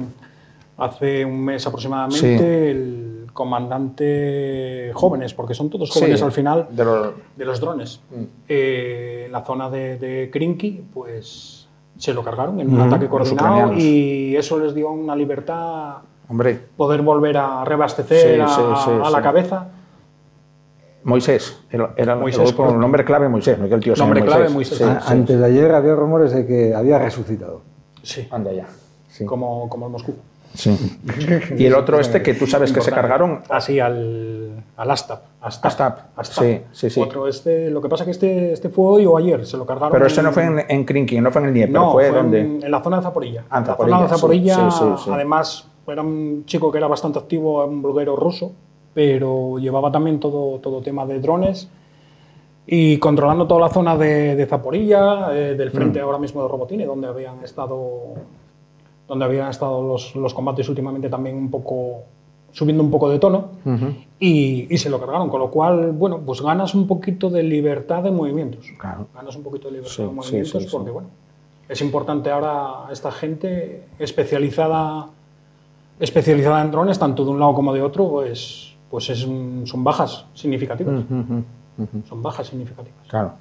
hace 0.79 1.25
un 1.25 1.45
mes 1.45 1.67
aproximadamente 1.67 2.71
el 2.71 3.27
comandante 3.33 4.93
jóvenes, 4.95 5.35
porque 5.35 5.55
son 5.55 5.69
todos 5.69 5.91
jóvenes 5.91 6.23
al 6.23 6.31
final, 6.31 6.69
de 6.71 7.45
los, 7.45 7.61
drones. 7.61 8.01
Mm. 8.11 8.23
Eh, 8.49 9.23
en 9.27 9.33
la 9.33 9.45
zona 9.45 9.69
de, 9.69 9.99
de 9.99 10.31
Krinky, 10.33 10.85
pues 10.95 11.60
se 12.01 12.15
lo 12.15 12.25
cargaron 12.25 12.59
en 12.61 12.73
un 12.73 12.81
ataque 12.81 13.09
coordinado 13.09 13.75
y 13.75 14.35
eso 14.35 14.59
les 14.59 14.75
dio 14.75 14.91
una 14.91 15.15
libertad, 15.15 15.99
Hombre. 16.29 16.59
poder 16.77 17.03
volver 17.03 17.37
a 17.37 17.65
reabastecer 17.65 18.41
a 18.41 19.11
la 19.11 19.23
cabeza 19.23 19.69
Moisés, 21.03 21.63
era, 21.71 22.15
Moisés, 22.15 22.55
el, 22.59 22.79
nombre 22.79 23.05
clave 23.05 23.29
Moisés, 23.29 23.59
no 23.59 23.69
que 23.69 23.75
el 23.75 23.81
tío 23.81 23.95
nombre 23.97 24.23
clave 24.23 24.49
Moisés. 24.49 24.81
Antes 24.83 25.39
de 25.39 25.47
ayer 25.47 25.73
había 25.73 25.95
rumores 25.95 26.33
de 26.33 26.47
que 26.47 26.75
había 26.75 26.99
resucitado. 26.99 27.63
Sí. 28.03 28.27
Anda 28.31 28.53
ya. 28.53 28.67
Como, 29.27 29.69
como 29.69 29.87
el 29.87 29.93
Moscú. 29.93 30.15
Sí. 30.55 30.77
y 31.57 31.65
el 31.65 31.75
otro 31.75 32.01
este 32.01 32.23
que 32.23 32.35
tú 32.35 32.47
sabes 32.47 32.73
que 32.73 32.81
se 32.81 32.91
cargaron. 32.91 33.41
Así, 33.49 33.79
al, 33.81 34.65
al 34.77 34.91
Astap. 34.91 35.23
Astap. 35.41 35.99
Sí, 36.23 36.61
sí, 36.73 36.91
sí. 36.91 37.01
Otro 37.01 37.29
este, 37.29 37.71
lo 37.71 37.81
que 37.81 37.89
pasa 37.89 38.03
es 38.03 38.07
que 38.07 38.11
este, 38.13 38.53
este 38.53 38.69
fue 38.69 38.85
hoy 38.85 39.07
o 39.07 39.17
ayer, 39.17 39.47
se 39.47 39.57
lo 39.57 39.65
cargaron. 39.65 39.93
Pero 39.93 40.07
este 40.07 40.23
no 40.23 40.33
fue 40.33 40.45
en, 40.45 40.65
en 40.69 40.85
Krinky, 40.85 41.21
no 41.21 41.31
fue 41.31 41.43
en 41.43 41.49
el 41.49 41.55
Dnieper, 41.55 41.75
no, 41.75 41.93
fue, 41.93 42.09
fue 42.09 42.17
donde. 42.17 42.41
En, 42.41 42.71
la 42.71 42.83
zona 42.83 42.99
de 42.99 43.03
Zaporilla. 43.03 43.45
Ah, 43.51 43.59
en 43.59 43.67
la 43.67 43.77
zona 43.77 44.03
de 44.03 44.09
Zaporilla, 44.09 44.69
además, 45.13 45.67
era 45.87 46.03
un 46.03 46.45
chico 46.47 46.71
que 46.71 46.79
era 46.79 46.87
bastante 46.87 47.19
activo, 47.19 47.65
un 47.65 47.83
bloguero 47.83 48.17
ruso 48.17 48.53
pero 48.95 49.59
llevaba 49.59 49.93
también 49.93 50.21
todo, 50.21 50.59
todo 50.59 50.81
tema 50.81 51.07
de 51.07 51.21
drones 51.21 51.69
y 52.67 52.99
controlando 52.99 53.47
toda 53.47 53.61
la 53.61 53.69
zona 53.69 53.97
de, 53.97 54.37
de 54.37 54.47
Zaporilla, 54.47 55.35
eh, 55.35 55.55
del 55.55 55.71
frente 55.71 56.01
mm. 56.01 56.05
ahora 56.05 56.19
mismo 56.19 56.43
de 56.43 56.49
Robotine, 56.49 56.87
donde 56.87 57.09
habían 57.09 57.43
estado, 57.43 58.15
donde 59.11 59.25
habían 59.25 59.51
estado 59.51 59.83
los, 59.83 60.15
los, 60.15 60.33
combates 60.33 60.69
últimamente 60.69 61.09
también 61.09 61.37
un 61.37 61.51
poco 61.51 62.05
subiendo 62.53 62.85
un 62.85 62.93
poco 62.93 63.11
de 63.11 63.19
tono 63.19 63.49
y, 64.21 64.73
y, 64.73 64.79
se 64.79 64.89
lo 64.89 65.01
cargaron, 65.01 65.29
con 65.29 65.41
lo 65.41 65.51
cual, 65.51 65.91
bueno, 65.91 66.21
pues 66.25 66.41
ganas 66.41 66.77
un 66.77 66.87
poquito 66.87 67.29
de 67.29 67.43
libertad 67.43 68.05
de 68.05 68.13
movimientos. 68.13 68.67
Claro. 68.79 69.09
Ganas 69.13 69.35
un 69.35 69.43
poquito 69.43 69.67
de 69.69 69.79
libertad 69.79 70.05
de 70.05 70.11
movimientos 70.11 70.67
porque, 70.71 70.91
bueno, 70.93 71.09
es 71.69 71.81
importante 71.81 72.31
ahora 72.31 72.93
esta 72.93 73.11
gente 73.11 73.89
especializada 73.99 75.09
especializada 75.99 76.63
en 76.63 76.71
drones, 76.71 76.99
tanto 76.99 77.25
de 77.25 77.31
un 77.31 77.41
lado 77.41 77.53
como 77.53 77.75
de 77.75 77.83
otro, 77.83 78.09
pues 78.09 78.77
pues 78.89 79.11
es, 79.11 79.21
son 79.21 79.85
bajas 79.85 80.25
significativas. 80.35 81.03
Son 82.09 82.23
bajas 82.23 82.47
significativas. 82.47 83.07
Claro. 83.09 83.33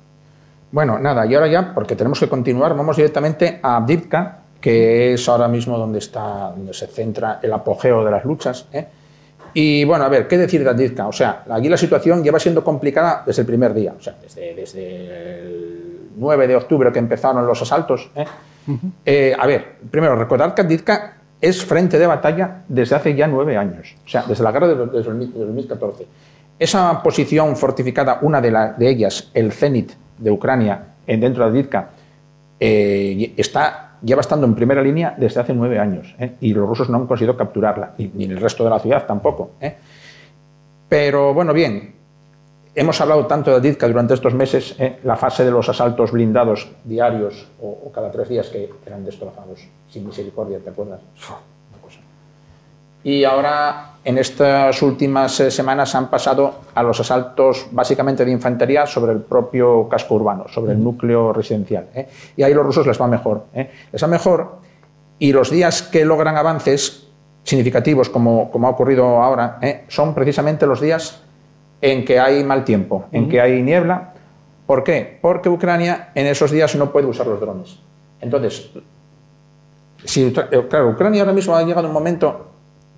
Bueno, 0.72 0.98
nada, 0.98 1.26
y 1.26 1.36
ahora 1.36 1.48
ya, 1.48 1.74
porque 1.74 1.96
tenemos 1.96 2.20
que 2.20 2.28
continuar, 2.28 2.76
vamos 2.76 2.96
directamente 2.96 3.60
a 3.62 3.78
Abdivka, 3.78 4.39
que 4.60 5.14
es 5.14 5.30
ahora 5.30 5.48
mismo 5.48 5.78
donde, 5.78 6.00
está, 6.00 6.52
donde 6.56 6.74
se 6.74 6.88
centra 6.88 7.40
el 7.42 7.54
apogeo 7.54 8.04
de 8.04 8.12
las 8.12 8.26
luchas. 8.26 8.66
¿eh? 8.74 8.86
Y 9.54 9.84
bueno, 9.86 10.06
a 10.06 10.10
ver, 10.10 10.28
¿qué 10.28 10.38
decir 10.38 10.64
de 10.64 10.70
Abdivka? 10.70 11.08
O 11.08 11.14
sea, 11.14 11.44
aquí 11.50 11.70
la 11.70 11.78
situación 11.78 12.24
lleva 12.24 12.40
siendo 12.40 12.64
complicada 12.64 13.24
desde 13.26 13.42
el 13.42 13.46
primer 13.48 13.74
día, 13.74 13.94
o 13.98 14.02
sea, 14.02 14.16
desde, 14.22 14.54
desde 14.54 15.40
el 15.42 16.10
9 16.18 16.48
de 16.48 16.56
octubre 16.56 16.92
que 16.92 17.00
empezaron 17.00 17.46
los 17.48 17.62
asaltos. 17.62 18.10
¿eh? 18.16 18.26
Eh, 19.06 19.36
a 19.38 19.48
ver, 19.48 19.78
primero, 19.90 20.16
recordar 20.16 20.54
que 20.54 20.62
Abdivka 20.62 21.16
es 21.42 21.64
frente 21.64 21.98
de 21.98 22.06
batalla 22.06 22.64
desde 22.68 22.96
hace 22.96 23.16
ya 23.16 23.26
nueve 23.26 23.56
años, 23.56 23.96
o 24.06 24.10
sea, 24.10 24.24
desde 24.28 24.44
la 24.44 24.52
guerra 24.52 24.68
de, 24.68 24.76
2014. 24.76 26.06
Esa 26.60 27.02
posición 27.02 27.56
fortificada, 27.56 28.20
una 28.22 28.42
de, 28.42 28.74
de 28.78 28.90
ellas, 28.90 29.32
el 29.34 29.54
Zenit 29.54 29.94
de 30.18 30.30
Ucrania, 30.30 30.84
en 31.08 31.22
dentro 31.22 31.46
de 31.46 31.50
Adivka, 31.50 31.90
eh, 32.60 33.34
está, 33.38 33.89
lleva 34.02 34.22
estando 34.22 34.46
en 34.46 34.56
primera 34.56 34.82
línea 34.82 35.16
desde 35.18 35.42
hace 35.42 35.54
nueve 35.54 35.80
años, 35.80 36.16
¿eh? 36.20 36.36
y 36.42 36.54
los 36.54 36.68
rusos 36.68 36.90
no 36.90 36.98
han 36.98 37.08
conseguido 37.08 37.36
capturarla, 37.36 37.94
ni, 37.98 38.26
el 38.26 38.40
resto 38.40 38.64
de 38.64 38.70
la 38.70 38.80
ciudad 38.80 39.06
tampoco. 39.06 39.52
¿eh? 39.62 39.76
Pero 40.88 41.34
bueno, 41.34 41.54
bien, 41.54 41.94
hemos 42.76 43.00
hablado 43.02 43.26
tanto 43.26 43.52
de 43.52 43.58
Adivka 43.58 43.88
durante 43.88 44.14
estos 44.14 44.34
meses, 44.34 44.76
la 45.04 45.16
fase 45.16 45.44
de 45.46 45.52
los 45.52 45.68
asaltos 45.70 46.12
blindados 46.12 46.70
diarios 46.84 47.48
o 47.62 47.92
cada 47.92 48.12
tres 48.12 48.30
días 48.30 48.48
que 48.50 48.70
eran 48.86 49.06
destrozados 49.06 49.68
sin 49.90 50.06
misericordia, 50.06 50.60
¿te 50.60 50.70
acuerdas? 50.70 51.02
Y 53.04 53.24
ahora, 53.24 53.94
en 54.04 54.18
estas 54.18 54.82
últimas 54.82 55.40
eh, 55.40 55.52
semanas, 55.52 55.96
han 55.96 56.10
pasado 56.10 56.56
a 56.76 56.84
los 56.84 57.00
asaltos 57.00 57.68
básicamente 57.72 58.26
de 58.26 58.32
infantería 58.32 58.86
sobre 58.86 59.14
el 59.14 59.20
propio 59.20 59.88
casco 59.88 60.16
urbano, 60.16 60.46
sobre 60.50 60.74
el 60.74 60.84
núcleo 60.84 61.32
residencial. 61.32 61.88
¿eh? 61.96 62.10
Y 62.36 62.44
ahí 62.44 62.54
los 62.54 62.66
rusos 62.66 62.86
les 62.86 63.00
va 63.00 63.08
mejor. 63.08 63.46
¿eh? 63.54 63.70
Les 63.92 64.04
va 64.04 64.08
mejor 64.08 64.58
y 65.18 65.32
los 65.32 65.50
días 65.50 65.84
que 65.84 66.06
logran 66.06 66.38
avances 66.38 67.08
significativos, 67.44 68.10
como, 68.10 68.52
como 68.52 68.68
ha 68.68 68.72
ocurrido 68.72 69.22
ahora, 69.22 69.60
son 69.88 70.14
precisamente 70.14 70.66
los 70.66 70.80
días 70.80 71.22
en 71.82 72.06
que 72.06 72.20
hay 72.20 72.44
mal 72.44 72.64
tiempo, 72.64 73.06
en 73.12 73.28
que 73.28 73.42
hay 73.42 73.62
niebla. 73.62 74.14
¿Por 74.66 74.84
qué? 74.84 75.18
Porque 75.22 75.50
Ucrania 75.50 76.10
en 76.16 76.28
esos 76.28 76.52
días 76.52 76.76
no 76.76 76.92
puede 76.92 77.08
usar 77.08 77.28
los 77.28 77.40
drones. 77.40 77.80
Entonces, 78.22 78.70
eh, 80.16 80.68
claro, 80.70 80.90
Ucrania 80.90 81.22
ahora 81.22 81.34
mismo 81.34 81.56
ha 81.56 81.64
llegado 81.64 81.88
un 81.88 81.94
momento 81.94 82.49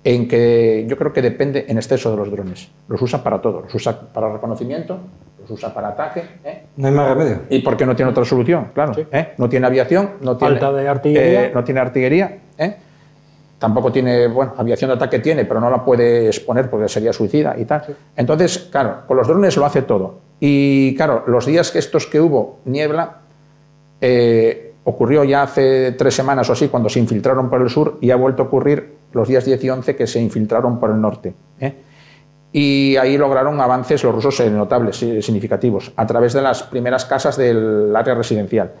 en 0.04 0.28
que 0.28 0.84
yo 0.88 0.96
creo 0.96 1.12
que 1.12 1.22
depende 1.22 1.64
en 1.68 1.76
exceso 1.78 2.10
de 2.10 2.16
los 2.16 2.30
drones. 2.30 2.68
Los 2.88 3.00
usa 3.00 3.22
para 3.22 3.40
todo, 3.40 3.60
los 3.62 3.74
usa 3.74 3.98
para 4.00 4.32
reconocimiento, 4.32 4.98
los 5.40 5.50
usa 5.50 5.72
para 5.72 5.88
ataque. 5.88 6.22
¿eh? 6.44 6.62
No 6.76 6.88
hay 6.88 6.94
más 6.94 7.08
remedio. 7.08 7.42
¿Y 7.50 7.60
por 7.60 7.76
qué 7.76 7.86
no 7.86 7.94
tiene 7.94 8.10
otra 8.10 8.24
solución? 8.24 8.68
Claro. 8.74 8.94
¿eh? 9.12 9.34
No 9.38 9.48
tiene 9.48 9.66
aviación, 9.66 10.10
no 10.20 10.36
tiene, 10.36 10.58
de 10.58 10.88
artillería. 10.88 11.50
no 11.54 11.64
tiene 11.64 11.80
artillería. 11.80 12.38
Tampoco 13.58 13.92
tiene, 13.92 14.26
bueno, 14.26 14.54
aviación 14.56 14.88
de 14.88 14.96
ataque 14.96 15.20
tiene, 15.20 15.44
pero 15.44 15.60
no 15.60 15.70
la 15.70 15.84
puede 15.84 16.26
exponer 16.26 16.68
porque 16.68 16.88
sería 16.88 17.12
suicida 17.12 17.54
y 17.56 17.64
tal. 17.64 17.96
Entonces, 18.16 18.58
claro, 18.72 19.02
con 19.06 19.16
los 19.16 19.28
drones 19.28 19.56
lo 19.56 19.64
hace 19.64 19.82
todo. 19.82 20.18
Y 20.40 20.96
claro, 20.96 21.22
los 21.28 21.46
días 21.46 21.70
que 21.70 21.78
estos 21.78 22.08
que 22.08 22.20
hubo 22.20 22.58
niebla, 22.64 23.18
eh, 24.00 24.74
ocurrió 24.82 25.22
ya 25.22 25.44
hace 25.44 25.92
tres 25.92 26.12
semanas 26.12 26.50
o 26.50 26.54
así, 26.54 26.66
cuando 26.66 26.88
se 26.88 26.98
infiltraron 26.98 27.48
por 27.48 27.62
el 27.62 27.70
sur, 27.70 27.98
y 28.00 28.10
ha 28.10 28.16
vuelto 28.16 28.42
a 28.42 28.46
ocurrir 28.46 28.94
los 29.12 29.28
días 29.28 29.44
10 29.44 29.64
y 29.64 29.70
11 29.70 29.96
que 29.96 30.06
se 30.06 30.20
infiltraron 30.20 30.78
por 30.78 30.90
el 30.90 31.00
norte. 31.00 31.34
¿eh? 31.60 31.74
Y 32.52 32.96
ahí 32.96 33.16
lograron 33.16 33.60
avances 33.60 34.02
los 34.04 34.14
rusos 34.14 34.40
notables, 34.50 34.96
significativos, 34.96 35.92
a 35.96 36.06
través 36.06 36.32
de 36.32 36.42
las 36.42 36.62
primeras 36.62 37.04
casas 37.04 37.36
del 37.36 37.94
área 37.94 38.14
residencial. 38.14 38.72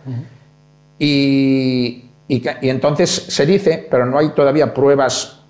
y, 0.98 2.04
y, 2.28 2.42
y 2.60 2.68
entonces 2.68 3.10
se 3.10 3.46
dice, 3.46 3.86
pero 3.90 4.06
no 4.06 4.18
hay 4.18 4.30
todavía 4.30 4.74
pruebas 4.74 5.40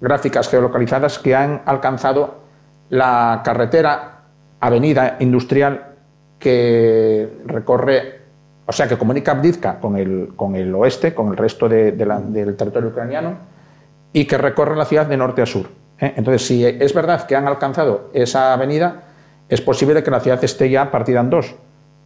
gráficas 0.00 0.48
geolocalizadas, 0.48 1.18
que 1.18 1.34
han 1.34 1.62
alcanzado 1.66 2.42
la 2.90 3.42
carretera, 3.44 4.22
avenida 4.60 5.16
industrial 5.20 5.86
que 6.38 7.28
recorre 7.46 8.22
o 8.66 8.72
sea, 8.72 8.88
que 8.88 8.96
comunica 8.96 9.32
Abdizka 9.32 9.80
con 9.80 9.96
el, 9.96 10.32
con 10.36 10.54
el 10.54 10.74
oeste, 10.74 11.14
con 11.14 11.28
el 11.28 11.36
resto 11.36 11.68
de, 11.68 11.92
de 11.92 12.06
la, 12.06 12.20
del 12.20 12.56
territorio 12.56 12.90
ucraniano, 12.90 13.36
y 14.12 14.24
que 14.26 14.38
recorre 14.38 14.76
la 14.76 14.84
ciudad 14.84 15.06
de 15.06 15.16
norte 15.16 15.42
a 15.42 15.46
sur. 15.46 15.66
¿eh? 15.98 16.14
Entonces, 16.16 16.46
si 16.46 16.64
es 16.64 16.92
verdad 16.94 17.26
que 17.26 17.34
han 17.36 17.46
alcanzado 17.46 18.10
esa 18.12 18.52
avenida, 18.52 19.02
es 19.48 19.60
posible 19.60 20.02
que 20.02 20.10
la 20.10 20.20
ciudad 20.20 20.42
esté 20.44 20.70
ya 20.70 20.90
partida 20.90 21.20
en 21.20 21.30
dos. 21.30 21.54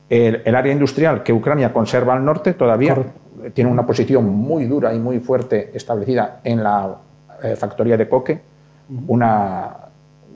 El, 0.08 0.42
el 0.44 0.54
área 0.54 0.72
industrial 0.72 1.22
que 1.22 1.32
Ucrania 1.32 1.72
conserva 1.72 2.14
al 2.14 2.24
norte 2.24 2.54
todavía 2.54 2.94
Correcto. 2.94 3.50
tiene 3.54 3.70
una 3.70 3.84
posición 3.84 4.24
muy 4.24 4.66
dura 4.66 4.94
y 4.94 4.98
muy 5.00 5.18
fuerte 5.18 5.72
establecida 5.74 6.40
en 6.44 6.62
la 6.62 6.96
eh, 7.42 7.56
factoría 7.56 7.96
de 7.96 8.08
Coque, 8.08 8.32
uh 8.88 8.92
-huh. 8.92 9.04
una, 9.08 9.76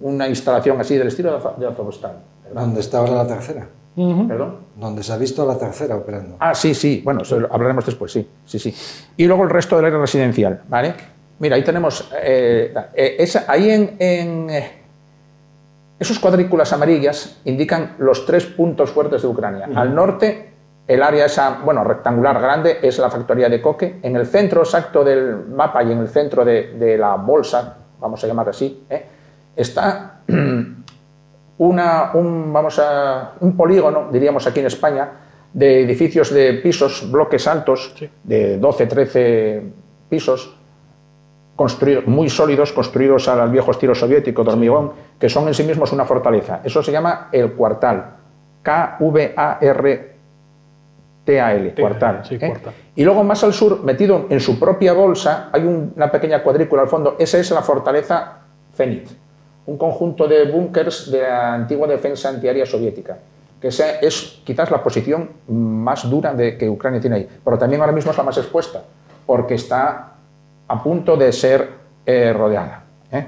una 0.03 0.27
instalación 0.29 0.81
así 0.81 0.97
del 0.97 1.07
estilo 1.07 1.39
de 1.57 1.67
Azovstal. 1.69 2.13
¿Dónde 2.53 2.81
está 2.81 2.99
ahora 2.99 3.13
la 3.13 3.27
tercera? 3.29 3.69
Uh 3.95 4.13
-huh. 4.13 4.29
¿Perdón? 4.29 4.57
Donde 4.77 5.03
se 5.05 5.13
ha 5.13 5.17
visto 5.17 5.43
a 5.43 5.47
la 5.47 5.57
tercera 5.59 5.97
operando. 5.97 6.37
Ah, 6.41 6.55
sí, 6.55 6.75
sí, 6.75 7.01
bueno, 7.05 7.23
hablaremos 7.51 7.87
después, 7.87 8.11
sí, 8.11 8.29
sí, 8.45 8.59
sí. 8.59 8.75
Y 9.17 9.27
luego 9.27 9.45
el 9.45 9.51
resto 9.51 9.77
del 9.77 9.85
área 9.87 9.99
residencial, 10.01 10.63
¿vale? 10.69 10.95
Mira, 11.41 11.57
ahí 11.57 11.65
tenemos, 11.65 12.11
eh, 12.23 12.73
eh, 12.95 13.17
esa, 13.19 13.47
ahí 13.49 13.71
en, 13.71 13.97
en 13.99 14.51
eh, 14.51 14.73
esos 15.99 16.19
cuadrículas 16.19 16.71
amarillas 16.75 17.41
indican 17.47 17.95
los 17.99 18.27
tres 18.27 18.45
puntos 18.45 18.91
fuertes 18.91 19.23
de 19.23 19.29
Ucrania. 19.29 19.67
Uh 19.67 19.73
-huh. 19.73 19.79
Al 19.79 19.95
norte, 19.95 20.51
el 20.87 21.03
área 21.03 21.25
esa, 21.25 21.61
bueno, 21.65 21.83
rectangular 21.83 22.39
grande 22.39 22.79
es 22.83 22.99
la 22.99 23.09
factoría 23.09 23.49
de 23.49 23.63
coque. 23.63 24.01
En 24.03 24.17
el 24.17 24.27
centro 24.27 24.61
exacto 24.61 25.03
del 25.03 25.47
mapa 25.47 25.83
y 25.83 25.93
en 25.93 26.01
el 26.01 26.09
centro 26.09 26.45
de, 26.45 26.75
de 26.75 26.99
la 26.99 27.17
bolsa, 27.17 27.77
vamos 27.99 28.23
a 28.23 28.27
llamar 28.27 28.51
así, 28.51 28.85
está 29.57 30.21
una, 31.59 32.11
un, 32.13 32.53
vamos 32.53 32.79
a, 32.79 33.33
un 33.41 33.57
polígono, 33.57 34.09
diríamos 34.13 34.47
aquí 34.47 34.61
en 34.61 34.67
España, 34.67 35.09
de 35.55 35.85
edificios 35.85 36.35
de 36.35 36.53
pisos, 36.55 37.11
bloques 37.11 37.47
altos, 37.47 37.95
sí. 37.99 38.11
de 38.25 38.59
12, 38.59 38.87
13 38.87 39.63
pisos, 40.11 40.60
construidos, 41.61 42.07
muy 42.07 42.31
sólidos, 42.31 42.73
construidos 42.73 43.29
al 43.29 43.51
viejo 43.51 43.71
estilo 43.71 43.95
soviético 43.95 44.43
de 44.43 44.51
hormigón, 44.53 44.93
que 45.19 45.29
son 45.29 45.47
en 45.47 45.53
sí 45.53 45.63
mismos 45.63 45.93
una 45.93 46.07
fortaleza. 46.07 46.63
Eso 46.65 46.83
se 46.83 46.91
llama 46.91 47.29
el 47.33 47.53
cuartal. 47.53 48.17
K-V-A-R-T-A-L, 48.63 50.15
cuartal, 51.79 52.25
sí, 52.25 52.37
¿eh? 52.37 52.49
cuartal. 52.49 52.73
Y 52.97 53.05
luego 53.05 53.23
más 53.25 53.45
al 53.45 53.53
sur, 53.53 53.83
metido 53.85 54.25
en 54.31 54.41
su 54.41 54.59
propia 54.59 54.95
bolsa, 54.95 55.51
hay 55.53 55.67
un, 55.67 55.93
una 55.95 56.11
pequeña 56.11 56.43
cuadrícula 56.43 56.81
al 56.81 56.89
fondo. 56.89 57.17
Esa 57.19 57.37
es 57.37 57.51
la 57.51 57.61
fortaleza 57.61 58.39
Zenit 58.75 59.11
un 59.67 59.77
conjunto 59.77 60.27
de 60.27 60.51
búnkers 60.51 61.11
de 61.11 61.21
la 61.21 61.53
antigua 61.53 61.87
defensa 61.87 62.31
antiaérea 62.31 62.65
soviética, 62.65 63.19
que 63.61 63.69
es 63.69 64.41
quizás 64.45 64.71
la 64.71 64.83
posición 64.83 65.29
más 65.47 66.09
dura 66.09 66.33
de, 66.33 66.57
que 66.57 66.71
Ucrania 66.71 67.03
tiene 67.03 67.17
ahí, 67.17 67.29
pero 67.45 67.59
también 67.59 67.83
ahora 67.83 67.93
mismo 67.93 68.13
es 68.13 68.17
la 68.17 68.25
más 68.25 68.39
expuesta, 68.39 68.83
porque 69.27 69.57
está 69.57 70.10
a 70.71 70.81
punto 70.83 71.17
de 71.17 71.33
ser 71.33 71.69
eh, 72.07 72.33
rodeada. 72.33 72.85
¿eh? 73.11 73.27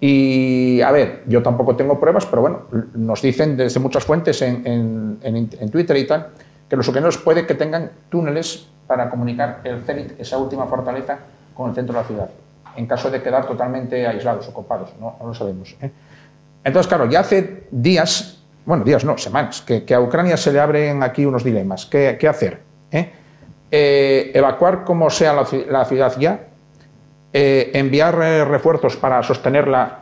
Y 0.00 0.80
a 0.80 0.92
ver, 0.92 1.24
yo 1.26 1.42
tampoco 1.42 1.74
tengo 1.74 1.98
pruebas, 1.98 2.24
pero 2.26 2.42
bueno, 2.42 2.62
nos 2.94 3.20
dicen 3.20 3.56
desde 3.56 3.80
muchas 3.80 4.04
fuentes 4.04 4.40
en, 4.42 4.64
en, 4.64 5.48
en, 5.60 5.70
Twitter 5.70 5.96
y 5.96 6.06
tal, 6.06 6.28
que 6.68 6.76
los 6.76 6.86
ucranianos 6.86 7.18
puede 7.18 7.46
que 7.46 7.54
tengan 7.54 7.90
túneles 8.08 8.68
para 8.86 9.10
comunicar 9.10 9.60
el 9.64 9.82
Zenit, 9.82 10.20
esa 10.20 10.38
última 10.38 10.66
fortaleza, 10.66 11.18
con 11.54 11.70
el 11.70 11.74
centro 11.74 11.94
de 11.94 12.00
la 12.00 12.06
ciudad 12.06 12.30
en 12.74 12.86
caso 12.86 13.10
de 13.10 13.20
quedar 13.20 13.46
totalmente 13.46 14.06
aislados, 14.06 14.48
ocupados, 14.48 14.94
no, 14.98 15.16
no 15.20 15.26
lo 15.26 15.34
sabemos. 15.34 15.76
¿eh? 15.82 15.90
Entonces, 16.64 16.88
claro, 16.88 17.04
ya 17.04 17.20
hace 17.20 17.64
días, 17.70 18.38
bueno, 18.64 18.82
días 18.82 19.04
no, 19.04 19.18
semanas, 19.18 19.60
que, 19.60 19.84
que 19.84 19.94
a 19.94 20.00
Ucrania 20.00 20.38
se 20.38 20.52
le 20.52 20.58
abren 20.58 21.02
aquí 21.02 21.26
unos 21.26 21.44
dilemas. 21.44 21.84
¿Qué, 21.84 22.16
qué 22.18 22.28
hacer? 22.28 22.60
Evacuar 23.70 24.84
como 24.84 25.10
sea 25.10 25.34
la, 25.34 25.46
la 25.68 25.84
ciudad 25.84 26.14
ya, 26.18 26.51
eh, 27.32 27.70
enviar 27.74 28.16
refuerzos 28.48 28.96
para 28.96 29.22
sostenerla 29.22 30.00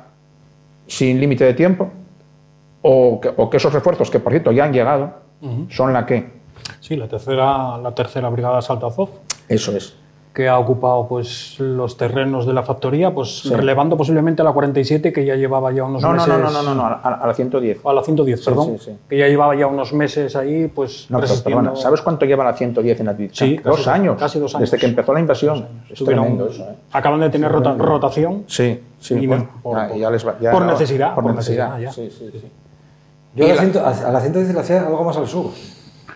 sin 0.86 1.20
límite 1.20 1.44
de 1.44 1.54
tiempo, 1.54 1.90
o 2.82 3.20
que, 3.20 3.32
o 3.36 3.48
que, 3.48 3.58
esos 3.58 3.72
refuerzos, 3.72 4.10
que 4.10 4.18
por 4.18 4.32
cierto 4.32 4.52
ya 4.52 4.64
han 4.64 4.72
llegado, 4.72 5.12
uh 5.42 5.48
-huh. 5.48 5.70
son 5.70 5.92
la 5.92 6.06
que... 6.06 6.40
Sí, 6.80 6.96
la 6.96 7.08
tercera, 7.08 7.78
la 7.78 7.94
tercera 7.94 8.28
brigada 8.28 8.60
Saltazov. 8.62 9.10
Eso 9.48 9.76
es 9.76 9.99
que 10.32 10.48
ha 10.48 10.58
ocupado 10.58 11.08
pues 11.08 11.58
los 11.58 11.96
terrenos 11.96 12.46
de 12.46 12.52
la 12.52 12.62
factoría, 12.62 13.12
pues 13.12 13.40
sí. 13.40 13.52
relevando 13.52 13.96
posiblemente 13.96 14.42
a 14.42 14.44
la 14.44 14.52
47 14.52 15.12
que 15.12 15.24
ya 15.24 15.34
llevaba 15.34 15.72
ya 15.72 15.82
unos 15.82 16.02
no, 16.02 16.12
meses. 16.12 16.28
No, 16.28 16.38
no, 16.38 16.50
no, 16.50 16.62
no, 16.62 16.74
no, 16.74 16.82
a, 16.84 17.20
a 17.20 17.26
la 17.26 17.34
110. 17.34 17.84
A 17.84 17.92
la 17.92 18.02
110, 18.02 18.44
perdón. 18.44 18.78
Sí, 18.78 18.84
sí, 18.84 18.98
que 19.08 19.18
ya 19.18 19.26
llevaba 19.26 19.56
ya 19.56 19.66
unos 19.66 19.92
meses 19.92 20.36
ahí, 20.36 20.68
pues. 20.68 21.10
No, 21.10 21.20
resistiendo... 21.20 21.62
perdona, 21.62 21.80
¿sabes 21.80 22.00
cuánto 22.00 22.26
lleva 22.26 22.44
la 22.44 22.54
110 22.54 23.00
en 23.00 23.06
la 23.06 23.16
Sí, 23.32 23.56
dos 23.56 23.78
casi, 23.78 23.90
años. 23.90 24.16
Casi 24.18 24.38
dos 24.38 24.54
años. 24.54 24.70
Desde 24.70 24.80
que 24.80 24.86
empezó 24.86 25.12
la 25.12 25.20
invasión. 25.20 25.66
Es 25.90 26.04
tremendo 26.04 26.48
eso, 26.48 26.62
¿eh? 26.62 26.76
Acaban 26.92 27.20
de 27.20 27.30
tener 27.30 27.50
rota 27.50 27.74
rotación. 27.74 28.44
Sí, 28.46 28.80
sí. 29.00 29.14
Y 29.14 29.26
bueno, 29.26 29.48
por, 29.62 29.76
ya, 29.76 29.96
ya 29.96 30.10
les 30.10 30.26
va, 30.26 30.38
ya 30.40 30.52
por 30.52 30.64
necesidad. 30.64 31.14
Por, 31.14 31.24
necesidad. 31.34 31.76
necesidad 31.76 31.92
sí, 31.92 32.16
sí, 32.16 32.30
sí. 32.40 32.46
Yo 33.34 33.46
a 33.46 33.48
la, 33.48 33.56
ciento, 33.56 33.84
a 33.84 34.10
la 34.12 34.20
110 34.20 34.54
la 34.54 34.60
hacía 34.60 34.86
algo 34.86 35.02
más 35.02 35.16
al 35.16 35.26
sur. 35.26 35.46
O 35.46 35.52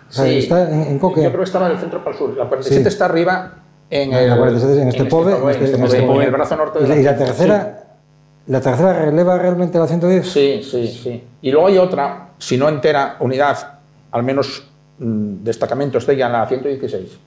sea, 0.09 0.25
sí, 0.25 0.39
está 0.39 0.71
en, 0.71 0.83
en 0.83 0.99
Coque. 1.01 1.23
Yo 1.23 1.31
creo 1.31 1.41
que 1.41 1.47
estaba 1.47 1.67
en 1.67 1.73
el 1.73 1.79
centro 1.79 1.99
para 1.99 2.13
el 2.13 2.19
sur. 2.19 2.31
La 2.37 2.47
47 2.47 2.83
sí. 2.83 2.89
está 2.89 3.07
arriba 3.07 3.55
en 3.91 4.13
el, 4.13 4.29
la 4.29 4.37
47 4.37 4.83
en 4.83 4.89
este 4.89 5.03
en 5.03 5.09
POVE, 5.09 5.33
este, 5.33 5.65
este, 5.65 5.77
en, 5.77 5.85
este, 5.85 6.25
el 6.25 6.31
brazo 6.31 6.57
norte 6.57 6.81
de 6.81 6.89
la, 6.89 6.97
y 6.97 7.03
la 7.03 7.17
tercera, 7.17 7.79
sí. 7.79 8.53
¿la 8.53 8.61
tercera 8.61 8.93
releva 8.93 9.39
realmente 9.39 9.79
la 9.79 9.87
110? 9.87 10.29
Sí, 10.29 10.63
sí, 10.69 10.89
sí. 10.89 11.25
Y 11.43 11.51
luego 11.51 11.69
hay 11.69 11.79
otra, 11.79 12.29
si 12.39 12.57
no 12.57 12.69
entera, 12.69 13.17
unidad, 13.21 13.79
al 14.11 14.23
menos 14.23 14.67
mmm, 14.99 15.45
destacamentos 15.45 16.07
de 16.07 16.15
ella 16.15 16.27
en 16.27 16.33
la 16.33 16.47
116. 16.47 17.19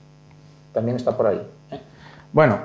También 0.72 0.96
está 0.96 1.16
por 1.16 1.28
ahí. 1.28 1.40
¿eh? 1.70 1.80
Bueno, 2.32 2.58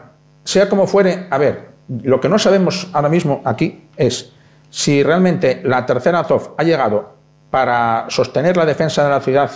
sea 0.44 0.68
como 0.68 0.88
fuere, 0.88 1.28
a 1.30 1.38
ver, 1.38 1.70
lo 2.04 2.20
que 2.20 2.30
no 2.30 2.40
sabemos 2.40 2.90
ahora 2.94 3.10
mismo 3.10 3.42
aquí 3.46 3.84
es 3.98 4.32
si 4.70 5.04
realmente 5.04 5.62
la 5.64 5.86
tercera 5.86 6.20
Azov 6.20 6.56
ha 6.58 6.64
llegado 6.64 7.14
para 7.52 8.06
sostener 8.10 8.58
la 8.58 8.66
defensa 8.66 9.04
de 9.04 9.10
la 9.10 9.22
ciudad 9.22 9.52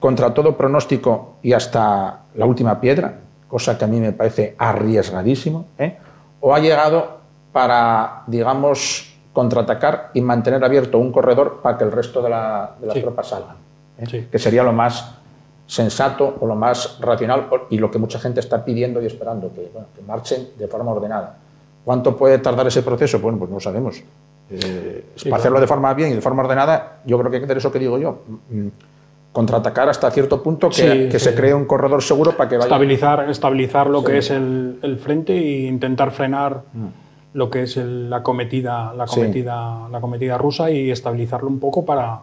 contra 0.00 0.34
todo 0.34 0.56
pronóstico 0.56 1.36
y 1.42 1.52
hasta 1.52 2.22
la 2.34 2.46
última 2.46 2.80
piedra, 2.80 3.20
cosa 3.48 3.78
que 3.78 3.84
a 3.84 3.88
mí 3.88 4.00
me 4.00 4.12
parece 4.12 4.54
arriesgadísimo, 4.58 5.66
¿eh? 5.78 5.96
o 6.40 6.54
ha 6.54 6.58
llegado 6.58 7.18
para, 7.52 8.22
digamos, 8.26 9.14
contraatacar 9.32 10.10
y 10.14 10.20
mantener 10.20 10.64
abierto 10.64 10.98
un 10.98 11.12
corredor 11.12 11.60
para 11.62 11.78
que 11.78 11.84
el 11.84 11.92
resto 11.92 12.22
de, 12.22 12.30
la, 12.30 12.74
de 12.80 12.86
las 12.86 12.94
sí. 12.94 13.02
tropas 13.02 13.28
salgan, 13.28 13.56
¿eh? 13.98 14.06
sí. 14.10 14.28
que 14.30 14.38
sería 14.38 14.62
lo 14.62 14.72
más 14.72 15.12
sensato 15.66 16.36
o 16.40 16.46
lo 16.46 16.54
más 16.54 16.98
racional 17.00 17.48
y 17.70 17.78
lo 17.78 17.90
que 17.90 17.98
mucha 17.98 18.18
gente 18.18 18.40
está 18.40 18.64
pidiendo 18.64 19.02
y 19.02 19.06
esperando, 19.06 19.52
que, 19.52 19.68
bueno, 19.72 19.88
que 19.94 20.02
marchen 20.02 20.48
de 20.56 20.68
forma 20.68 20.92
ordenada. 20.92 21.36
¿Cuánto 21.84 22.16
puede 22.16 22.38
tardar 22.38 22.66
ese 22.66 22.82
proceso? 22.82 23.20
Bueno, 23.20 23.38
pues 23.38 23.50
no 23.50 23.60
sabemos. 23.60 24.02
Eh, 24.50 25.04
sí, 25.16 25.28
para 25.28 25.40
hacerlo 25.40 25.60
de 25.60 25.66
forma 25.66 25.92
bien 25.94 26.12
y 26.12 26.14
de 26.14 26.20
forma 26.20 26.42
ordenada, 26.42 26.98
yo 27.04 27.18
creo 27.18 27.30
que 27.30 27.36
hay 27.36 27.40
que 27.40 27.46
hacer 27.46 27.56
eso 27.58 27.72
que 27.72 27.80
digo 27.80 27.98
yo 27.98 28.20
contraatacar 29.36 29.86
hasta 29.90 30.10
cierto 30.10 30.42
punto, 30.42 30.70
que, 30.70 30.74
sí, 30.74 31.08
que 31.10 31.18
sí. 31.18 31.26
se 31.26 31.34
cree 31.34 31.52
un 31.52 31.66
corredor 31.66 32.02
seguro 32.02 32.34
para 32.38 32.48
que 32.48 32.56
vaya. 32.56 32.68
Estabilizar, 32.68 33.28
estabilizar 33.28 33.90
lo 33.90 34.00
sí. 34.00 34.06
que 34.06 34.16
es 34.16 34.30
el, 34.30 34.78
el, 34.80 34.96
frente 34.96 35.36
e 35.36 35.66
intentar 35.66 36.10
frenar 36.10 36.62
mm. 36.72 36.86
lo 37.34 37.50
que 37.50 37.64
es 37.64 37.76
el, 37.76 38.08
la 38.08 38.22
cometida, 38.22 38.94
la 38.94 39.04
cometida, 39.04 39.88
la 39.90 40.00
cometida 40.00 40.38
rusa 40.38 40.70
y 40.70 40.90
estabilizarlo 40.90 41.48
un 41.48 41.60
poco 41.60 41.84
para 41.84 42.18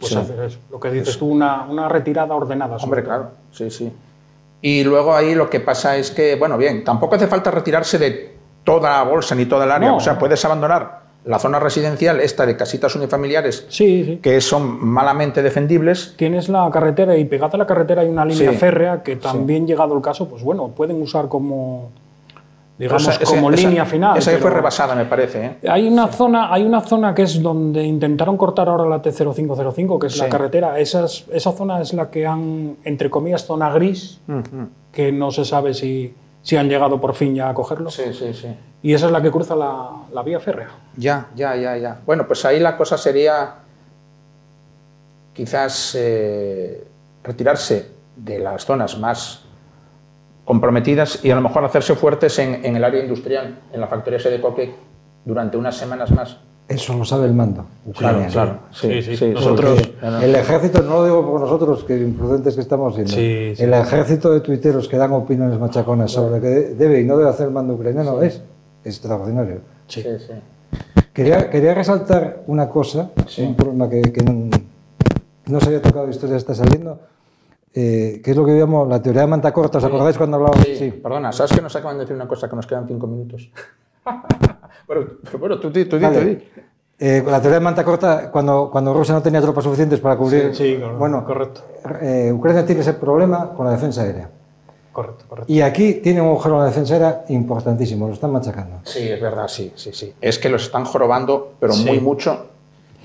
pues, 0.00 0.16
hacer 0.16 0.40
eso. 0.40 0.58
Lo 0.68 0.80
que 0.80 0.90
dices 0.90 1.16
tú, 1.16 1.28
una, 1.28 1.62
una 1.62 1.88
retirada 1.88 2.34
ordenada. 2.34 2.76
Hombre, 2.78 3.04
claro, 3.04 3.30
sí, 3.52 3.70
sí. 3.70 3.92
Y 4.60 4.82
luego 4.82 5.14
ahí 5.14 5.36
lo 5.36 5.48
que 5.48 5.60
pasa 5.60 5.96
es 5.96 6.10
que, 6.10 6.34
bueno, 6.34 6.58
bien, 6.58 6.82
tampoco 6.82 7.14
hace 7.14 7.28
falta 7.28 7.52
retirarse 7.52 8.00
de 8.00 8.36
toda 8.64 8.98
la 8.98 9.04
bolsa 9.04 9.36
ni 9.36 9.46
toda 9.46 9.64
el 9.64 9.70
área. 9.70 9.90
No, 9.90 9.98
o 9.98 10.00
sea, 10.00 10.18
puedes 10.18 10.44
abandonar 10.44 11.02
la 11.28 11.38
zona 11.38 11.60
residencial, 11.60 12.20
esta 12.20 12.46
de 12.46 12.56
casitas 12.56 12.96
unifamiliares, 12.96 13.66
sí, 13.68 14.04
sí. 14.04 14.16
que 14.22 14.40
son 14.40 14.84
malamente 14.84 15.42
defendibles. 15.42 16.14
Tienes 16.16 16.48
la 16.48 16.70
carretera 16.72 17.16
y 17.18 17.24
pegada 17.26 17.52
a 17.54 17.58
la 17.58 17.66
carretera 17.66 18.00
hay 18.02 18.08
una 18.08 18.24
línea 18.24 18.50
sí, 18.52 18.56
férrea 18.56 19.02
que 19.02 19.16
también, 19.16 19.66
llegado 19.66 19.94
el 19.94 20.00
caso, 20.02 20.26
pues 20.28 20.42
bueno, 20.42 20.68
pueden 20.68 21.02
usar 21.02 21.28
como, 21.28 21.90
digamos, 22.78 23.06
Esa- 23.06 23.24
como 23.24 23.50
esa- 23.50 23.68
línea 23.68 23.84
final. 23.84 24.16
Esa 24.16 24.30
que 24.30 24.38
fue 24.38 24.50
rebasada, 24.50 24.94
me 24.94 25.04
parece. 25.04 25.44
¿eh? 25.44 25.68
Hay 25.68 25.86
una, 25.86 26.08
zona, 26.08 26.50
hay 26.50 26.62
una 26.64 26.80
zona 26.80 27.14
que 27.14 27.22
es 27.24 27.42
donde 27.42 27.84
intentaron 27.84 28.38
cortar 28.38 28.68
ahora 28.70 28.86
la 28.88 29.02
T0505, 29.02 29.98
que 29.98 30.06
es 30.06 30.16
la 30.16 30.30
carretera. 30.30 30.78
Esas, 30.78 31.26
esa 31.30 31.52
zona 31.52 31.82
es 31.82 31.92
la 31.92 32.08
que 32.10 32.26
han, 32.26 32.76
entre 32.84 33.10
comillas, 33.10 33.44
zona 33.44 33.68
gris, 33.70 34.18
que 34.92 35.12
no 35.12 35.30
se 35.30 35.44
sabe 35.44 35.74
si, 35.74 36.14
si 36.42 36.56
han 36.56 36.70
llegado 36.70 36.98
por 37.00 37.14
fin 37.14 37.34
ya 37.34 37.50
a 37.50 37.54
cogerlo. 37.54 37.90
Sí, 37.90 38.04
sí, 38.14 38.32
sí. 38.32 38.48
Y 38.82 38.94
esa 38.94 39.06
es 39.06 39.12
la 39.12 39.20
que 39.20 39.30
cruza 39.30 39.56
la, 39.56 39.88
la 40.12 40.22
vía 40.22 40.38
férrea. 40.40 40.68
Ya, 40.96 41.26
ya, 41.34 41.56
ya, 41.56 41.76
ya. 41.76 41.98
Bueno, 42.06 42.26
pues 42.26 42.44
ahí 42.44 42.60
la 42.60 42.76
cosa 42.76 42.96
sería 42.96 43.54
quizás 45.34 45.94
eh, 45.98 46.84
retirarse 47.22 47.86
de 48.16 48.38
las 48.38 48.64
zonas 48.64 48.98
más 48.98 49.42
comprometidas 50.44 51.24
y 51.24 51.30
a 51.30 51.34
lo 51.34 51.40
mejor 51.42 51.64
hacerse 51.64 51.94
fuertes 51.94 52.38
en, 52.38 52.64
en 52.64 52.76
el 52.76 52.84
área 52.84 53.02
industrial, 53.02 53.58
en 53.72 53.80
la 53.80 53.86
factoría 53.86 54.18
de 54.18 54.40
Coque, 54.40 54.74
durante 55.24 55.56
unas 55.56 55.76
semanas 55.76 56.10
más. 56.10 56.36
Eso 56.68 56.94
lo 56.94 57.04
sabe 57.04 57.26
el 57.26 57.32
mando. 57.34 57.64
Claro, 57.96 58.18
ucraniano. 58.18 58.32
claro. 58.32 58.58
Sí, 58.72 59.02
sí. 59.02 59.16
sí, 59.16 59.26
Nosotros- 59.28 59.90
El 60.22 60.34
ejército, 60.34 60.82
no 60.82 60.96
lo 60.96 61.04
digo 61.04 61.30
por 61.30 61.40
nosotros, 61.40 61.82
que 61.84 61.96
imprudentes 61.96 62.54
que 62.54 62.60
estamos 62.60 62.94
siendo. 62.94 63.12
Sí, 63.12 63.54
sí. 63.56 63.62
El 63.62 63.72
ejército 63.74 64.30
de 64.32 64.40
tuiteros 64.40 64.86
que 64.88 64.96
dan 64.98 65.12
opiniones 65.12 65.58
machaconas 65.58 66.10
sobre 66.12 66.40
qué 66.40 66.48
debe 66.74 67.00
y 67.00 67.04
no 67.04 67.16
debe 67.16 67.30
hacer 67.30 67.46
el 67.46 67.52
mando 67.52 67.74
ucraniano 67.74 68.20
es 68.22 68.42
extraordinario. 68.88 69.60
Sí, 69.86 70.02
sí. 70.02 70.32
Quería, 71.12 71.50
quería 71.50 71.74
resaltar 71.74 72.42
una 72.46 72.68
cosa, 72.68 73.10
un 73.38 73.56
problema 73.56 73.88
que, 73.88 74.02
que 74.02 74.22
no, 74.22 74.50
no 75.46 75.60
se 75.60 75.66
había 75.66 75.82
tocado 75.82 76.04
de 76.06 76.12
historia, 76.12 76.36
está 76.36 76.54
saliendo, 76.54 77.00
eh, 77.74 78.20
que 78.22 78.30
es 78.30 78.36
lo 78.36 78.44
que 78.44 78.52
llamo 78.52 78.84
la 78.86 79.02
teoría 79.02 79.22
de 79.22 79.26
manta 79.26 79.52
corta. 79.52 79.78
¿Os 79.78 79.84
acordáis 79.84 80.16
cuando 80.16 80.36
hablábamos? 80.36 80.66
Sí, 80.76 80.90
perdona, 80.92 81.32
¿sabes 81.32 81.52
que 81.52 81.60
nos 81.62 81.74
acaban 81.74 81.96
de 81.96 82.02
decir 82.04 82.14
una 82.14 82.28
cosa 82.28 82.48
que 82.48 82.54
nos 82.56 82.66
quedan 82.66 82.86
cinco 82.86 83.06
minutos? 83.06 83.50
bueno, 84.86 85.06
pero 85.24 85.38
bueno, 85.38 85.58
tú 85.58 85.70
di, 85.70 85.84
tú 85.86 85.96
di, 85.98 86.02
Vale. 86.04 86.20
tú 86.20 86.26
di. 86.26 86.38
Eh, 87.00 87.22
la 87.24 87.40
teoría 87.40 87.58
de 87.60 87.64
manta 87.64 87.84
corta, 87.84 88.30
cuando, 88.30 88.68
cuando 88.70 88.92
Rusia 88.92 89.14
no 89.14 89.22
tenía 89.22 89.40
tropas 89.40 89.62
suficientes 89.64 90.00
para 90.00 90.16
cubrir. 90.16 90.54
Sí, 90.54 90.74
sí, 90.74 90.80
correcto, 90.80 90.98
bueno, 90.98 91.24
correcto. 91.24 91.60
eh, 92.00 92.32
Ucrania 92.32 92.66
tiene 92.66 92.80
ese 92.80 92.94
problema 92.94 93.52
con 93.54 93.66
la 93.66 93.72
defensa 93.72 94.02
aérea. 94.02 94.28
Correcto, 94.98 95.24
correcto. 95.28 95.52
Y 95.52 95.60
aquí 95.60 95.94
tiene 96.02 96.20
un 96.20 96.28
agujero 96.30 96.54
en 96.56 96.60
la 96.62 96.66
defensa 96.66 96.94
aérea 96.94 97.24
importantísimo, 97.28 98.08
lo 98.08 98.14
están 98.14 98.32
machacando. 98.32 98.78
Sí, 98.82 99.08
es 99.08 99.20
verdad, 99.20 99.46
sí, 99.46 99.72
sí, 99.76 99.90
sí. 99.92 100.12
Es 100.20 100.38
que 100.40 100.48
los 100.48 100.62
están 100.64 100.84
jorobando, 100.84 101.52
pero 101.60 101.72
Sí. 101.72 101.84
muy 101.86 102.00
mucho. 102.00 102.46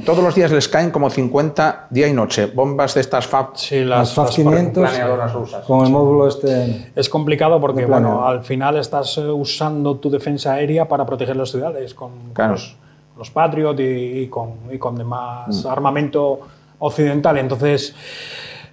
Todos 0.03 0.23
los 0.23 0.33
días 0.33 0.49
les 0.51 0.67
caen 0.67 0.89
como 0.89 1.11
50 1.11 1.85
día 1.91 2.07
y 2.07 2.13
noche, 2.13 2.47
bombas 2.47 2.95
de 2.95 3.01
estas 3.01 3.27
FAB, 3.27 3.49
Sí, 3.57 3.81
Las 3.85 3.99
las, 3.99 4.13
FAB 4.15 4.25
las- 4.25 4.35
500 4.35 4.89
planeadoras 4.89 5.33
rusas. 5.33 5.65
con 5.65 5.85
el 5.85 5.91
módulo 5.91 6.27
este. 6.27 6.91
Es 6.95 7.07
complicado 7.09 7.61
porque, 7.61 7.85
bueno, 7.85 8.25
al 8.25 8.43
final 8.43 8.77
estás 8.77 9.19
eh, 9.19 9.27
usando 9.29 9.97
tu 9.97 10.09
defensa 10.09 10.53
aérea 10.53 10.87
para 10.87 11.05
proteger 11.05 11.35
las 11.35 11.51
ciudades 11.51 11.93
con, 11.93 12.09
con 12.09 12.33
Claro. 12.33 12.53
los, 12.53 12.75
los 13.19 13.29
Patriot 13.29 13.79
y, 13.79 13.83
y 14.23 14.27
con, 14.29 14.53
y 14.71 14.79
con 14.79 14.95
demás 14.97 15.63
armamento 15.67 16.39
occidental. 16.79 17.37
Entonces, 17.37 17.93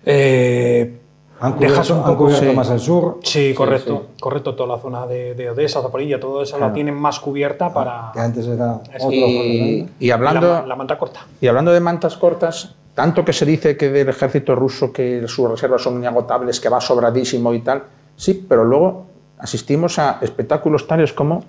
eh, 0.07 1.00
Han 1.41 1.59
dejas 1.59 1.89
cubierto, 1.89 1.95
un 1.95 1.99
han 2.01 2.05
poco- 2.07 2.25
cubierto 2.25 2.51
sí. 2.51 2.57
más 2.57 2.71
el 2.71 2.81
sur. 2.81 3.19
Sí, 3.23 3.55
correcto, 3.55 4.07
correcto. 4.21 4.55
Toda 4.55 4.77
la 4.77 4.83
zona 4.83 5.07
de, 5.07 5.35
de 5.35 5.51
Odessa, 5.51 5.81
Zaporilla, 5.81 6.21
todo 6.21 6.43
eso 6.43 6.59
la 6.59 6.73
tienen 6.73 6.95
más 6.95 7.19
cubierta 7.21 7.73
para 7.73 8.11
que 8.13 8.21
antes 8.21 8.47
era 8.47 8.75
otro 8.75 9.11
Y, 9.11 9.89
y 9.99 10.09
la, 10.09 10.15
hablando, 10.15 10.67
la 10.67 10.77
manta 10.77 10.99
corta. 10.99 11.21
y 11.41 11.47
hablando 11.47 11.73
de 11.73 11.81
mantas 11.81 12.17
cortas, 12.17 12.75
tanto 12.95 13.25
que 13.25 13.33
se 13.33 13.47
dice 13.47 13.77
que 13.77 13.89
del 13.89 14.09
ejército 14.11 14.55
ruso 14.55 14.93
que 14.93 15.27
sus 15.29 15.49
reservas 15.51 15.83
son 15.83 15.97
inagotables, 15.97 16.61
que 16.61 16.69
va 16.69 16.81
sobradísimo 16.81 17.55
y 17.55 17.61
tal, 17.61 17.85
sí, 18.17 18.45
pero 18.49 18.65
luego 18.65 19.07
asistimos 19.39 19.99
a 19.99 20.19
espectáculos 20.21 20.87
tales 20.87 21.13
como 21.15 21.43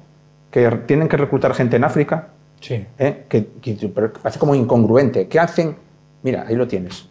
que 0.50 0.70
tienen 0.86 1.10
que 1.10 1.18
reclutar 1.18 1.54
gente 1.54 1.76
en 1.76 1.84
África, 1.84 2.30
Sí. 2.62 2.86
¿eh? 3.00 3.26
que, 3.28 3.48
que- 3.62 3.92
pero 3.94 4.14
que 4.14 4.20
parece 4.20 4.40
como 4.40 4.54
incongruente. 4.56 5.28
¿Qué 5.28 5.40
hacen? 5.40 5.76
Mira, 6.24 6.46
ahí 6.48 6.56
lo 6.56 6.68
tienes. 6.68 7.08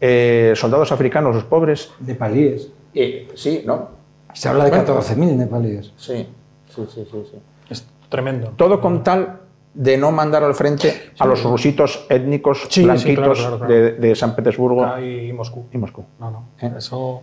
¿Eh? 0.00 0.52
Soldados 0.56 0.92
africanos, 0.92 1.34
los 1.34 1.44
pobres. 1.44 1.90
nepalíes. 2.00 2.68
eh, 2.94 3.28
sí, 3.34 3.62
¿no? 3.66 3.88
Se 4.32 4.48
habla 4.48 4.64
de 4.64 4.70
Bueno. 4.70 5.00
14.000 5.00 5.36
nepalíes. 5.36 5.92
Sí, 5.96 6.26
sí, 6.68 6.82
sí, 6.94 7.04
sí. 7.10 7.24
sí. 7.32 7.36
Es 7.68 7.84
tremendo. 8.08 8.52
Todo 8.56 8.80
con 8.80 9.02
tal 9.02 9.40
de 9.74 9.96
no 9.96 10.10
mandar 10.12 10.42
al 10.44 10.54
frente 10.54 11.12
a 11.18 11.26
los 11.26 11.42
rusitos 11.44 12.06
étnicos 12.08 12.62
Sí, 12.68 12.80
sí, 12.80 12.84
blanquitos 12.84 13.14
claro, 13.16 13.34
claro, 13.34 13.58
claro. 13.58 13.72
De, 13.72 13.92
de 13.92 14.14
San 14.16 14.34
Petersburgo 14.34 14.98
y 14.98 15.32
Moscú. 15.32 15.64
y 15.72 15.78
Moscú. 15.78 16.04
No, 16.18 16.30
no. 16.30 16.44
¿Eh? 16.60 16.72
Eso 16.78 17.22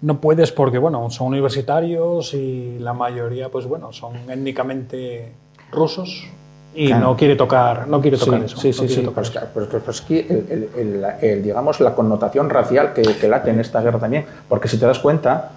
no 0.00 0.20
puedes 0.20 0.50
porque, 0.52 0.78
bueno, 0.78 1.10
son 1.10 1.28
universitarios 1.28 2.34
y 2.34 2.78
la 2.80 2.92
mayoría, 2.92 3.48
pues 3.48 3.66
bueno, 3.66 3.92
son 3.92 4.14
étnicamente 4.30 5.32
rusos 5.72 6.28
y 6.74 6.86
Claro. 6.88 7.02
no 7.08 7.16
quiere 7.16 7.36
tocar, 7.36 7.86
no 7.86 8.00
quiere 8.00 8.16
tocar 8.16 8.40
Sí, 8.40 8.44
eso. 8.46 8.56
sí, 8.60 8.68
no 8.68 8.72
sí, 8.74 8.78
quiere 8.80 8.94
sí, 8.94 9.02
tocar 9.02 9.24
pues, 9.52 9.66
pues, 9.68 9.82
pues, 9.84 10.00
aquí 10.02 10.18
el, 10.28 10.68
el- 10.76 11.04
el- 11.20 11.42
digamos, 11.42 11.80
la 11.80 11.94
connotación 11.94 12.48
racial 12.48 12.92
que, 12.94 13.02
que 13.02 13.28
late 13.28 13.50
en 13.50 13.60
esta 13.60 13.80
guerra 13.82 13.98
también, 13.98 14.24
porque 14.48 14.68
si 14.68 14.78
te 14.78 14.86
das 14.86 14.98
cuenta, 14.98 15.50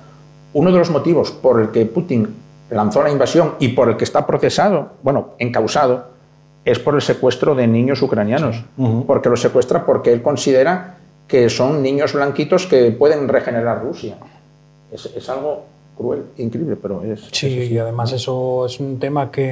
uno 0.54 0.72
de 0.72 0.78
los 0.78 0.90
motivos 0.90 1.32
por 1.32 1.62
el 1.62 1.70
que 1.72 1.86
Putin 1.86 2.28
lanzó 2.70 3.02
la 3.04 3.12
invasión 3.12 3.54
y 3.60 3.70
por 3.70 3.90
el 3.90 3.98
que 3.98 4.04
está 4.04 4.26
procesado, 4.28 4.90
bueno, 5.04 5.30
encausado, 5.40 6.08
es 6.66 6.80
por 6.80 6.96
el 6.96 7.02
secuestro 7.02 7.54
de 7.56 7.68
niños 7.68 8.02
ucranianos, 8.02 8.64
Ujú. 8.78 9.06
porque 9.06 9.30
los 9.30 9.40
secuestra 9.40 9.86
porque 9.86 10.12
él 10.12 10.22
considera 10.22 10.96
que 11.28 11.50
son 11.50 11.82
niños 11.82 12.14
blanquitos 12.14 12.66
que 12.68 12.92
pueden 12.92 13.28
regenerar 13.28 13.82
Rusia. 13.84 14.16
Es, 14.92 15.06
es 15.16 15.30
algo 15.30 15.64
cruel, 15.98 16.24
increíble, 16.38 16.76
pero 16.76 17.04
es... 17.04 17.28
Sí, 17.32 17.48
y 17.48 17.78
además 17.78 18.12
eso 18.12 18.66
es 18.66 18.80
un 18.80 19.00
tema 19.00 19.32
que, 19.32 19.52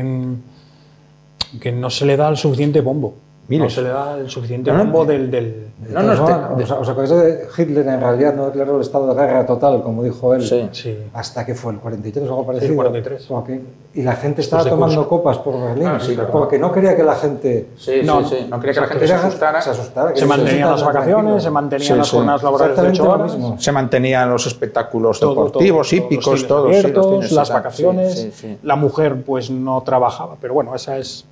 que 1.60 1.72
no 1.72 1.90
se 1.90 2.06
le 2.06 2.18
da 2.18 2.30
el 2.30 2.38
suficiente 2.38 2.82
bombo. 2.82 3.14
No 3.50 3.70
se 3.70 3.82
le 3.82 3.90
da 3.90 4.18
el 4.18 4.30
suficiente 4.30 4.72
No, 4.72 4.78
no, 4.78 4.84
bombo 4.86 5.06
de- 5.06 5.18
del... 5.28 5.32
del- 5.32 5.68
No, 5.94 6.02
no, 6.02 6.14
este- 6.14 6.64
¿os- 6.64 6.72
¿Os 6.72 6.90
acordáis 6.90 7.10
de 7.10 7.46
Hitler 7.58 7.86
en 7.86 8.00
realidad 8.00 8.34
no 8.34 8.46
declaró 8.46 8.76
el 8.78 8.82
estado 8.82 9.14
de 9.14 9.22
guerra 9.22 9.46
total, 9.46 9.84
como 9.84 10.02
dijo 10.02 10.34
él? 10.34 10.42
Sí. 10.48 10.70
sí. 10.72 10.98
Hasta 11.14 11.46
que 11.46 11.54
fue 11.54 11.74
el 11.74 11.80
43 11.80 12.26
o 12.30 12.32
algo 12.32 12.46
parecido. 12.48 12.74
43. 12.76 13.26
Porque- 13.28 13.62
y 13.96 14.02
la 14.02 14.14
gente 14.16 14.42
estaba 14.42 14.64
de 14.64 14.70
tomando 14.70 15.08
copas 15.10 15.38
por 15.40 15.62
Berlín 15.62 15.88
Ah, 15.88 16.00
sí, 16.00 16.16
claro. 16.16 16.32
porque 16.32 16.58
no 16.58 16.72
quería 16.72 16.96
que 16.96 17.04
la 17.04 17.16
gente 17.16 17.68
Sí, 17.78 18.00
No, 18.06 18.24
sí, 18.28 18.38
sí. 18.40 18.48
No 18.50 18.60
quería 18.62 18.74
que 18.76 18.80
la 18.82 18.88
gente 18.88 19.08
se 19.08 19.14
asustara. 19.14 19.62
se 19.62 19.70
asustara, 19.72 20.14
que 20.14 20.20
Se 20.22 20.26
mantenían 20.26 20.72
las 20.72 20.84
vacaciones, 20.84 21.44
se 21.44 21.50
mantenían 21.52 21.88
Sí, 21.92 21.98
las 21.98 22.08
sí. 22.08 22.16
jornadas 22.16 22.44
laborales 22.44 22.78
de 22.78 22.82
Exactamente 22.88 23.02
8 23.02 23.18
lo 23.18 23.24
horas. 23.26 23.38
mismo. 23.38 23.60
Se 23.62 23.72
mantenían 23.74 24.30
los 24.30 24.48
espectáculos 24.48 25.20
todo, 25.20 25.32
deportivos, 25.32 25.90
todo, 25.90 25.98
hípicos, 26.00 26.28
los 26.28 26.48
todos. 26.48 26.68
sí, 26.70 26.76
los 26.76 26.86
abiertos, 26.86 27.06
cines, 27.12 27.32
las 27.34 27.48
sí, 27.50 27.54
vacaciones. 27.54 28.14
sí, 28.20 28.32
sí. 28.34 28.58
La 28.64 28.78
mujer 28.78 29.22
pues 29.24 29.52
no 29.52 29.82
trabajaba, 29.84 30.38
pero 30.40 30.54
bueno, 30.54 30.74
esa 30.74 30.98
es 30.98 31.26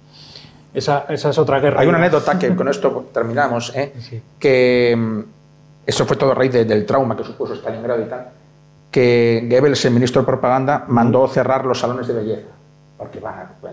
esa, 0.73 1.05
esa 1.09 1.29
es 1.29 1.37
otra 1.37 1.59
guerra. 1.59 1.81
Hay 1.81 1.87
una 1.87 1.97
anécdota 1.97 2.37
que 2.39 2.55
con 2.55 2.67
esto 2.67 3.09
terminamos, 3.13 3.73
¿eh? 3.75 3.93
que 4.39 4.95
mm, 4.97 5.19
eso 5.85 6.05
fue 6.05 6.15
todo 6.17 6.31
a 6.31 6.35
raíz 6.35 6.53
de- 6.53 6.65
del 6.65 6.85
trauma 6.85 7.15
que 7.17 7.23
supuso 7.23 7.53
Stalingrado 7.55 8.01
y 8.01 8.05
tal, 8.05 8.27
que 8.89 9.47
Goebbels, 9.49 9.83
el 9.85 9.93
ministro 9.93 10.21
de 10.21 10.25
propaganda, 10.27 10.85
mandó 10.87 11.27
cerrar 11.27 11.65
los 11.65 11.79
salones 11.79 12.07
de 12.07 12.13
belleza, 12.13 12.47
porque 12.97 13.19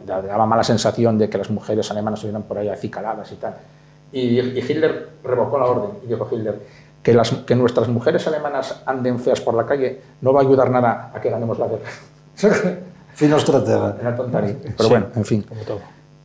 daba 0.06 0.46
mala 0.46 0.62
sensación 0.64 1.18
de 1.18 1.28
que 1.28 1.38
las 1.38 1.50
mujeres 1.50 1.90
alemanas 1.90 2.18
estuvieran 2.20 2.42
por 2.44 2.58
ahí 2.58 2.68
acicaladas 2.68 3.30
y 3.32 3.36
tal. 3.36 3.54
Y, 4.12 4.40
y 4.40 4.58
Hitler 4.58 5.08
revocó 5.22 5.58
la 5.58 5.66
orden 5.66 5.90
y 6.04 6.06
dijo 6.08 6.26
Hitler 6.32 6.58
que, 7.02 7.12
las, 7.12 7.30
que 7.30 7.54
nuestras 7.54 7.88
mujeres 7.88 8.26
alemanas 8.26 8.80
anden 8.86 9.18
feas 9.20 9.40
por 9.40 9.54
la 9.54 9.66
calle 9.66 10.00
no 10.22 10.32
va 10.32 10.40
a 10.40 10.44
ayudar 10.44 10.70
nada 10.70 11.10
a 11.14 11.20
que 11.20 11.28
ganemos 11.30 11.58
la 11.58 11.66
guerra. 11.66 11.90
Fino 13.14 13.36
estratega. 13.36 13.96
Era 14.00 14.16
tontaría. 14.16 14.54
Pero 14.62 14.74
Sí. 14.84 14.88
bueno, 14.88 15.06
en 15.14 15.24
fin. 15.24 15.42
Como 15.42 15.60
todo. 15.62 15.80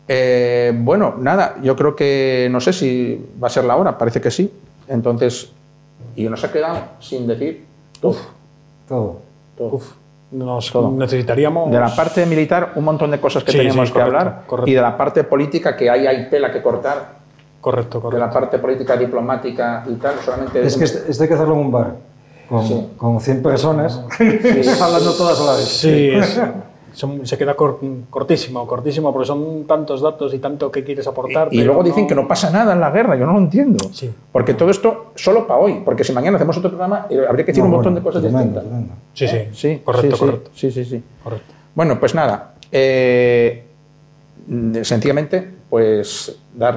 Eh, 0.08 0.74
bueno, 0.76 1.16
nada, 1.20 1.56
yo 1.62 1.76
creo 1.76 1.95
que 1.95 2.47
no 2.51 2.60
sé 2.60 2.74
si 2.74 3.26
va 3.41 3.47
a 3.47 3.51
ser 3.51 3.64
la 3.66 3.76
hora, 3.76 3.97
parece 3.97 4.20
que 4.20 4.32
sí. 4.32 4.51
Entonces, 4.88 5.49
y 6.16 6.28
nos 6.28 6.43
ha 6.43 6.51
quedado 6.51 6.78
sin 6.99 7.26
decir 7.28 7.66
todo. 8.01 8.18
Todo. 8.88 9.20
todo. 9.58 9.80
Nos 10.32 10.72
Todo. 10.72 10.91
necesitaríamos 10.91 11.70
De 11.72 11.80
la 11.80 11.95
parte 11.95 12.26
militar, 12.26 12.72
un 12.76 12.84
montón 12.86 13.12
de 13.12 13.20
cosas 13.20 13.43
que 13.43 13.51
Sí, 13.51 13.58
teníamos 13.60 13.89
sí, 13.89 13.93
que 13.93 13.99
correcto, 13.99 14.18
hablar. 14.20 14.43
correcto. 14.47 14.72
Y 14.72 14.74
de 14.74 14.82
la 14.82 14.97
parte 14.97 15.24
política, 15.24 15.78
que 15.78 15.89
ahí 15.89 16.08
hay 16.08 16.28
tela 16.30 16.51
que 16.51 16.62
cortar. 16.62 17.22
correcto, 17.62 17.99
De 17.99 18.01
correcto. 18.01 18.26
la 18.26 18.32
parte 18.34 18.58
política 18.58 18.97
diplomática 18.97 19.86
y 19.88 19.93
tal, 19.93 20.16
solamente. 20.26 20.66
Es 20.66 20.76
que 20.76 20.84
este, 20.86 21.10
este 21.10 21.24
hay 21.24 21.28
que 21.30 21.36
hacerlo 21.36 21.54
en 21.54 21.60
un 21.62 21.72
bar. 21.72 21.93
Con, 22.49 22.68
Sí. 22.68 22.88
con 22.97 23.22
100 23.22 23.41
personas 23.43 24.01
hablando 24.82 25.14
todas 25.14 25.39
a 25.39 25.45
la 25.45 25.51
vez. 25.54 25.66
Sí, 25.68 26.10
es- 26.10 26.41
son- 26.93 27.25
se 27.27 27.37
queda 27.37 27.55
cor- 27.55 27.79
cortísimo, 28.09 28.65
cortísimo, 28.67 29.11
porque 29.11 29.27
son 29.27 29.65
tantos 29.65 30.01
datos 30.01 30.33
y 30.33 30.39
tanto 30.39 30.71
que 30.71 30.83
quieres 30.83 31.05
aportar. 31.07 31.49
Y 31.51 31.57
pero 31.57 31.67
luego 31.73 31.83
dicen 31.83 32.03
no- 32.03 32.07
que 32.07 32.15
no 32.15 32.27
pasa 32.27 32.49
nada 32.51 32.73
en 32.73 32.79
la 32.79 32.91
guerra, 32.91 33.15
yo 33.15 33.25
no 33.25 33.33
lo 33.33 33.39
entiendo. 33.39 33.89
Sí. 33.91 34.11
Porque 34.31 34.53
todo 34.53 34.69
esto 34.69 35.11
solo 35.15 35.45
para 35.47 35.59
hoy, 35.59 35.81
porque 35.83 36.03
si 36.03 36.13
mañana 36.13 36.37
hacemos 36.37 36.57
otro 36.57 36.69
programa, 36.69 37.07
eh, 37.09 37.19
habría 37.27 37.45
que 37.45 37.51
decir 37.51 37.63
No, 37.63 37.65
un 37.65 37.71
montón 37.75 37.93
bueno, 37.93 37.99
de 37.99 38.03
cosas 38.03 38.21
tremendo, 38.21 38.61
distintas. 38.61 38.63
tremendo. 38.63 38.93
Sí, 39.13 39.27
sí, 39.27 39.37
Sí, 39.75 39.81
correcto, 39.83 40.15
sí, 40.15 40.19
correcto, 40.19 40.51
Sí, 40.55 40.71
sí, 40.71 40.85
sí. 40.85 41.03
correcto. 41.23 41.53
Bueno, 41.75 41.99
pues 41.99 42.15
nada. 42.15 42.53
eh, 42.75 43.63
sencillamente, 44.81 45.47
pues 45.74 46.38
dar, 46.53 46.76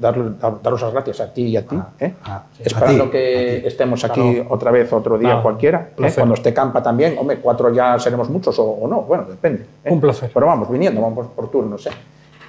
dar, 0.00 0.16
daros 0.62 0.80
las 0.80 0.92
gracias 0.94 1.20
a 1.20 1.34
ti 1.34 1.42
y 1.48 1.56
a 1.58 1.66
ti, 1.66 1.76
Ah, 1.76 1.88
¿eh? 2.00 2.14
ah, 2.24 2.44
sí, 2.56 2.62
esperando 2.64 3.02
a 3.04 3.06
ti, 3.08 3.12
que 3.12 3.66
estemos 3.66 4.02
aquí 4.04 4.22
Claro. 4.36 4.46
otra 4.48 4.70
vez 4.70 4.90
otro 4.90 5.18
día 5.18 5.42
cualquiera, 5.42 5.90
¿eh? 5.98 6.10
cuando 6.14 6.32
esté 6.32 6.54
Campa 6.54 6.82
también, 6.82 7.18
hombre, 7.18 7.40
cuatro 7.42 7.70
ya 7.74 7.98
seremos 7.98 8.30
muchos 8.30 8.58
o, 8.58 8.64
o 8.64 8.88
no, 8.88 9.02
bueno, 9.02 9.24
depende. 9.28 9.66
¿eh? 9.84 9.92
Un 9.92 10.00
placer. 10.00 10.30
Pero 10.32 10.46
vamos, 10.46 10.70
viniendo, 10.70 11.02
vamos 11.02 11.26
por 11.36 11.50
turnos, 11.50 11.86
¿eh? 11.88 11.90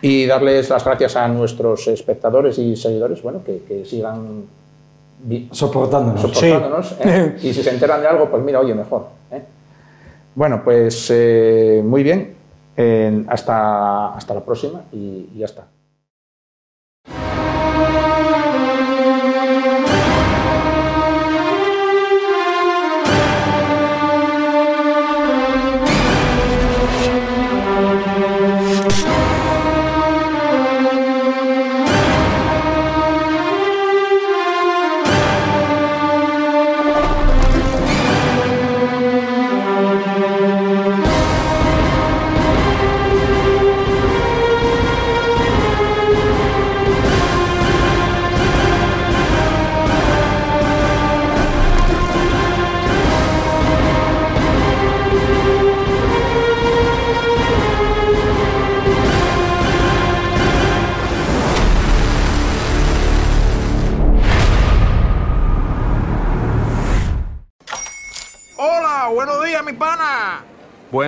Y 0.01 0.25
darles 0.25 0.69
las 0.69 0.85
gracias 0.85 1.17
a 1.17 1.27
nuestros 1.27 1.85
espectadores 1.89 2.57
y 2.59 2.77
seguidores, 2.77 3.21
bueno, 3.21 3.41
que, 3.45 3.63
que 3.67 3.83
sigan 3.83 4.43
Soportándonos. 5.51 6.21
soportándonos. 6.21 6.95
Y 7.43 7.53
si 7.53 7.61
se 7.61 7.71
enteran 7.71 7.99
de 7.99 8.07
algo, 8.07 8.29
pues 8.29 8.41
mira, 8.41 8.61
oye, 8.61 8.73
mejor. 8.73 9.07
Bueno, 10.33 10.61
pues 10.63 11.11
muy 11.83 12.03
bien. 12.03 12.35
Hasta, 13.27 14.15
hasta 14.15 14.33
la 14.33 14.39
próxima 14.39 14.83
y, 14.93 15.27
y 15.35 15.39
ya 15.39 15.45
está. 15.47 15.65